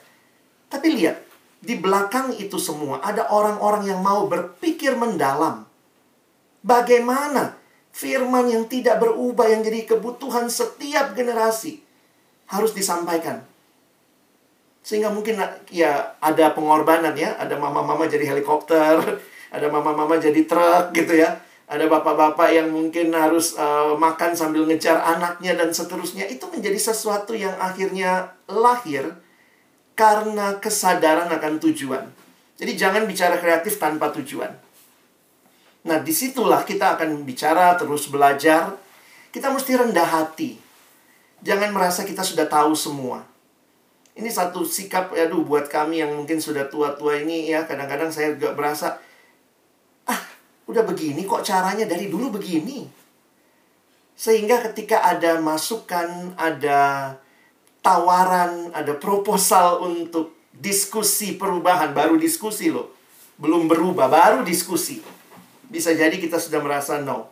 Tapi 0.67 0.87
lihat, 0.91 1.23
di 1.63 1.79
belakang 1.79 2.35
itu 2.35 2.59
semua 2.59 2.99
ada 2.99 3.31
orang-orang 3.31 3.87
yang 3.87 4.03
mau 4.03 4.27
berpikir 4.27 4.99
mendalam. 4.99 5.63
Bagaimana 6.59 7.55
firman 7.95 8.51
yang 8.51 8.67
tidak 8.67 8.99
berubah 8.99 9.47
yang 9.47 9.63
jadi 9.63 9.87
kebutuhan 9.95 10.51
setiap 10.51 11.15
generasi 11.15 11.79
harus 12.51 12.75
disampaikan 12.75 13.47
sehingga 14.87 15.11
mungkin 15.11 15.35
ya 15.67 16.15
ada 16.23 16.55
pengorbanan 16.55 17.11
ya, 17.11 17.35
ada 17.35 17.59
mama-mama 17.59 18.07
jadi 18.07 18.23
helikopter, 18.31 19.19
ada 19.55 19.67
mama-mama 19.67 20.15
jadi 20.15 20.47
truk 20.47 20.95
gitu 20.95 21.19
ya. 21.19 21.35
Ada 21.67 21.91
bapak-bapak 21.91 22.47
yang 22.55 22.71
mungkin 22.71 23.11
harus 23.11 23.59
uh, 23.59 23.91
makan 23.99 24.31
sambil 24.31 24.63
ngejar 24.63 25.03
anaknya 25.03 25.51
dan 25.51 25.67
seterusnya. 25.75 26.23
Itu 26.31 26.47
menjadi 26.47 26.79
sesuatu 26.79 27.35
yang 27.35 27.59
akhirnya 27.59 28.31
lahir 28.47 29.11
karena 29.91 30.55
kesadaran 30.63 31.27
akan 31.27 31.59
tujuan. 31.67 32.07
Jadi 32.55 32.71
jangan 32.79 33.03
bicara 33.03 33.35
kreatif 33.35 33.75
tanpa 33.83 34.15
tujuan. 34.15 34.55
Nah, 35.83 35.99
di 35.99 36.15
situlah 36.15 36.63
kita 36.63 36.95
akan 36.95 37.27
bicara, 37.27 37.75
terus 37.75 38.07
belajar. 38.07 38.71
Kita 39.35 39.51
mesti 39.51 39.75
rendah 39.75 40.07
hati. 40.07 40.55
Jangan 41.43 41.75
merasa 41.75 42.07
kita 42.07 42.23
sudah 42.23 42.47
tahu 42.47 42.71
semua 42.73 43.27
ini 44.17 44.33
satu 44.33 44.65
sikap 44.65 45.13
aduh 45.13 45.45
buat 45.45 45.69
kami 45.69 46.01
yang 46.01 46.11
mungkin 46.17 46.41
sudah 46.41 46.65
tua-tua 46.67 47.21
ini 47.21 47.53
ya 47.53 47.69
kadang-kadang 47.69 48.09
saya 48.09 48.33
juga 48.33 48.57
berasa 48.57 48.97
udah 50.67 50.83
begini 50.83 51.23
kok 51.23 51.43
caranya? 51.43 51.87
Dari 51.87 52.11
dulu 52.11 52.37
begini. 52.37 52.85
Sehingga 54.17 54.59
ketika 54.69 55.05
ada 55.05 55.39
masukan 55.39 56.33
ada 56.35 57.15
tawaran 57.85 58.75
ada 58.75 58.91
proposal 58.99 59.79
untuk 59.79 60.35
diskusi 60.51 61.39
perubahan 61.39 61.95
baru 61.95 62.19
diskusi 62.19 62.67
loh. 62.67 62.91
Belum 63.39 63.69
berubah 63.69 64.11
baru 64.11 64.43
diskusi. 64.43 64.99
Bisa 65.67 65.93
jadi 65.93 66.15
kita 66.19 66.41
sudah 66.41 66.59
merasa 66.59 66.99
no. 66.99 67.29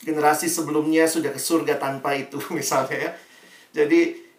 Generasi 0.00 0.48
sebelumnya 0.48 1.04
sudah 1.04 1.30
ke 1.30 1.38
surga 1.38 1.76
tanpa 1.76 2.16
itu 2.16 2.40
misalnya 2.58 2.96
ya. 2.96 3.10
Jadi 3.70 4.30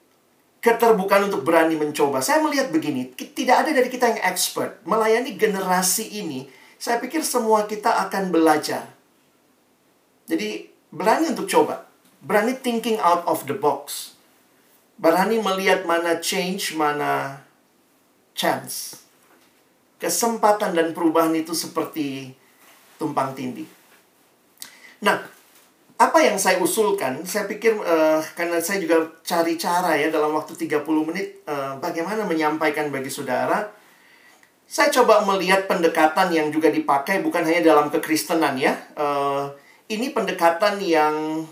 keterbukaan 0.61 1.29
untuk 1.31 1.41
berani 1.41 1.77
mencoba. 1.77 2.21
Saya 2.21 2.43
melihat 2.43 2.69
begini, 2.69 3.09
tidak 3.15 3.65
ada 3.65 3.71
dari 3.73 3.89
kita 3.89 4.13
yang 4.13 4.21
expert. 4.29 4.83
Melayani 4.85 5.33
generasi 5.33 6.21
ini, 6.21 6.45
saya 6.81 6.97
pikir 6.97 7.21
semua 7.21 7.69
kita 7.69 7.93
akan 8.09 8.33
belajar. 8.33 8.89
Jadi, 10.25 10.65
berani 10.89 11.29
untuk 11.29 11.45
coba. 11.45 11.85
Berani 12.25 12.57
thinking 12.57 12.97
out 12.97 13.21
of 13.29 13.45
the 13.45 13.53
box. 13.53 14.17
Berani 14.97 15.37
melihat 15.37 15.85
mana 15.85 16.17
change, 16.17 16.73
mana 16.73 17.45
chance. 18.33 19.05
Kesempatan 20.01 20.73
dan 20.73 20.89
perubahan 20.97 21.37
itu 21.37 21.53
seperti 21.53 22.33
tumpang 22.97 23.37
tindih. 23.37 23.69
Nah, 25.05 25.21
apa 26.01 26.17
yang 26.25 26.41
saya 26.41 26.57
usulkan, 26.57 27.21
saya 27.29 27.45
pikir 27.45 27.77
uh, 27.77 28.25
karena 28.33 28.57
saya 28.57 28.81
juga 28.81 29.05
cari 29.21 29.53
cara 29.53 29.93
ya 30.01 30.09
dalam 30.09 30.33
waktu 30.33 30.57
30 30.57 30.81
menit 31.05 31.45
uh, 31.45 31.77
bagaimana 31.77 32.25
menyampaikan 32.25 32.89
bagi 32.89 33.13
saudara. 33.13 33.69
Saya 34.71 34.87
coba 34.87 35.19
melihat 35.27 35.67
pendekatan 35.67 36.31
yang 36.31 36.47
juga 36.47 36.71
dipakai 36.71 37.19
bukan 37.19 37.43
hanya 37.43 37.59
dalam 37.59 37.91
kekristenan 37.91 38.55
ya. 38.55 38.79
Uh, 38.95 39.51
ini 39.91 40.15
pendekatan 40.15 40.79
yang 40.79 41.43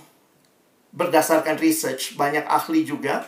berdasarkan 0.96 1.60
research, 1.60 2.16
banyak 2.16 2.48
ahli 2.48 2.88
juga 2.88 3.28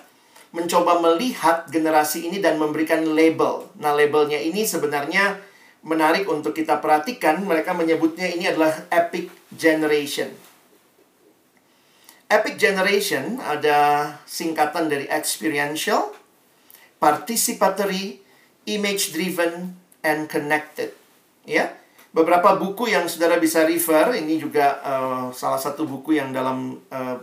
mencoba 0.56 1.04
melihat 1.04 1.68
generasi 1.68 2.24
ini 2.24 2.39
dan 2.39 2.55
memberikan 2.55 3.03
label. 3.03 3.68
Nah, 3.84 3.91
labelnya 3.91 4.39
ini 4.39 4.63
sebenarnya 4.63 5.43
menarik 5.84 6.24
untuk 6.32 6.55
kita 6.55 6.80
perhatikan. 6.80 7.43
Mereka 7.43 7.76
menyebutnya 7.76 8.32
ini 8.32 8.47
adalah 8.47 8.72
epic 8.88 9.28
generation 9.51 10.32
Epic 12.32 12.55
Generation 12.55 13.43
ada 13.43 14.07
singkatan 14.24 14.88
dari 14.88 15.03
experiential, 15.11 16.16
participatory, 16.95 18.24
image 18.72 19.11
driven, 19.11 19.80
and 20.02 20.30
connected. 20.30 20.93
Ya, 21.47 21.74
beberapa 22.14 22.58
buku 22.60 22.91
yang 22.91 23.10
saudara 23.10 23.41
bisa 23.41 23.66
refer 23.66 24.14
ini 24.18 24.38
juga 24.38 24.78
uh, 24.84 25.26
salah 25.34 25.58
satu 25.58 25.88
buku 25.89 26.20
yang 26.20 26.30
dalam 26.30 26.78
uh, 26.93 27.18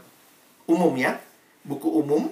umum 0.67 0.95
ya, 0.99 1.19
buku 1.63 1.87
umum. 1.87 2.31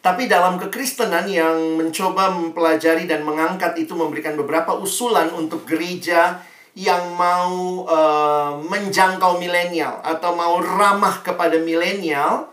Tapi 0.00 0.32
dalam 0.32 0.56
kekristenan 0.56 1.28
yang 1.28 1.76
mencoba 1.76 2.32
mempelajari 2.32 3.04
dan 3.04 3.20
mengangkat 3.20 3.76
itu 3.76 3.92
memberikan 3.92 4.32
beberapa 4.32 4.72
usulan 4.72 5.28
untuk 5.36 5.68
gereja 5.68 6.40
yang 6.72 7.12
mau 7.20 7.84
uh, 7.84 8.56
menjangkau 8.64 9.36
milenial 9.36 10.00
atau 10.00 10.32
mau 10.32 10.56
ramah 10.56 11.20
kepada 11.20 11.60
milenial, 11.60 12.48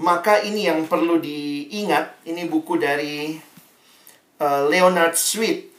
maka 0.00 0.42
ini 0.42 0.66
yang 0.66 0.82
perlu 0.90 1.22
diingat. 1.22 2.26
Ini 2.26 2.50
buku 2.50 2.74
dari 2.80 3.38
uh, 4.42 4.66
Leonard 4.66 5.14
Sweet. 5.14 5.71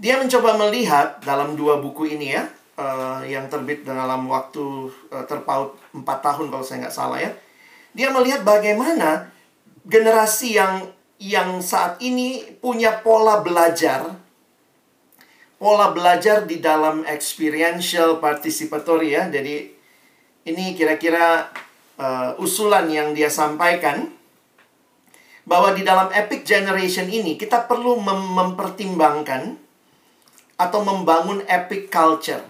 Dia 0.00 0.16
mencoba 0.16 0.56
melihat 0.56 1.20
dalam 1.20 1.52
dua 1.60 1.76
buku 1.76 2.08
ini 2.16 2.32
ya, 2.32 2.48
uh, 2.80 3.20
yang 3.28 3.52
terbit 3.52 3.84
dalam 3.84 4.24
waktu 4.32 4.88
uh, 5.12 5.24
terpaut 5.28 5.76
4 5.92 6.00
tahun 6.00 6.48
kalau 6.48 6.64
saya 6.64 6.88
nggak 6.88 6.96
salah 6.96 7.20
ya. 7.20 7.30
Dia 7.92 8.08
melihat 8.08 8.40
bagaimana 8.40 9.28
generasi 9.84 10.56
yang 10.56 10.88
yang 11.20 11.60
saat 11.60 12.00
ini 12.00 12.56
punya 12.64 13.04
pola 13.04 13.44
belajar 13.44 14.16
pola 15.60 15.92
belajar 15.92 16.48
di 16.48 16.56
dalam 16.64 17.04
experiential 17.04 18.16
participatory 18.16 19.12
ya. 19.12 19.28
Jadi 19.28 19.68
ini 20.48 20.72
kira-kira 20.72 21.52
uh, 22.00 22.40
usulan 22.40 22.88
yang 22.88 23.12
dia 23.12 23.28
sampaikan 23.28 24.08
bahwa 25.44 25.76
di 25.76 25.84
dalam 25.84 26.08
epic 26.16 26.48
generation 26.48 27.04
ini 27.12 27.36
kita 27.36 27.68
perlu 27.68 28.00
mem 28.00 28.32
mempertimbangkan 28.32 29.68
atau 30.60 30.84
membangun 30.84 31.40
epic 31.48 31.88
culture. 31.88 32.44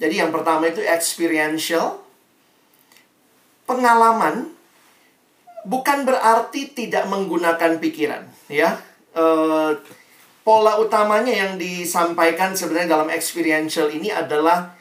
Jadi 0.00 0.24
yang 0.24 0.32
pertama 0.32 0.72
itu 0.72 0.80
experiential 0.80 2.00
pengalaman 3.68 4.50
bukan 5.68 6.08
berarti 6.08 6.72
tidak 6.72 7.06
menggunakan 7.12 7.78
pikiran 7.78 8.24
ya. 8.48 8.80
Uh, 9.12 9.76
pola 10.42 10.80
utamanya 10.80 11.30
yang 11.30 11.52
disampaikan 11.60 12.56
sebenarnya 12.56 12.98
dalam 12.98 13.12
experiential 13.12 13.92
ini 13.92 14.10
adalah 14.10 14.74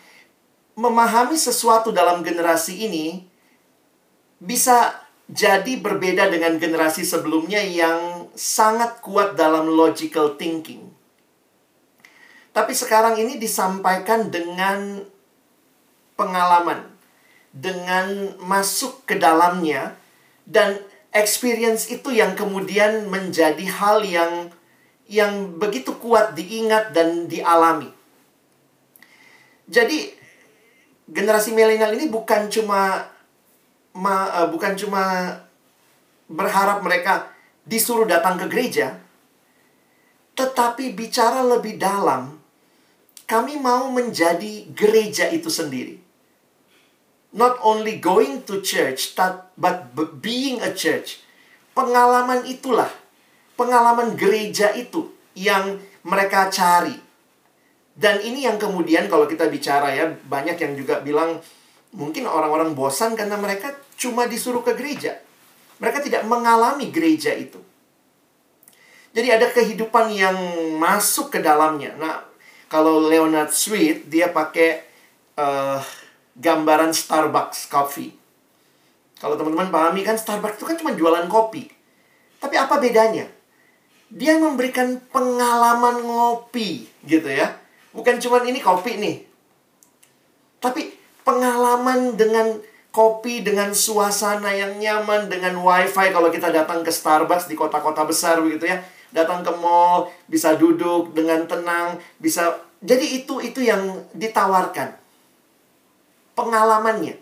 memahami 0.73 1.37
sesuatu 1.37 1.93
dalam 1.93 2.23
generasi 2.25 2.87
ini 2.87 3.27
bisa 4.41 4.95
jadi 5.31 5.79
berbeda 5.79 6.27
dengan 6.27 6.59
generasi 6.59 7.07
sebelumnya 7.07 7.63
yang 7.63 8.27
sangat 8.35 8.99
kuat 8.99 9.39
dalam 9.39 9.69
logical 9.71 10.35
thinking. 10.35 10.90
Tapi 12.51 12.75
sekarang 12.75 13.15
ini 13.15 13.39
disampaikan 13.39 14.27
dengan 14.27 15.07
pengalaman, 16.19 16.83
dengan 17.55 18.35
masuk 18.43 19.07
ke 19.07 19.15
dalamnya, 19.15 19.95
dan 20.43 20.79
experience 21.15 21.87
itu 21.87 22.11
yang 22.11 22.35
kemudian 22.35 23.07
menjadi 23.07 23.63
hal 23.67 24.03
yang 24.03 24.51
yang 25.11 25.59
begitu 25.59 25.95
kuat 25.99 26.35
diingat 26.35 26.95
dan 26.95 27.27
dialami. 27.27 27.91
Jadi 29.67 30.11
generasi 31.07 31.51
milenial 31.51 31.95
ini 31.95 32.07
bukan 32.07 32.47
cuma 32.47 33.11
ma, 33.95 34.15
uh, 34.31 34.47
bukan 34.51 34.75
cuma 34.79 35.35
berharap 36.31 36.79
mereka 36.79 37.27
disuruh 37.67 38.07
datang 38.07 38.39
ke 38.39 38.47
gereja, 38.47 38.99
tetapi 40.35 40.95
bicara 40.95 41.43
lebih 41.43 41.75
dalam, 41.75 42.40
kami 43.25 43.57
mau 43.57 43.89
menjadi 43.91 44.69
gereja 44.71 45.29
itu 45.31 45.47
sendiri. 45.47 45.97
Not 47.31 47.63
only 47.63 47.97
going 48.01 48.43
to 48.47 48.59
church, 48.59 49.15
but 49.55 49.95
being 50.19 50.59
a 50.59 50.75
church. 50.75 51.23
Pengalaman 51.71 52.43
itulah 52.43 52.91
pengalaman 53.55 54.19
gereja 54.19 54.75
itu 54.75 55.13
yang 55.37 55.79
mereka 56.03 56.51
cari. 56.51 56.97
Dan 57.95 58.19
ini 58.25 58.43
yang 58.43 58.59
kemudian 58.59 59.07
kalau 59.07 59.29
kita 59.29 59.47
bicara 59.47 59.93
ya, 59.95 60.11
banyak 60.11 60.57
yang 60.59 60.73
juga 60.75 60.99
bilang 60.99 61.39
mungkin 61.95 62.27
orang-orang 62.27 62.75
bosan 62.75 63.15
karena 63.15 63.39
mereka 63.39 63.75
cuma 63.95 64.25
disuruh 64.27 64.63
ke 64.65 64.75
gereja. 64.75 65.19
Mereka 65.79 66.03
tidak 66.03 66.27
mengalami 66.27 66.89
gereja 66.91 67.31
itu. 67.35 67.61
Jadi 69.11 69.27
ada 69.27 69.47
kehidupan 69.51 70.07
yang 70.15 70.37
masuk 70.79 71.35
ke 71.35 71.39
dalamnya. 71.43 71.91
Nah, 71.99 72.30
kalau 72.71 73.03
Leonard 73.11 73.51
Sweet 73.51 74.07
dia 74.07 74.31
pakai 74.31 74.87
uh, 75.35 75.83
gambaran 76.39 76.95
Starbucks 76.95 77.67
coffee. 77.67 78.15
Kalau 79.19 79.35
teman-teman 79.35 79.67
pahami 79.67 80.07
kan 80.07 80.15
Starbucks 80.15 80.55
itu 80.55 80.65
kan 80.65 80.79
cuma 80.79 80.95
jualan 80.95 81.27
kopi. 81.27 81.67
Tapi 82.39 82.55
apa 82.55 82.79
bedanya? 82.79 83.27
dia 84.11 84.35
memberikan 84.35 84.99
pengalaman 85.07 86.03
ngopi 86.03 86.83
gitu 87.07 87.31
ya. 87.31 87.55
Bukan 87.95 88.19
cuma 88.19 88.43
ini 88.43 88.59
kopi 88.59 88.99
nih. 88.99 89.23
Tapi 90.59 90.91
pengalaman 91.23 92.19
dengan 92.19 92.59
kopi 92.91 93.39
dengan 93.39 93.71
suasana 93.71 94.51
yang 94.51 94.75
nyaman 94.75 95.31
dengan 95.31 95.55
wifi 95.63 96.11
kalau 96.11 96.27
kita 96.27 96.51
datang 96.51 96.83
ke 96.83 96.91
Starbucks 96.91 97.47
di 97.47 97.55
kota-kota 97.55 98.03
besar 98.03 98.43
begitu 98.43 98.67
ya 98.67 98.83
datang 99.11 99.43
ke 99.43 99.51
mall 99.59 100.11
bisa 100.27 100.55
duduk 100.55 101.15
dengan 101.15 101.47
tenang 101.47 101.99
bisa 102.19 102.59
jadi 102.81 103.23
itu 103.23 103.39
itu 103.43 103.63
yang 103.63 104.03
ditawarkan 104.15 104.95
pengalamannya 106.35 107.15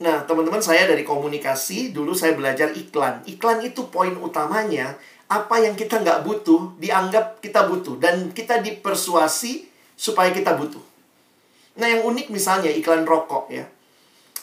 nah 0.00 0.26
teman-teman 0.26 0.60
saya 0.60 0.90
dari 0.90 1.06
komunikasi 1.06 1.94
dulu 1.94 2.12
saya 2.12 2.34
belajar 2.34 2.74
iklan 2.74 3.24
iklan 3.24 3.62
itu 3.62 3.88
poin 3.88 4.12
utamanya 4.18 4.98
apa 5.30 5.56
yang 5.62 5.72
kita 5.72 6.04
nggak 6.04 6.22
butuh 6.26 6.76
dianggap 6.76 7.40
kita 7.40 7.64
butuh 7.64 7.96
dan 7.96 8.30
kita 8.36 8.60
dipersuasi 8.60 9.66
supaya 9.94 10.30
kita 10.34 10.54
butuh. 10.58 10.82
Nah 11.80 11.86
yang 11.90 12.06
unik 12.06 12.30
misalnya 12.30 12.70
iklan 12.70 13.06
rokok 13.06 13.50
ya. 13.50 13.66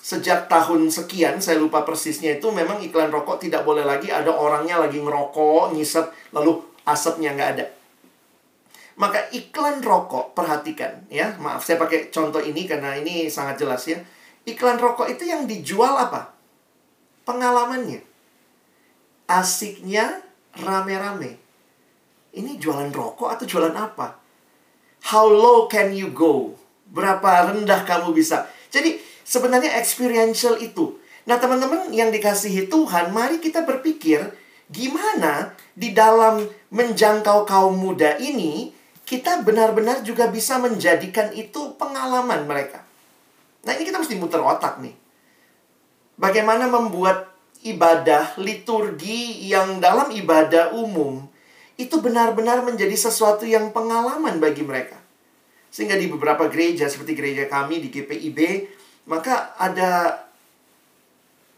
Sejak 0.01 0.49
tahun 0.49 0.89
sekian, 0.89 1.37
saya 1.37 1.61
lupa 1.61 1.85
persisnya 1.85 2.41
itu 2.41 2.49
memang 2.49 2.81
iklan 2.81 3.13
rokok 3.13 3.37
tidak 3.37 3.61
boleh 3.61 3.85
lagi 3.85 4.09
ada 4.09 4.33
orangnya 4.33 4.81
lagi 4.81 4.97
ngerokok, 4.97 5.77
ngisep, 5.77 6.33
lalu 6.33 6.57
asapnya 6.89 7.37
nggak 7.37 7.49
ada. 7.53 7.65
Maka 8.97 9.29
iklan 9.29 9.85
rokok, 9.85 10.33
perhatikan 10.33 11.05
ya. 11.07 11.37
Maaf, 11.37 11.61
saya 11.61 11.77
pakai 11.77 12.09
contoh 12.09 12.41
ini 12.41 12.65
karena 12.65 12.97
ini 12.97 13.29
sangat 13.29 13.61
jelas 13.61 13.85
ya. 13.85 14.01
Iklan 14.41 14.81
rokok 14.81 15.05
itu 15.05 15.29
yang 15.29 15.45
dijual 15.45 15.93
apa? 15.93 16.33
Pengalamannya. 17.21 18.01
Asiknya 19.29 20.25
rame-rame. 20.57 21.37
Ini 22.33 22.57
jualan 22.57 22.89
rokok 22.89 23.37
atau 23.37 23.45
jualan 23.45 23.77
apa? 23.77 24.17
How 25.13 25.29
low 25.29 25.69
can 25.69 25.93
you 25.93 26.09
go? 26.09 26.57
Berapa 26.89 27.53
rendah 27.53 27.85
kamu 27.85 28.17
bisa? 28.17 28.49
Jadi 28.73 29.10
sebenarnya 29.31 29.79
experiential 29.79 30.59
itu. 30.59 30.99
Nah 31.23 31.39
teman-teman 31.39 31.87
yang 31.95 32.11
dikasihi 32.11 32.67
Tuhan, 32.67 33.15
mari 33.15 33.39
kita 33.39 33.63
berpikir 33.63 34.35
gimana 34.67 35.55
di 35.71 35.95
dalam 35.95 36.43
menjangkau 36.67 37.47
kaum 37.47 37.79
muda 37.79 38.19
ini 38.19 38.75
kita 39.07 39.39
benar-benar 39.43 40.03
juga 40.03 40.27
bisa 40.27 40.59
menjadikan 40.59 41.31
itu 41.31 41.75
pengalaman 41.79 42.43
mereka. 42.43 42.83
Nah 43.63 43.71
ini 43.79 43.87
kita 43.87 44.03
mesti 44.03 44.19
muter 44.19 44.43
otak 44.43 44.83
nih. 44.83 44.95
Bagaimana 46.19 46.67
membuat 46.67 47.31
ibadah 47.63 48.35
liturgi 48.35 49.47
yang 49.47 49.79
dalam 49.79 50.11
ibadah 50.11 50.75
umum 50.75 51.23
itu 51.79 51.97
benar-benar 52.03 52.61
menjadi 52.67 52.93
sesuatu 52.93 53.47
yang 53.47 53.71
pengalaman 53.71 54.37
bagi 54.43 54.61
mereka. 54.65 54.99
Sehingga 55.71 55.95
di 55.95 56.11
beberapa 56.11 56.51
gereja 56.51 56.91
seperti 56.91 57.15
gereja 57.15 57.47
kami 57.47 57.79
di 57.79 57.87
GPIB, 57.89 58.39
maka 59.11 59.59
ada 59.59 60.23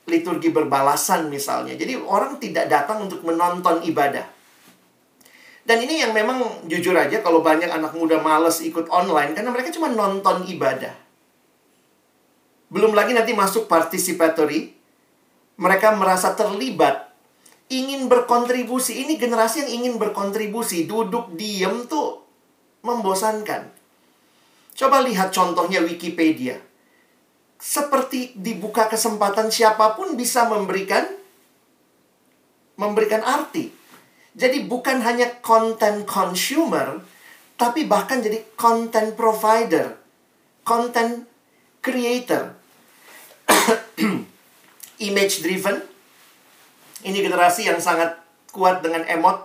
liturgi 0.10 0.50
berbalasan 0.50 1.30
misalnya. 1.30 1.78
Jadi 1.78 2.02
orang 2.02 2.42
tidak 2.42 2.66
datang 2.66 3.06
untuk 3.06 3.22
menonton 3.22 3.86
ibadah. 3.86 4.26
Dan 5.64 5.80
ini 5.86 6.02
yang 6.02 6.12
memang 6.12 6.66
jujur 6.68 6.92
aja 6.98 7.22
kalau 7.22 7.40
banyak 7.40 7.70
anak 7.70 7.94
muda 7.96 8.20
males 8.20 8.60
ikut 8.66 8.90
online 8.90 9.32
karena 9.38 9.54
mereka 9.54 9.70
cuma 9.70 9.88
nonton 9.94 10.44
ibadah. 10.50 10.92
Belum 12.74 12.92
lagi 12.98 13.14
nanti 13.14 13.38
masuk 13.38 13.70
participatory, 13.70 14.74
mereka 15.62 15.94
merasa 15.94 16.34
terlibat, 16.34 17.06
ingin 17.70 18.10
berkontribusi. 18.10 19.06
Ini 19.06 19.16
generasi 19.22 19.64
yang 19.64 19.72
ingin 19.86 19.94
berkontribusi, 20.02 20.90
duduk 20.90 21.38
diem 21.38 21.86
tuh 21.86 22.26
membosankan. 22.82 23.70
Coba 24.74 25.06
lihat 25.06 25.30
contohnya 25.30 25.86
Wikipedia. 25.86 26.73
Seperti 27.64 28.36
dibuka 28.36 28.92
kesempatan 28.92 29.48
siapa 29.48 29.96
pun 29.96 30.20
bisa 30.20 30.44
memberikan 30.52 31.08
memberikan 32.76 33.24
arti. 33.24 33.72
Jadi 34.36 34.68
bukan 34.68 35.00
hanya 35.00 35.40
content 35.40 36.04
consumer, 36.04 37.00
tapi 37.56 37.88
bahkan 37.88 38.20
jadi 38.20 38.44
content 38.60 39.16
provider, 39.16 39.96
content 40.68 41.24
creator. 41.80 42.52
image 45.04 45.44
driven. 45.44 45.84
Ini 47.04 47.20
generasi 47.20 47.68
yang 47.68 47.84
sangat 47.84 48.16
kuat 48.56 48.80
dengan 48.80 49.04
emot. 49.04 49.44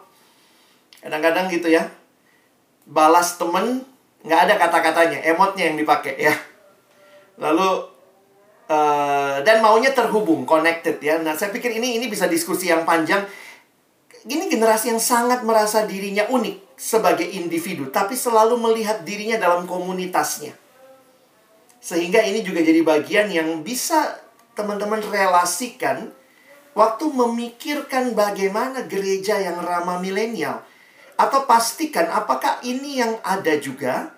Kadang-kadang 1.02 1.50
gitu 1.50 1.70
ya. 1.70 1.90
Balas 2.86 3.36
temen, 3.36 3.82
nggak 4.22 4.40
ada 4.48 4.54
kata-katanya. 4.56 5.18
Emotnya 5.26 5.66
yang 5.68 5.76
dipakai 5.76 6.14
ya. 6.18 6.34
Lalu 7.38 7.97
Uh, 8.68 9.40
dan 9.48 9.64
maunya 9.64 9.96
terhubung, 9.96 10.44
connected 10.44 11.00
ya. 11.00 11.16
Nah, 11.16 11.32
saya 11.32 11.48
pikir 11.48 11.72
ini 11.72 11.96
ini 11.96 12.04
bisa 12.04 12.28
diskusi 12.28 12.68
yang 12.68 12.84
panjang. 12.84 13.24
Ini 14.28 14.44
generasi 14.44 14.92
yang 14.92 15.00
sangat 15.00 15.40
merasa 15.40 15.88
dirinya 15.88 16.28
unik 16.28 16.76
sebagai 16.76 17.24
individu, 17.24 17.88
tapi 17.88 18.12
selalu 18.12 18.60
melihat 18.60 19.08
dirinya 19.08 19.40
dalam 19.40 19.64
komunitasnya. 19.64 20.52
Sehingga 21.80 22.20
ini 22.20 22.44
juga 22.44 22.60
jadi 22.60 22.84
bagian 22.84 23.32
yang 23.32 23.64
bisa 23.64 24.20
teman-teman 24.52 25.00
relasikan 25.00 26.12
waktu 26.76 27.08
memikirkan 27.08 28.12
bagaimana 28.12 28.84
gereja 28.84 29.40
yang 29.40 29.64
ramah 29.64 29.96
milenial. 29.96 30.60
Atau 31.16 31.48
pastikan 31.48 32.06
apakah 32.12 32.60
ini 32.62 33.00
yang 33.00 33.16
ada 33.24 33.56
juga 33.56 34.12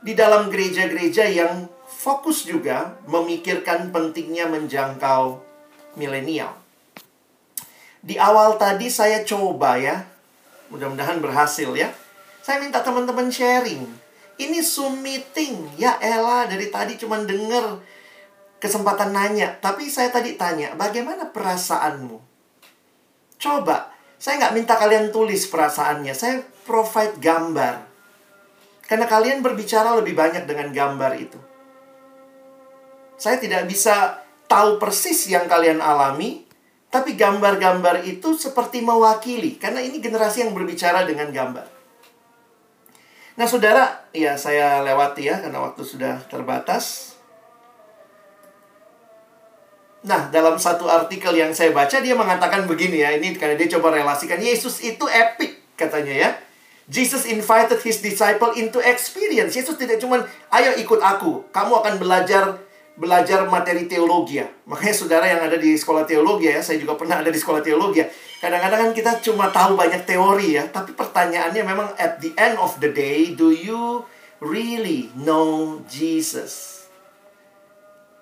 di 0.00 0.16
dalam 0.16 0.48
gereja-gereja 0.48 1.28
yang 1.30 1.68
fokus 1.90 2.46
juga 2.46 2.96
memikirkan 3.10 3.90
pentingnya 3.90 4.46
menjangkau 4.46 5.42
milenial. 5.98 6.54
Di 8.00 8.16
awal 8.16 8.56
tadi 8.56 8.88
saya 8.88 9.26
coba 9.26 9.76
ya, 9.76 10.06
mudah-mudahan 10.72 11.20
berhasil 11.20 11.68
ya. 11.76 11.92
Saya 12.40 12.62
minta 12.62 12.80
teman-teman 12.80 13.28
sharing. 13.28 13.84
Ini 14.40 14.64
Zoom 14.64 15.04
meeting. 15.04 15.76
Ya 15.76 16.00
Ella, 16.00 16.48
dari 16.48 16.72
tadi 16.72 16.96
cuma 16.96 17.20
denger 17.20 17.76
kesempatan 18.56 19.12
nanya. 19.12 19.52
Tapi 19.60 19.92
saya 19.92 20.08
tadi 20.08 20.40
tanya, 20.40 20.72
bagaimana 20.80 21.28
perasaanmu? 21.28 22.16
Coba, 23.36 23.92
saya 24.16 24.40
nggak 24.40 24.54
minta 24.56 24.80
kalian 24.80 25.12
tulis 25.12 25.44
perasaannya. 25.52 26.16
Saya 26.16 26.40
provide 26.64 27.20
gambar. 27.20 27.84
Karena 28.88 29.04
kalian 29.04 29.44
berbicara 29.44 29.92
lebih 30.00 30.16
banyak 30.16 30.48
dengan 30.48 30.72
gambar 30.72 31.12
itu. 31.20 31.49
Saya 33.20 33.36
tidak 33.36 33.68
bisa 33.68 34.24
tahu 34.48 34.80
persis 34.80 35.28
yang 35.28 35.44
kalian 35.44 35.84
alami, 35.84 36.48
tapi 36.88 37.20
gambar-gambar 37.20 38.00
itu 38.08 38.32
seperti 38.32 38.80
mewakili. 38.80 39.60
Karena 39.60 39.84
ini 39.84 40.00
generasi 40.00 40.48
yang 40.48 40.56
berbicara 40.56 41.04
dengan 41.04 41.28
gambar. 41.28 41.68
Nah, 43.36 43.44
saudara, 43.44 44.08
ya 44.16 44.40
saya 44.40 44.80
lewati 44.80 45.28
ya, 45.28 45.36
karena 45.36 45.60
waktu 45.60 45.84
sudah 45.84 46.24
terbatas. 46.32 47.14
Nah, 50.00 50.32
dalam 50.32 50.56
satu 50.56 50.88
artikel 50.88 51.36
yang 51.36 51.52
saya 51.52 51.76
baca 51.76 52.00
dia 52.00 52.16
mengatakan 52.16 52.64
begini 52.64 53.04
ya, 53.04 53.12
ini 53.12 53.36
karena 53.36 53.60
dia 53.60 53.68
coba 53.76 53.92
relasikan 53.92 54.40
Yesus 54.40 54.80
itu 54.80 55.04
epic 55.12 55.76
katanya 55.76 56.16
ya. 56.16 56.30
Jesus 56.88 57.28
invited 57.28 57.78
his 57.84 58.00
disciple 58.00 58.56
into 58.56 58.80
experience. 58.80 59.52
Yesus 59.52 59.76
tidak 59.76 60.00
cuma 60.00 60.24
ayo 60.56 60.72
ikut 60.80 61.04
aku, 61.04 61.52
kamu 61.52 61.72
akan 61.84 61.94
belajar 62.00 62.56
belajar 63.00 63.48
materi 63.48 63.88
teologi 63.88 64.44
ya. 64.44 64.46
Makanya 64.68 64.94
saudara 64.94 65.24
yang 65.24 65.40
ada 65.40 65.56
di 65.56 65.72
sekolah 65.72 66.04
teologi 66.04 66.52
ya, 66.52 66.60
saya 66.60 66.76
juga 66.76 67.00
pernah 67.00 67.24
ada 67.24 67.32
di 67.32 67.40
sekolah 67.40 67.64
teologi 67.64 68.04
ya. 68.04 68.06
Kadang-kadang 68.44 68.80
kan 68.88 68.92
kita 68.92 69.12
cuma 69.24 69.48
tahu 69.48 69.80
banyak 69.80 70.04
teori 70.04 70.60
ya, 70.60 70.68
tapi 70.68 70.92
pertanyaannya 70.92 71.62
memang 71.64 71.88
at 71.96 72.20
the 72.20 72.36
end 72.36 72.60
of 72.60 72.76
the 72.84 72.92
day, 72.92 73.32
do 73.32 73.48
you 73.48 74.04
really 74.44 75.08
know 75.16 75.80
Jesus? 75.88 76.80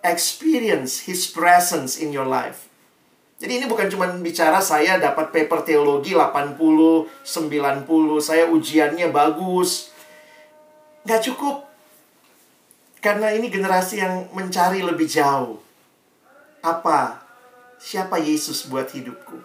experience 0.09 1.07
His 1.07 1.27
presence 1.27 1.99
in 1.99 2.15
your 2.15 2.27
life. 2.27 2.71
Jadi 3.39 3.63
ini 3.63 3.67
bukan 3.71 3.87
cuma 3.87 4.11
bicara 4.19 4.59
saya 4.59 4.99
dapat 4.99 5.31
paper 5.31 5.63
teologi 5.63 6.11
80, 6.11 6.59
90, 6.59 8.19
saya 8.19 8.51
ujiannya 8.51 9.15
bagus. 9.15 9.95
Nggak 11.07 11.23
cukup. 11.31 11.68
Karena 12.99 13.31
ini 13.31 13.47
generasi 13.47 14.03
yang 14.03 14.27
mencari 14.35 14.83
lebih 14.83 15.07
jauh. 15.07 15.63
Apa? 16.63 17.23
Siapa 17.79 18.19
Yesus 18.19 18.67
buat 18.67 18.91
hidupku? 18.91 19.39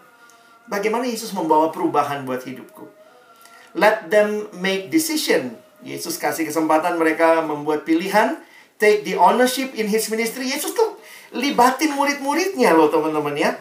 Bagaimana 0.65 1.05
Yesus 1.05 1.29
membawa 1.37 1.69
perubahan 1.69 2.25
buat 2.25 2.41
hidupku? 2.41 2.89
Let 3.77 4.09
them 4.09 4.49
make 4.57 4.89
decision. 4.89 5.53
Yesus 5.85 6.17
kasih 6.17 6.49
kesempatan 6.49 6.97
mereka 6.97 7.45
membuat 7.45 7.85
pilihan 7.85 8.39
take 8.81 9.05
the 9.05 9.13
ownership 9.19 9.75
in 9.77 9.85
his 9.85 10.09
ministry. 10.09 10.49
Yesus 10.49 10.73
tuh 10.73 10.97
libatin 11.35 11.93
murid-muridnya 11.93 12.73
loh 12.73 12.89
teman-teman 12.89 13.37
ya. 13.37 13.51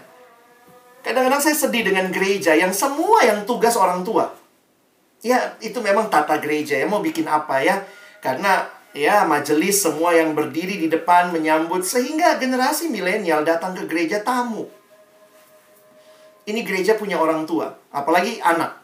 Kadang-kadang 1.03 1.43
saya 1.43 1.57
sedih 1.59 1.83
dengan 1.83 2.09
gereja 2.15 2.55
yang 2.55 2.71
semua 2.71 3.27
yang 3.27 3.43
tugas 3.43 3.75
orang 3.75 4.07
tua. 4.07 4.31
Ya, 5.23 5.55
itu 5.59 5.79
memang 5.83 6.11
tata 6.11 6.39
gereja 6.39 6.79
ya, 6.79 6.87
mau 6.87 7.03
bikin 7.03 7.27
apa 7.27 7.59
ya. 7.63 7.83
Karena 8.23 8.71
ya 8.93 9.25
majelis 9.25 9.81
semua 9.81 10.13
yang 10.17 10.37
berdiri 10.37 10.81
di 10.81 10.89
depan 10.89 11.33
menyambut 11.33 11.85
sehingga 11.85 12.37
generasi 12.37 12.93
milenial 12.93 13.45
datang 13.45 13.77
ke 13.77 13.85
gereja 13.89 14.21
tamu. 14.21 14.69
Ini 16.43 16.61
gereja 16.67 16.99
punya 16.99 17.23
orang 17.23 17.47
tua, 17.47 17.71
apalagi 17.95 18.43
anak. 18.43 18.83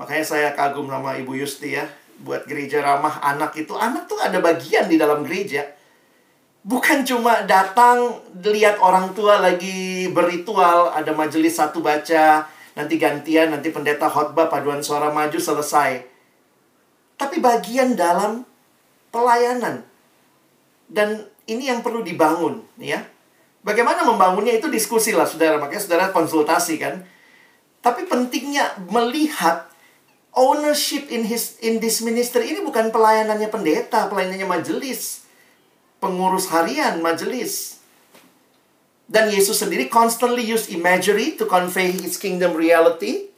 Makanya 0.00 0.24
saya 0.24 0.48
kagum 0.56 0.88
sama 0.88 1.14
Ibu 1.20 1.36
Yusti 1.38 1.76
ya 1.76 1.84
buat 2.22 2.46
gereja 2.46 2.78
ramah 2.78 3.18
anak 3.26 3.58
itu 3.58 3.74
anak 3.74 4.06
tuh 4.06 4.20
ada 4.22 4.38
bagian 4.38 4.86
di 4.86 4.94
dalam 4.94 5.26
gereja 5.26 5.66
bukan 6.62 7.02
cuma 7.02 7.42
datang 7.44 8.22
lihat 8.38 8.78
orang 8.78 9.12
tua 9.12 9.42
lagi 9.42 10.08
berritual 10.14 10.94
ada 10.94 11.10
majelis 11.10 11.58
satu 11.58 11.82
baca 11.82 12.46
nanti 12.78 12.96
gantian 12.96 13.50
nanti 13.50 13.68
pendeta 13.74 14.06
khotbah 14.06 14.46
paduan 14.46 14.80
suara 14.80 15.10
maju 15.10 15.36
selesai 15.36 16.06
tapi 17.18 17.42
bagian 17.42 17.98
dalam 17.98 18.46
pelayanan. 19.14 19.86
Dan 20.90 21.30
ini 21.46 21.70
yang 21.70 21.86
perlu 21.86 22.02
dibangun 22.02 22.66
ya. 22.82 23.06
Bagaimana 23.62 24.02
membangunnya 24.02 24.58
itu 24.58 24.66
diskusi 24.66 25.14
lah 25.14 25.24
saudara. 25.24 25.56
Makanya 25.62 25.80
saudara 25.80 26.04
konsultasi 26.10 26.82
kan. 26.82 27.06
Tapi 27.80 28.10
pentingnya 28.10 28.74
melihat 28.90 29.70
ownership 30.34 31.06
in 31.08 31.22
his 31.22 31.56
in 31.62 31.78
this 31.78 32.02
ministry 32.02 32.50
ini 32.50 32.60
bukan 32.60 32.90
pelayanannya 32.90 33.48
pendeta, 33.48 34.10
pelayanannya 34.10 34.48
majelis, 34.50 35.24
pengurus 36.02 36.50
harian 36.50 37.00
majelis. 37.00 37.80
Dan 39.04 39.30
Yesus 39.30 39.60
sendiri 39.60 39.92
constantly 39.92 40.42
use 40.42 40.72
imagery 40.72 41.36
to 41.36 41.44
convey 41.44 41.92
his 41.92 42.16
kingdom 42.16 42.56
reality. 42.56 43.30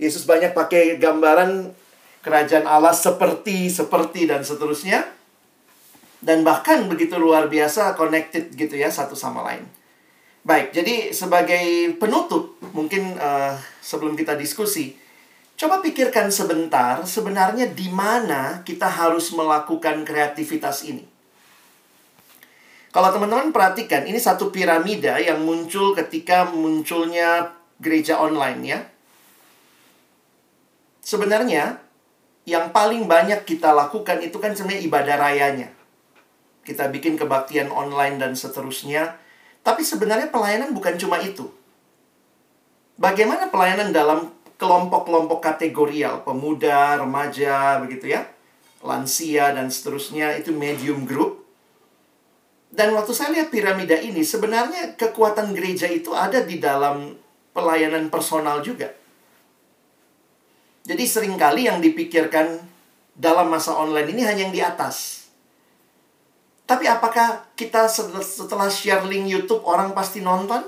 Yesus 0.00 0.26
banyak 0.26 0.56
pakai 0.56 0.98
gambaran 0.98 1.70
kerajaan 2.24 2.64
Allah 2.64 2.96
seperti 2.96 3.68
seperti 3.68 4.24
dan 4.24 4.42
seterusnya. 4.42 5.04
Dan 6.24 6.40
bahkan 6.40 6.88
begitu 6.88 7.20
luar 7.20 7.52
biasa 7.52 7.92
connected 8.00 8.56
gitu 8.56 8.80
ya 8.80 8.88
satu 8.88 9.12
sama 9.12 9.44
lain. 9.44 9.68
Baik, 10.40 10.72
jadi 10.72 11.12
sebagai 11.12 11.96
penutup 12.00 12.56
mungkin 12.72 13.16
uh, 13.20 13.52
sebelum 13.84 14.16
kita 14.16 14.32
diskusi, 14.36 14.96
Coba 15.54 15.78
pikirkan 15.78 16.34
sebentar, 16.34 17.06
sebenarnya 17.06 17.70
di 17.70 17.86
mana 17.86 18.66
kita 18.66 18.90
harus 18.90 19.30
melakukan 19.30 20.02
kreativitas 20.02 20.82
ini. 20.82 21.06
Kalau 22.90 23.10
teman-teman 23.14 23.54
perhatikan, 23.54 24.02
ini 24.06 24.18
satu 24.18 24.50
piramida 24.50 25.18
yang 25.22 25.46
muncul 25.46 25.94
ketika 25.94 26.50
munculnya 26.50 27.54
gereja 27.78 28.18
online 28.18 28.60
ya. 28.66 28.80
Sebenarnya, 31.06 31.78
yang 32.44 32.72
paling 32.76 33.08
banyak 33.08 33.48
kita 33.48 33.72
lakukan 33.72 34.20
itu 34.20 34.36
kan 34.36 34.52
sebenarnya 34.52 34.84
ibadah 34.84 35.16
rayanya. 35.16 35.68
Kita 36.64 36.88
bikin 36.88 37.16
kebaktian 37.16 37.72
online 37.72 38.20
dan 38.20 38.32
seterusnya. 38.36 39.16
Tapi 39.64 39.80
sebenarnya 39.80 40.28
pelayanan 40.28 40.76
bukan 40.76 40.96
cuma 41.00 41.20
itu. 41.24 41.48
Bagaimana 43.00 43.48
pelayanan 43.48 43.96
dalam 43.96 44.28
kelompok-kelompok 44.60 45.40
kategorial, 45.40 46.20
pemuda, 46.22 47.00
remaja, 47.00 47.80
begitu 47.80 48.12
ya, 48.12 48.28
lansia 48.84 49.56
dan 49.56 49.72
seterusnya 49.72 50.36
itu 50.36 50.52
medium 50.52 51.08
group. 51.08 51.42
Dan 52.74 52.92
waktu 52.92 53.12
saya 53.16 53.32
lihat 53.34 53.48
piramida 53.48 53.96
ini, 53.96 54.20
sebenarnya 54.20 54.98
kekuatan 54.98 55.54
gereja 55.56 55.86
itu 55.88 56.10
ada 56.12 56.42
di 56.42 56.58
dalam 56.58 57.16
pelayanan 57.54 58.10
personal 58.10 58.60
juga. 58.60 58.90
Jadi 60.84 61.04
sering 61.08 61.40
kali 61.40 61.64
yang 61.64 61.80
dipikirkan 61.80 62.60
dalam 63.16 63.48
masa 63.48 63.72
online 63.72 64.12
ini 64.12 64.22
hanya 64.22 64.44
yang 64.44 64.54
di 64.54 64.60
atas. 64.60 65.24
Tapi 66.68 66.84
apakah 66.88 67.52
kita 67.56 67.88
setelah 67.88 68.68
share 68.68 69.04
link 69.08 69.28
YouTube 69.28 69.64
orang 69.64 69.96
pasti 69.96 70.20
nonton? 70.20 70.64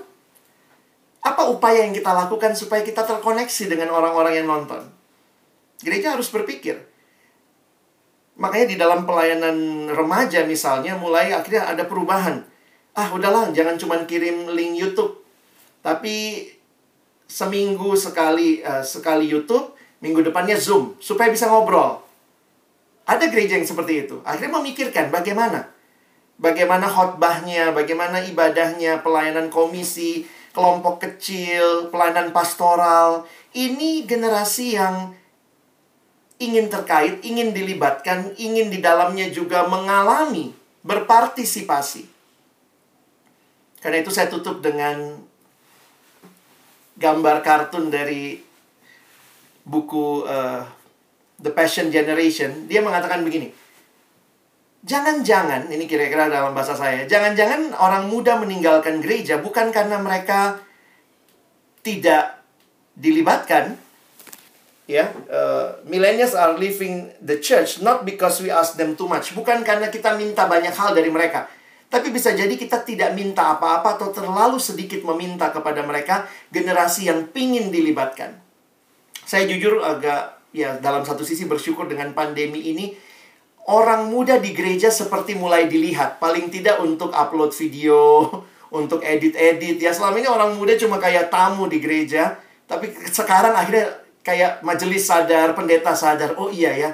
Apa 1.21 1.49
upaya 1.53 1.85
yang 1.85 1.93
kita 1.93 2.13
lakukan 2.17 2.57
supaya 2.57 2.81
kita 2.81 3.05
terkoneksi 3.05 3.65
dengan 3.69 3.93
orang-orang 3.93 4.41
yang 4.41 4.49
nonton? 4.49 4.89
Gereja 5.85 6.17
harus 6.17 6.33
berpikir. 6.33 6.81
Makanya 8.37 8.67
di 8.69 8.77
dalam 8.77 9.09
pelayanan 9.09 9.89
remaja 9.93 10.45
misalnya 10.45 10.97
mulai 10.97 11.33
akhirnya 11.33 11.69
ada 11.73 11.85
perubahan. 11.89 12.45
Ah, 12.97 13.13
udahlah, 13.13 13.53
jangan 13.53 13.77
cuma 13.77 14.01
kirim 14.09 14.49
link 14.53 14.77
YouTube. 14.81 15.21
Tapi 15.85 16.49
seminggu 17.29 17.93
sekali 17.97 18.65
uh, 18.65 18.81
sekali 18.81 19.29
YouTube, 19.29 19.76
minggu 20.07 20.23
depannya 20.23 20.55
Zoom 20.55 20.95
supaya 21.03 21.35
bisa 21.35 21.51
ngobrol. 21.51 21.99
Ada 23.07 23.27
gereja 23.27 23.59
yang 23.59 23.67
seperti 23.67 24.07
itu. 24.07 24.23
Akhirnya 24.23 24.63
memikirkan 24.63 25.11
bagaimana 25.11 25.75
bagaimana 26.37 26.87
khotbahnya, 26.87 27.73
bagaimana 27.73 28.23
ibadahnya, 28.23 29.01
pelayanan 29.01 29.49
komisi, 29.49 30.29
kelompok 30.53 31.03
kecil, 31.03 31.89
pelayanan 31.93 32.33
pastoral. 32.33 33.25
Ini 33.57 34.05
generasi 34.05 34.77
yang 34.77 35.17
ingin 36.37 36.69
terkait, 36.69 37.25
ingin 37.25 37.57
dilibatkan, 37.57 38.37
ingin 38.37 38.69
di 38.69 38.85
dalamnya 38.85 39.33
juga 39.33 39.65
mengalami, 39.65 40.53
berpartisipasi. 40.85 42.05
Karena 43.81 44.03
itu 44.05 44.13
saya 44.13 44.29
tutup 44.29 44.61
dengan 44.61 45.25
gambar 46.97 47.45
kartun 47.45 47.89
dari 47.93 48.41
buku 49.67 50.23
uh, 50.23 50.63
The 51.43 51.51
Passion 51.51 51.91
Generation. 51.91 52.71
Dia 52.71 52.81
mengatakan 52.81 53.27
begini. 53.27 53.51
Jangan-jangan, 54.87 55.67
ini 55.67 55.91
kira-kira 55.91 56.31
dalam 56.31 56.55
bahasa 56.55 56.79
saya, 56.79 57.11
jangan-jangan 57.11 57.75
orang 57.75 58.07
muda 58.07 58.39
meninggalkan 58.39 59.03
gereja 59.03 59.43
bukan 59.43 59.75
karena 59.75 59.99
mereka 59.99 60.63
tidak 61.83 62.39
dilibatkan, 62.95 63.75
ya, 64.87 65.11
uh, 65.27 65.83
millennials 65.91 66.39
are 66.39 66.55
leaving 66.55 67.11
the 67.19 67.35
church 67.43 67.83
not 67.83 68.07
because 68.07 68.39
we 68.39 68.47
ask 68.47 68.79
them 68.79 68.95
too 68.95 69.11
much, 69.11 69.35
bukan 69.35 69.67
karena 69.67 69.91
kita 69.91 70.15
minta 70.15 70.47
banyak 70.47 70.71
hal 70.71 70.95
dari 70.95 71.11
mereka, 71.11 71.51
tapi 71.91 72.15
bisa 72.15 72.31
jadi 72.31 72.55
kita 72.55 72.87
tidak 72.87 73.11
minta 73.11 73.59
apa-apa 73.59 73.99
atau 73.99 74.15
terlalu 74.15 74.63
sedikit 74.63 75.03
meminta 75.03 75.51
kepada 75.51 75.83
mereka 75.83 76.31
generasi 76.55 77.11
yang 77.11 77.27
pingin 77.35 77.75
dilibatkan. 77.75 78.46
Saya 79.27 79.51
jujur 79.51 79.83
agak 79.83 80.39
ya 80.55 80.79
dalam 80.79 81.03
satu 81.03 81.27
sisi 81.27 81.51
bersyukur 81.51 81.91
dengan 81.91 82.15
pandemi 82.15 82.71
ini 82.71 82.95
orang 83.67 84.07
muda 84.07 84.39
di 84.39 84.55
gereja 84.55 84.89
seperti 84.89 85.35
mulai 85.35 85.67
dilihat. 85.67 86.23
Paling 86.23 86.47
tidak 86.49 86.79
untuk 86.79 87.11
upload 87.11 87.51
video, 87.51 88.31
untuk 88.79 89.03
edit-edit. 89.03 89.83
Ya 89.83 89.91
selama 89.91 90.23
ini 90.23 90.31
orang 90.31 90.55
muda 90.55 90.79
cuma 90.79 91.03
kayak 91.03 91.29
tamu 91.29 91.67
di 91.67 91.83
gereja. 91.83 92.39
Tapi 92.67 92.91
sekarang 93.11 93.55
akhirnya 93.55 93.99
kayak 94.23 94.63
majelis 94.63 95.07
sadar, 95.07 95.55
pendeta 95.55 95.95
sadar. 95.95 96.35
Oh 96.39 96.51
iya 96.51 96.75
ya, 96.75 96.91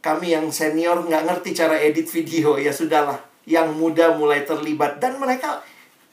kami 0.00 0.32
yang 0.32 0.48
senior 0.48 1.04
nggak 1.04 1.24
ngerti 1.24 1.56
cara 1.56 1.76
edit 1.76 2.08
video. 2.08 2.56
Ya 2.56 2.72
sudahlah, 2.72 3.20
yang 3.44 3.76
muda 3.76 4.16
mulai 4.16 4.44
terlibat. 4.44 5.00
Dan 5.00 5.20
mereka 5.20 5.60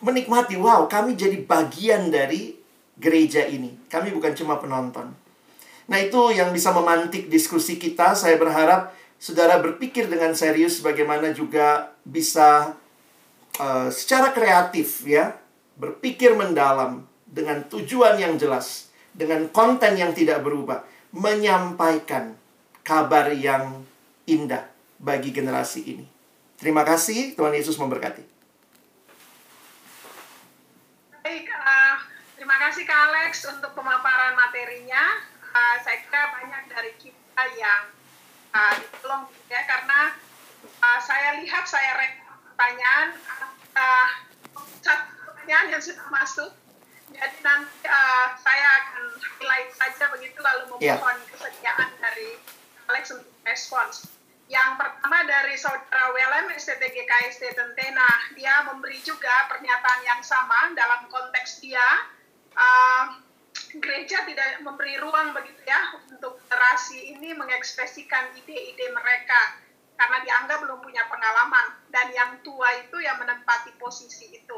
menikmati, 0.04 0.60
wow 0.60 0.88
kami 0.88 1.16
jadi 1.16 1.40
bagian 1.48 2.12
dari 2.12 2.57
gereja 2.98 3.46
ini. 3.46 3.78
Kami 3.88 4.12
bukan 4.14 4.34
cuma 4.34 4.58
penonton. 4.58 5.14
Nah 5.88 5.98
itu 6.02 6.36
yang 6.36 6.52
bisa 6.52 6.76
memantik 6.76 7.32
diskusi 7.32 7.80
kita. 7.80 8.18
Saya 8.18 8.36
berharap 8.36 8.92
saudara 9.18 9.58
berpikir 9.62 10.12
dengan 10.12 10.36
serius 10.36 10.84
bagaimana 10.84 11.32
juga 11.32 11.96
bisa 12.04 12.76
uh, 13.58 13.90
secara 13.90 14.34
kreatif 14.36 15.06
ya 15.08 15.38
berpikir 15.78 16.34
mendalam 16.34 17.06
dengan 17.26 17.66
tujuan 17.70 18.18
yang 18.18 18.36
jelas 18.36 18.90
dengan 19.14 19.50
konten 19.50 19.98
yang 19.98 20.14
tidak 20.14 20.42
berubah 20.46 20.86
menyampaikan 21.14 22.38
kabar 22.86 23.34
yang 23.34 23.84
indah 24.30 24.70
bagi 25.02 25.34
generasi 25.34 25.82
ini. 25.98 26.06
Terima 26.58 26.82
kasih 26.82 27.38
Tuhan 27.38 27.54
Yesus 27.54 27.78
memberkati. 27.78 28.24
Baik, 31.22 31.46
kasih 32.68 32.84
Kak 32.84 33.00
Alex 33.00 33.48
untuk 33.48 33.72
pemaparan 33.80 34.36
materinya. 34.36 35.24
Uh, 35.56 35.80
saya 35.88 36.04
kira 36.04 36.36
banyak 36.36 36.68
dari 36.68 36.92
kita 37.00 37.44
yang 37.56 37.88
uh, 38.52 38.76
ditolong 38.76 39.24
ya 39.48 39.64
karena 39.64 40.12
uh, 40.84 41.00
saya 41.00 41.40
lihat 41.40 41.64
saya 41.64 41.96
rek 41.96 42.20
pertanyaan 42.28 43.16
uh, 43.72 44.10
satu 44.84 45.08
pertanyaan 45.32 45.80
yang 45.80 45.80
sudah 45.80 46.12
masuk 46.12 46.52
jadi 47.16 47.40
nanti 47.40 47.88
uh, 47.88 48.36
saya 48.36 48.68
akan 48.84 49.16
highlight 49.16 49.72
saja 49.72 50.12
begitu 50.12 50.36
lalu 50.44 50.68
iya. 50.84 51.00
memohon 51.00 51.16
yeah. 51.24 51.30
kesediaan 51.32 51.90
dari 52.04 52.36
Alex 52.92 53.16
untuk 53.16 53.32
respons. 53.48 54.12
Yang 54.52 54.76
pertama 54.76 55.24
dari 55.24 55.56
saudara 55.56 56.12
WLM 56.12 56.52
STTG 56.52 57.08
KST 57.08 57.48
Tentena, 57.56 58.12
dia 58.36 58.68
memberi 58.68 59.00
juga 59.08 59.48
pernyataan 59.48 60.04
yang 60.04 60.20
sama 60.20 60.76
dalam 60.76 61.08
konteks 61.08 61.64
dia 61.64 62.12
gereja 63.78 64.24
tidak 64.26 64.64
memberi 64.64 64.98
ruang 64.98 65.36
begitu 65.36 65.62
ya 65.68 66.00
untuk 66.10 66.40
generasi 66.48 67.18
ini 67.18 67.36
mengekspresikan 67.36 68.34
ide-ide 68.34 68.90
mereka 68.96 69.62
karena 69.98 70.18
dianggap 70.24 70.62
belum 70.62 70.80
punya 70.82 71.04
pengalaman 71.10 71.74
dan 71.90 72.14
yang 72.14 72.32
tua 72.46 72.70
itu 72.86 73.02
yang 73.02 73.18
menempati 73.18 73.74
posisi 73.82 74.30
itu. 74.30 74.58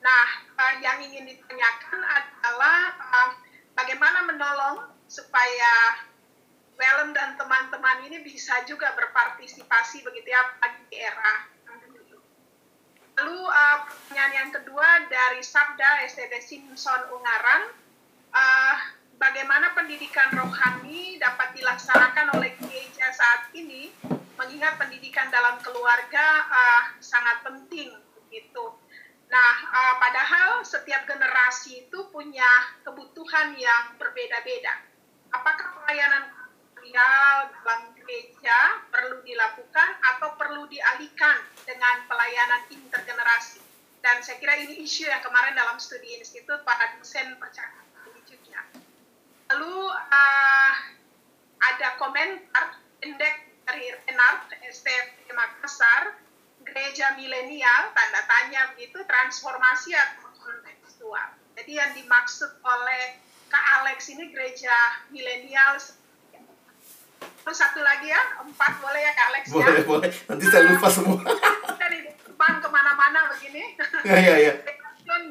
Nah, 0.00 0.26
uh, 0.56 0.74
yang 0.80 1.02
ingin 1.04 1.28
ditanyakan 1.28 2.00
adalah 2.00 2.96
bagaimana 3.76 4.24
menolong 4.24 4.88
supaya 5.10 6.04
Wellen 6.78 7.10
dan 7.10 7.34
teman-teman 7.34 8.06
ini 8.06 8.22
bisa 8.22 8.62
juga 8.64 8.94
berpartisipasi 8.94 10.06
begitu 10.06 10.30
ya 10.30 10.42
bagi 10.62 10.86
era 10.94 11.57
Lalu 13.18 13.38
uh, 13.50 13.78
pertanyaan 13.82 14.32
yang 14.46 14.50
kedua 14.54 15.10
dari 15.10 15.42
Sabda 15.42 16.06
STD 16.06 16.38
Simpson 16.38 17.02
Ungaran, 17.10 17.66
uh, 18.30 18.76
bagaimana 19.18 19.74
pendidikan 19.74 20.30
rohani 20.38 21.18
dapat 21.18 21.50
dilaksanakan 21.58 22.38
oleh 22.38 22.54
gereja 22.62 23.10
saat 23.10 23.50
ini, 23.58 23.90
mengingat 24.38 24.78
pendidikan 24.78 25.26
dalam 25.34 25.58
keluarga 25.66 26.46
uh, 26.46 26.82
sangat 27.02 27.42
penting 27.42 27.90
begitu. 28.22 28.70
Nah, 29.26 29.54
uh, 29.66 29.94
padahal 29.98 30.62
setiap 30.62 31.02
generasi 31.10 31.90
itu 31.90 31.98
punya 32.14 32.46
kebutuhan 32.86 33.58
yang 33.58 33.98
berbeda-beda. 33.98 34.78
Apakah 35.34 35.74
pelayanan 35.82 36.38
dalam 36.88 37.97
gereja 38.08 38.88
perlu 38.88 39.20
dilakukan 39.20 40.00
atau 40.16 40.32
perlu 40.40 40.64
dialihkan 40.72 41.44
dengan 41.68 42.08
pelayanan 42.08 42.64
intergenerasi? 42.72 43.60
Dan 44.00 44.24
saya 44.24 44.40
kira 44.40 44.56
ini 44.56 44.80
isu 44.80 45.04
yang 45.04 45.20
kemarin 45.20 45.52
dalam 45.52 45.76
studi 45.76 46.16
institut 46.16 46.64
para 46.64 46.96
dosen 46.96 47.36
percakapan 47.36 47.88
Lalu 49.48 49.76
uh, 49.96 50.72
ada 51.56 51.88
komentar 51.96 52.76
pendek 53.00 53.48
dari 53.64 53.88
Renard 54.04 54.52
STF 54.68 55.24
Makassar, 55.32 56.20
gereja 56.68 57.16
milenial, 57.16 57.88
tanda 57.96 58.22
tanya 58.28 58.76
begitu, 58.76 59.00
transformasi 59.08 59.96
atau 59.96 60.28
kontekstual. 60.36 61.32
Jadi 61.56 61.72
yang 61.80 61.92
dimaksud 61.96 62.60
oleh 62.60 63.16
Kak 63.48 63.64
Alex 63.80 64.12
ini 64.12 64.28
gereja 64.28 64.72
milenial 65.08 65.80
Terus 67.20 67.58
satu 67.58 67.80
lagi 67.80 68.12
ya, 68.12 68.22
empat 68.44 68.72
boleh 68.82 69.00
ya 69.00 69.12
Kak 69.16 69.26
Alex 69.32 69.44
boleh, 69.48 69.64
ya? 69.64 69.68
Boleh, 69.68 69.84
boleh. 69.84 70.10
Nanti 70.28 70.44
saya 70.52 70.62
lupa 70.68 70.88
semua. 70.92 71.18
Dari 71.82 71.98
depan 72.04 72.52
ke 72.60 72.68
mana-mana 72.68 73.32
begini. 73.32 73.76
Iya, 74.04 74.18
iya, 74.20 74.34
iya. 74.36 74.52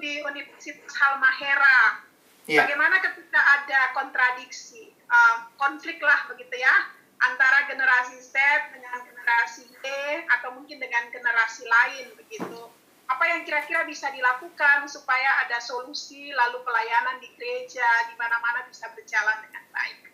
Di 0.01 0.19
Universitas 0.25 0.93
Halmahera, 0.97 2.07
Yeah. 2.47 2.63
Bagaimana 2.63 3.03
ketika 3.03 3.43
ada 3.43 3.91
kontradiksi, 3.91 4.95
uh, 5.11 5.51
konflik 5.59 5.99
lah 5.99 6.31
begitu 6.31 6.55
ya, 6.55 6.95
antara 7.19 7.67
generasi 7.67 8.23
Z 8.23 8.39
dengan 8.71 9.03
generasi 9.03 9.67
Y 9.67 9.83
atau 10.31 10.55
mungkin 10.55 10.79
dengan 10.79 11.11
generasi 11.11 11.67
lain 11.67 12.15
begitu. 12.15 12.71
Apa 13.11 13.23
yang 13.27 13.43
kira-kira 13.43 13.83
bisa 13.83 14.07
dilakukan 14.15 14.87
supaya 14.87 15.43
ada 15.43 15.59
solusi 15.59 16.31
lalu 16.31 16.63
pelayanan 16.63 17.19
di 17.19 17.27
gereja 17.35 17.87
di 18.07 18.15
mana-mana 18.15 18.63
bisa 18.63 18.95
berjalan 18.95 19.43
dengan 19.43 19.67
baik. 19.75 20.07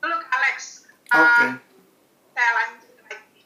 Dulu 0.00 0.16
Alex, 0.16 0.87
uh, 1.12 1.18
okay. 1.18 1.48
saya 2.36 2.50
lanjut 2.56 2.96
lagi. 3.08 3.40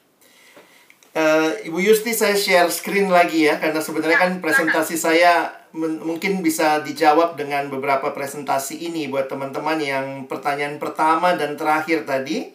Uh, 1.12 1.50
Ibu 1.68 1.78
Yusti 1.78 2.12
saya 2.16 2.34
share 2.34 2.70
screen 2.72 3.12
lagi 3.12 3.46
ya 3.46 3.60
karena 3.60 3.78
sebenarnya 3.78 4.18
ya, 4.18 4.24
kan 4.26 4.32
presentasi 4.40 4.94
silakan. 4.96 5.06
saya 5.18 5.32
mungkin 5.72 6.44
bisa 6.44 6.84
dijawab 6.84 7.40
dengan 7.40 7.72
beberapa 7.72 8.12
presentasi 8.12 8.76
ini 8.92 9.08
buat 9.08 9.28
teman-teman 9.32 9.80
yang 9.80 10.06
pertanyaan 10.28 10.76
pertama 10.76 11.32
dan 11.34 11.56
terakhir 11.56 12.04
tadi. 12.04 12.52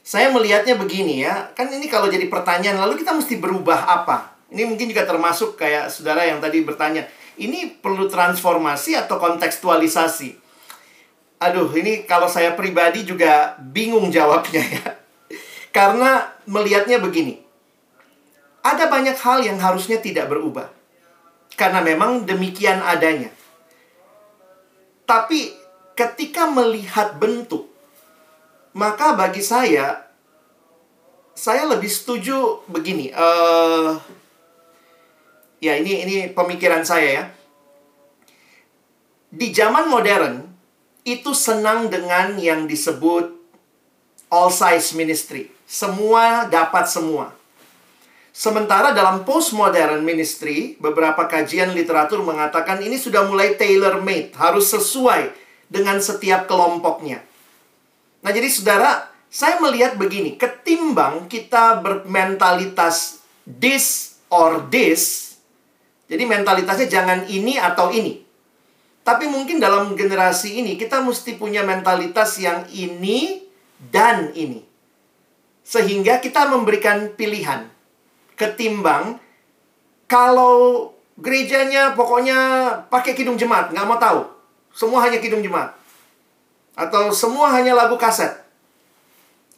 Saya 0.00 0.32
melihatnya 0.32 0.74
begini 0.74 1.22
ya, 1.22 1.52
kan 1.54 1.70
ini 1.70 1.86
kalau 1.86 2.10
jadi 2.10 2.26
pertanyaan 2.26 2.82
lalu 2.82 3.04
kita 3.04 3.14
mesti 3.14 3.38
berubah 3.38 3.86
apa? 3.86 4.34
Ini 4.50 4.66
mungkin 4.66 4.90
juga 4.90 5.06
termasuk 5.06 5.54
kayak 5.54 5.92
saudara 5.92 6.26
yang 6.26 6.42
tadi 6.42 6.66
bertanya, 6.66 7.06
ini 7.38 7.78
perlu 7.78 8.10
transformasi 8.10 8.98
atau 8.98 9.20
kontekstualisasi? 9.22 10.39
Aduh, 11.40 11.72
ini 11.72 12.04
kalau 12.04 12.28
saya 12.28 12.52
pribadi 12.52 13.08
juga 13.08 13.56
bingung 13.58 14.12
jawabnya 14.12 14.60
ya. 14.60 14.86
Karena 15.72 16.28
melihatnya 16.44 17.00
begini. 17.00 17.40
Ada 18.60 18.92
banyak 18.92 19.16
hal 19.16 19.40
yang 19.40 19.56
harusnya 19.56 19.96
tidak 20.04 20.28
berubah 20.28 20.68
karena 21.60 21.84
memang 21.84 22.24
demikian 22.24 22.80
adanya. 22.80 23.28
Tapi 25.08 25.52
ketika 25.92 26.48
melihat 26.48 27.20
bentuk, 27.20 27.68
maka 28.72 29.12
bagi 29.12 29.44
saya, 29.44 30.08
saya 31.36 31.68
lebih 31.68 31.88
setuju 31.92 32.64
begini. 32.68 33.12
Uh, 33.12 34.00
ya 35.60 35.76
ini 35.76 36.04
ini 36.04 36.16
pemikiran 36.32 36.84
saya 36.84 37.08
ya. 37.12 37.24
di 39.30 39.54
zaman 39.54 39.86
modern 39.86 40.49
itu 41.04 41.32
senang 41.32 41.88
dengan 41.88 42.36
yang 42.36 42.68
disebut 42.68 43.32
all 44.30 44.52
size 44.52 44.94
ministry. 44.94 45.50
Semua 45.64 46.46
dapat 46.50 46.86
semua. 46.90 47.32
Sementara 48.30 48.94
dalam 48.94 49.26
postmodern 49.26 50.06
ministry, 50.06 50.78
beberapa 50.78 51.26
kajian 51.26 51.74
literatur 51.74 52.22
mengatakan 52.22 52.78
ini 52.78 52.94
sudah 52.94 53.26
mulai 53.26 53.58
tailor 53.58 54.00
made, 54.00 54.32
harus 54.38 54.70
sesuai 54.70 55.34
dengan 55.66 55.98
setiap 55.98 56.46
kelompoknya. 56.46 57.20
Nah, 58.22 58.30
jadi 58.30 58.46
saudara, 58.46 59.10
saya 59.26 59.58
melihat 59.58 59.98
begini, 59.98 60.38
ketimbang 60.38 61.26
kita 61.26 61.82
bermentalitas 61.82 63.22
this 63.44 64.18
or 64.30 64.62
this, 64.70 65.30
jadi 66.10 66.26
mentalitasnya 66.26 66.90
jangan 66.90 67.26
ini 67.30 67.58
atau 67.58 67.94
ini. 67.94 68.29
Tapi 69.00 69.24
mungkin 69.26 69.58
dalam 69.58 69.96
generasi 69.96 70.60
ini 70.60 70.76
kita 70.76 71.00
mesti 71.00 71.40
punya 71.40 71.64
mentalitas 71.64 72.36
yang 72.36 72.68
ini 72.68 73.42
dan 73.90 74.30
ini. 74.36 74.60
Sehingga 75.64 76.20
kita 76.20 76.50
memberikan 76.50 77.14
pilihan 77.16 77.68
ketimbang 78.34 79.20
kalau 80.10 80.90
gerejanya 81.20 81.92
pokoknya 81.92 82.38
pakai 82.88 83.12
kidung 83.12 83.36
jemaat, 83.36 83.70
nggak 83.70 83.86
mau 83.86 84.00
tahu. 84.00 84.20
Semua 84.72 85.04
hanya 85.04 85.20
kidung 85.20 85.44
jemaat. 85.44 85.76
Atau 86.74 87.12
semua 87.12 87.52
hanya 87.52 87.76
lagu 87.76 88.00
kaset. 88.00 88.32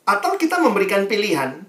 Atau 0.03 0.35
kita 0.35 0.59
memberikan 0.59 1.07
pilihan 1.07 1.63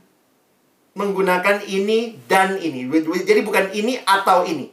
menggunakan 0.97 1.61
ini 1.69 2.17
dan 2.26 2.57
ini. 2.57 2.89
Jadi 3.21 3.41
bukan 3.45 3.69
ini 3.71 4.01
atau 4.01 4.41
ini. 4.49 4.72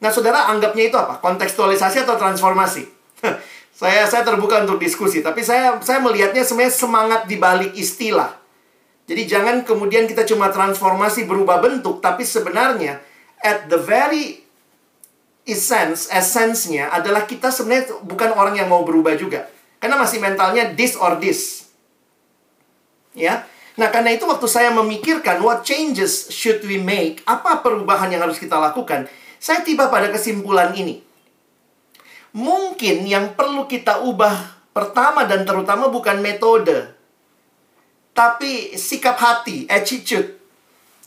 Nah, 0.00 0.08
saudara 0.08 0.48
anggapnya 0.48 0.88
itu 0.88 0.96
apa? 0.96 1.20
Kontekstualisasi 1.20 2.08
atau 2.08 2.16
transformasi? 2.16 2.88
saya 3.80 4.08
saya 4.08 4.24
terbuka 4.24 4.64
untuk 4.64 4.80
diskusi, 4.80 5.20
tapi 5.20 5.44
saya 5.44 5.76
saya 5.84 6.00
melihatnya 6.00 6.40
sebenarnya 6.44 6.74
semangat 6.74 7.20
di 7.28 7.36
balik 7.36 7.72
istilah. 7.76 8.36
Jadi 9.04 9.22
jangan 9.28 9.66
kemudian 9.66 10.08
kita 10.08 10.24
cuma 10.24 10.48
transformasi 10.48 11.28
berubah 11.28 11.60
bentuk, 11.60 12.00
tapi 12.00 12.24
sebenarnya 12.24 13.02
at 13.44 13.68
the 13.68 13.80
very 13.80 14.40
essence, 15.48 16.06
essence-nya 16.12 16.92
adalah 16.92 17.26
kita 17.26 17.50
sebenarnya 17.50 18.04
bukan 18.06 18.30
orang 18.36 18.56
yang 18.56 18.68
mau 18.70 18.86
berubah 18.86 19.16
juga. 19.16 19.48
Karena 19.80 19.96
masih 19.96 20.20
mentalnya 20.20 20.76
this 20.76 20.94
or 20.94 21.16
this. 21.16 21.72
Ya. 23.16 23.48
Nah, 23.80 23.88
karena 23.88 24.12
itu 24.12 24.28
waktu 24.28 24.44
saya 24.44 24.70
memikirkan 24.76 25.40
what 25.40 25.64
changes 25.64 26.28
should 26.28 26.60
we 26.68 26.76
make, 26.76 27.24
apa 27.24 27.64
perubahan 27.64 28.12
yang 28.12 28.20
harus 28.20 28.36
kita 28.36 28.60
lakukan, 28.60 29.08
saya 29.40 29.64
tiba 29.64 29.88
pada 29.88 30.12
kesimpulan 30.12 30.76
ini. 30.76 31.00
Mungkin 32.36 33.08
yang 33.08 33.32
perlu 33.32 33.64
kita 33.64 34.04
ubah 34.04 34.60
pertama 34.76 35.24
dan 35.24 35.48
terutama 35.48 35.88
bukan 35.88 36.20
metode, 36.20 36.92
tapi 38.12 38.76
sikap 38.76 39.16
hati, 39.16 39.64
attitude. 39.66 40.36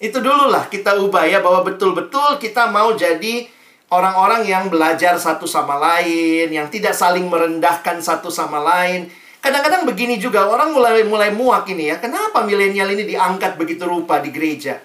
Itu 0.01 0.19
dulu 0.19 0.49
lah 0.49 0.67
kita 0.67 0.99
ubah 0.99 1.29
ya 1.29 1.39
bahwa 1.39 1.63
betul-betul 1.63 2.41
kita 2.41 2.67
mau 2.73 2.91
jadi 2.97 3.47
orang-orang 3.93 4.49
yang 4.49 4.67
belajar 4.67 5.15
satu 5.15 5.45
sama 5.45 5.77
lain, 5.77 6.49
yang 6.49 6.67
tidak 6.73 6.97
saling 6.97 7.29
merendahkan 7.29 8.01
satu 8.01 8.33
sama 8.33 8.59
lain. 8.59 9.07
Kadang-kadang 9.39 9.85
begini 9.85 10.17
juga 10.17 10.49
orang 10.49 10.73
mulai 10.73 11.05
mulai 11.05 11.29
muak 11.29 11.69
ini 11.69 11.93
ya. 11.93 12.01
Kenapa 12.01 12.41
milenial 12.43 12.89
ini 12.91 13.05
diangkat 13.05 13.55
begitu 13.61 13.85
rupa 13.85 14.19
di 14.19 14.33
gereja? 14.33 14.81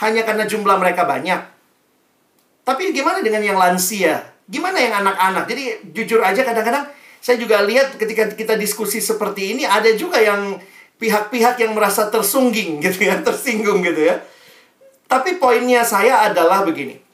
Hanya 0.00 0.22
karena 0.22 0.46
jumlah 0.46 0.78
mereka 0.78 1.02
banyak. 1.04 1.53
Tapi 2.64 2.96
gimana 2.96 3.20
dengan 3.20 3.44
yang 3.44 3.60
lansia? 3.60 4.24
Gimana 4.48 4.80
yang 4.80 5.04
anak-anak? 5.04 5.44
Jadi 5.44 5.92
jujur 5.92 6.24
aja 6.24 6.40
kadang-kadang 6.40 6.88
saya 7.20 7.40
juga 7.40 7.64
lihat 7.64 7.96
ketika 7.96 8.28
kita 8.32 8.56
diskusi 8.56 9.00
seperti 9.00 9.56
ini 9.56 9.64
ada 9.64 9.88
juga 9.96 10.20
yang 10.20 10.60
pihak-pihak 11.00 11.60
yang 11.60 11.72
merasa 11.76 12.08
tersungging 12.08 12.78
gitu 12.84 13.08
ya, 13.08 13.20
tersinggung 13.20 13.84
gitu 13.84 14.08
ya. 14.08 14.20
Tapi 15.04 15.36
poinnya 15.36 15.84
saya 15.84 16.24
adalah 16.24 16.64
begini. 16.64 17.04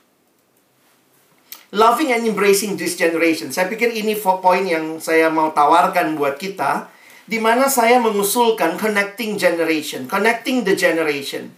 Loving 1.70 2.10
and 2.10 2.26
embracing 2.26 2.74
this 2.74 2.98
generation. 2.98 3.54
Saya 3.54 3.70
pikir 3.70 3.94
ini 3.94 4.18
poin 4.18 4.66
yang 4.66 4.98
saya 4.98 5.30
mau 5.30 5.54
tawarkan 5.54 6.18
buat 6.18 6.34
kita. 6.34 6.90
Di 7.30 7.38
mana 7.38 7.70
saya 7.70 8.02
mengusulkan 8.02 8.74
connecting 8.74 9.38
generation. 9.38 10.10
Connecting 10.10 10.66
the 10.66 10.74
generation. 10.74 11.54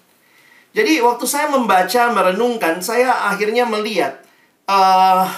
Jadi 0.73 1.05
waktu 1.05 1.25
saya 1.29 1.53
membaca, 1.53 2.13
merenungkan, 2.13 2.81
saya 2.81 3.29
akhirnya 3.29 3.69
melihat. 3.69 4.25
Uh, 4.65 5.29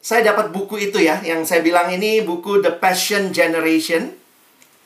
saya 0.00 0.32
dapat 0.32 0.48
buku 0.54 0.88
itu 0.88 0.96
ya. 1.02 1.20
Yang 1.20 1.50
saya 1.52 1.60
bilang 1.60 1.92
ini 1.92 2.24
buku 2.24 2.64
The 2.64 2.80
Passion 2.80 3.36
Generation 3.36 4.26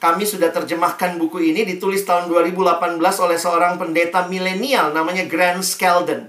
kami 0.01 0.25
sudah 0.25 0.49
terjemahkan 0.49 1.21
buku 1.21 1.53
ini 1.53 1.61
ditulis 1.61 2.01
tahun 2.09 2.25
2018 2.25 2.97
oleh 2.97 3.37
seorang 3.37 3.77
pendeta 3.77 4.25
milenial 4.25 4.97
namanya 4.97 5.29
Grant 5.29 5.61
Skeldon. 5.61 6.25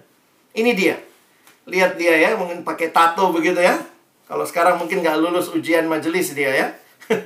Ini 0.52 0.70
dia. 0.76 1.00
Lihat 1.64 1.96
dia 1.96 2.20
ya, 2.20 2.30
mungkin 2.36 2.68
pakai 2.68 2.92
tato 2.92 3.32
begitu 3.32 3.64
ya. 3.64 3.80
Kalau 4.28 4.44
sekarang 4.44 4.76
mungkin 4.76 5.00
nggak 5.00 5.16
lulus 5.16 5.48
ujian 5.56 5.88
majelis 5.88 6.36
dia 6.36 6.52
ya. 6.52 6.66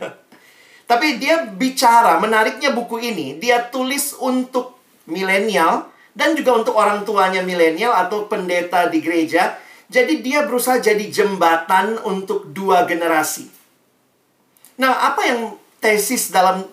Tapi 0.90 1.18
dia 1.18 1.50
bicara, 1.50 2.22
menariknya 2.22 2.70
buku 2.70 3.02
ini, 3.02 3.42
dia 3.42 3.66
tulis 3.66 4.14
untuk 4.22 4.75
milenial 5.06 5.90
dan 6.12 6.34
juga 6.34 6.56
untuk 6.56 6.74
orang 6.76 7.02
tuanya 7.02 7.42
milenial 7.42 7.94
atau 7.94 8.26
pendeta 8.26 8.86
di 8.90 9.02
gereja. 9.02 9.58
Jadi 9.86 10.18
dia 10.20 10.42
berusaha 10.42 10.82
jadi 10.82 11.06
jembatan 11.06 12.02
untuk 12.02 12.50
dua 12.50 12.84
generasi. 12.84 13.46
Nah, 14.82 15.14
apa 15.14 15.22
yang 15.24 15.40
tesis 15.78 16.34
dalam 16.34 16.66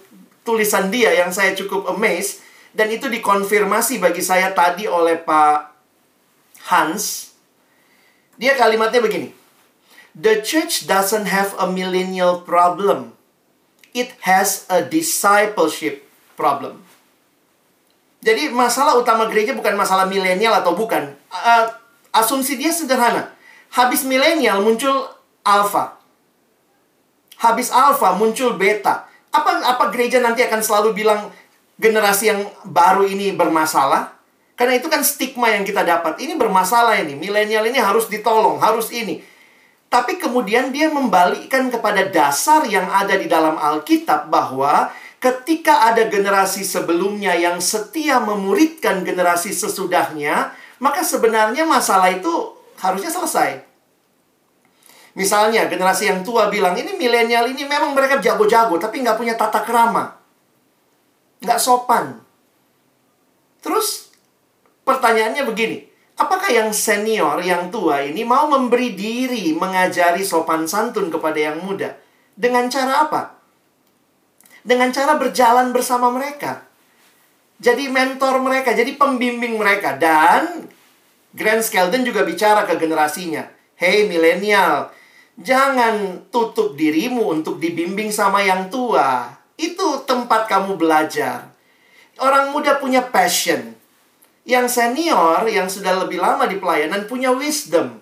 tulisan 0.44 0.92
dia 0.92 1.14
yang 1.14 1.30
saya 1.32 1.56
cukup 1.56 1.88
amazed 1.94 2.44
dan 2.74 2.90
itu 2.90 3.08
dikonfirmasi 3.08 4.02
bagi 4.02 4.26
saya 4.26 4.52
tadi 4.52 4.90
oleh 4.90 5.22
Pak 5.22 5.58
Hans. 6.74 7.32
Dia 8.36 8.58
kalimatnya 8.58 9.00
begini. 9.00 9.30
The 10.14 10.46
church 10.46 10.86
doesn't 10.86 11.26
have 11.30 11.58
a 11.58 11.66
millennial 11.70 12.42
problem. 12.42 13.18
It 13.94 14.14
has 14.26 14.66
a 14.70 14.82
discipleship 14.82 16.06
problem. 16.38 16.83
Jadi 18.24 18.50
masalah 18.56 18.96
utama 18.96 19.28
gereja 19.28 19.52
bukan 19.52 19.76
masalah 19.76 20.08
milenial 20.08 20.56
atau 20.56 20.74
bukan. 20.74 21.12
Uh, 21.28 21.68
asumsi 22.16 22.56
dia 22.56 22.72
sederhana. 22.72 23.36
Habis 23.76 24.08
milenial 24.08 24.64
muncul 24.64 25.12
alpha 25.44 26.04
habis 27.44 27.68
alfa 27.76 28.16
muncul 28.16 28.56
beta. 28.56 29.04
Apa 29.36 29.60
apa 29.68 29.92
gereja 29.92 30.24
nanti 30.24 30.40
akan 30.48 30.64
selalu 30.64 30.96
bilang 31.04 31.28
generasi 31.76 32.32
yang 32.32 32.48
baru 32.64 33.04
ini 33.04 33.36
bermasalah? 33.36 34.16
Karena 34.56 34.80
itu 34.80 34.88
kan 34.88 35.04
stigma 35.04 35.52
yang 35.52 35.68
kita 35.68 35.84
dapat. 35.84 36.22
Ini 36.24 36.40
bermasalah 36.40 36.96
ini, 37.04 37.20
milenial 37.20 37.68
ini 37.68 37.82
harus 37.82 38.08
ditolong, 38.08 38.62
harus 38.64 38.94
ini. 38.96 39.20
Tapi 39.92 40.18
kemudian 40.18 40.74
dia 40.74 40.90
membalikkan 40.90 41.70
kepada 41.70 42.06
dasar 42.10 42.66
yang 42.66 42.86
ada 42.90 43.14
di 43.18 43.30
dalam 43.30 43.60
Alkitab 43.60 44.30
bahwa 44.30 44.90
ketika 45.24 45.88
ada 45.88 46.12
generasi 46.12 46.68
sebelumnya 46.68 47.32
yang 47.32 47.64
setia 47.64 48.20
memuridkan 48.20 49.08
generasi 49.08 49.56
sesudahnya, 49.56 50.52
maka 50.84 51.00
sebenarnya 51.00 51.64
masalah 51.64 52.12
itu 52.12 52.52
harusnya 52.76 53.08
selesai. 53.08 53.64
Misalnya 55.16 55.72
generasi 55.72 56.12
yang 56.12 56.28
tua 56.28 56.52
bilang, 56.52 56.76
ini 56.76 57.00
milenial 57.00 57.48
ini 57.48 57.64
memang 57.64 57.96
mereka 57.96 58.20
jago-jago, 58.20 58.76
tapi 58.76 59.00
nggak 59.00 59.16
punya 59.16 59.40
tata 59.40 59.64
kerama. 59.64 60.12
Nggak 61.40 61.62
sopan. 61.62 62.20
Terus 63.64 64.12
pertanyaannya 64.84 65.48
begini, 65.48 65.88
apakah 66.20 66.52
yang 66.52 66.76
senior, 66.76 67.40
yang 67.40 67.72
tua 67.72 68.04
ini 68.04 68.28
mau 68.28 68.52
memberi 68.52 68.92
diri 68.92 69.56
mengajari 69.56 70.28
sopan 70.28 70.68
santun 70.68 71.08
kepada 71.08 71.40
yang 71.40 71.64
muda? 71.64 71.96
Dengan 72.36 72.68
cara 72.68 73.08
apa? 73.08 73.43
Dengan 74.64 74.96
cara 74.96 75.20
berjalan 75.20 75.76
bersama 75.76 76.08
mereka. 76.10 76.64
Jadi 77.60 77.92
mentor 77.92 78.40
mereka, 78.40 78.72
jadi 78.72 78.96
pembimbing 78.96 79.60
mereka. 79.60 79.96
Dan 80.00 80.68
Grant 81.36 81.64
Skeldon 81.64 82.08
juga 82.08 82.24
bicara 82.24 82.64
ke 82.64 82.80
generasinya. 82.80 83.44
Hey 83.76 84.08
milenial, 84.08 84.92
Jangan 85.34 86.30
tutup 86.30 86.78
dirimu 86.78 87.34
untuk 87.34 87.58
dibimbing 87.58 88.14
sama 88.14 88.46
yang 88.46 88.70
tua. 88.70 89.34
Itu 89.58 90.06
tempat 90.06 90.46
kamu 90.46 90.78
belajar. 90.78 91.50
Orang 92.22 92.54
muda 92.54 92.78
punya 92.78 93.02
passion. 93.02 93.74
Yang 94.46 94.78
senior, 94.78 95.50
yang 95.50 95.66
sudah 95.66 96.06
lebih 96.06 96.22
lama 96.22 96.46
di 96.46 96.62
pelayanan, 96.62 97.10
punya 97.10 97.34
wisdom. 97.34 97.98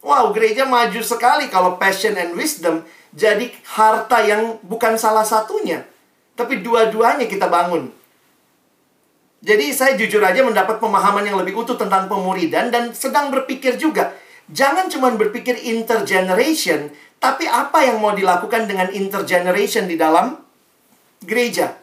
Wow, 0.00 0.32
gereja 0.32 0.64
maju 0.64 0.98
sekali 1.04 1.52
kalau 1.52 1.76
passion 1.76 2.16
and 2.16 2.34
wisdom 2.34 2.82
jadi 3.12 3.52
harta 3.68 4.24
yang 4.24 4.56
bukan 4.64 4.96
salah 4.96 5.22
satunya. 5.22 5.84
Tapi 6.38 6.64
dua-duanya 6.64 7.28
kita 7.28 7.46
bangun. 7.48 7.92
Jadi 9.42 9.74
saya 9.74 9.98
jujur 9.98 10.22
aja 10.22 10.40
mendapat 10.46 10.78
pemahaman 10.78 11.26
yang 11.26 11.36
lebih 11.42 11.58
utuh 11.58 11.74
tentang 11.74 12.06
pemuridan 12.06 12.70
dan 12.70 12.94
sedang 12.94 13.28
berpikir 13.34 13.74
juga 13.74 14.14
Jangan 14.50 14.90
cuma 14.90 15.08
berpikir 15.14 15.54
intergeneration, 15.64 16.90
tapi 17.22 17.46
apa 17.46 17.86
yang 17.86 18.02
mau 18.02 18.12
dilakukan 18.12 18.66
dengan 18.66 18.90
intergeneration 18.90 19.86
di 19.86 19.94
dalam 19.94 20.34
gereja? 21.22 21.78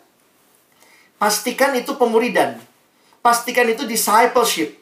Pastikan 1.16 1.74
itu 1.80 1.96
pemuridan. 1.96 2.60
Pastikan 3.24 3.68
itu 3.72 3.88
discipleship. 3.88 4.76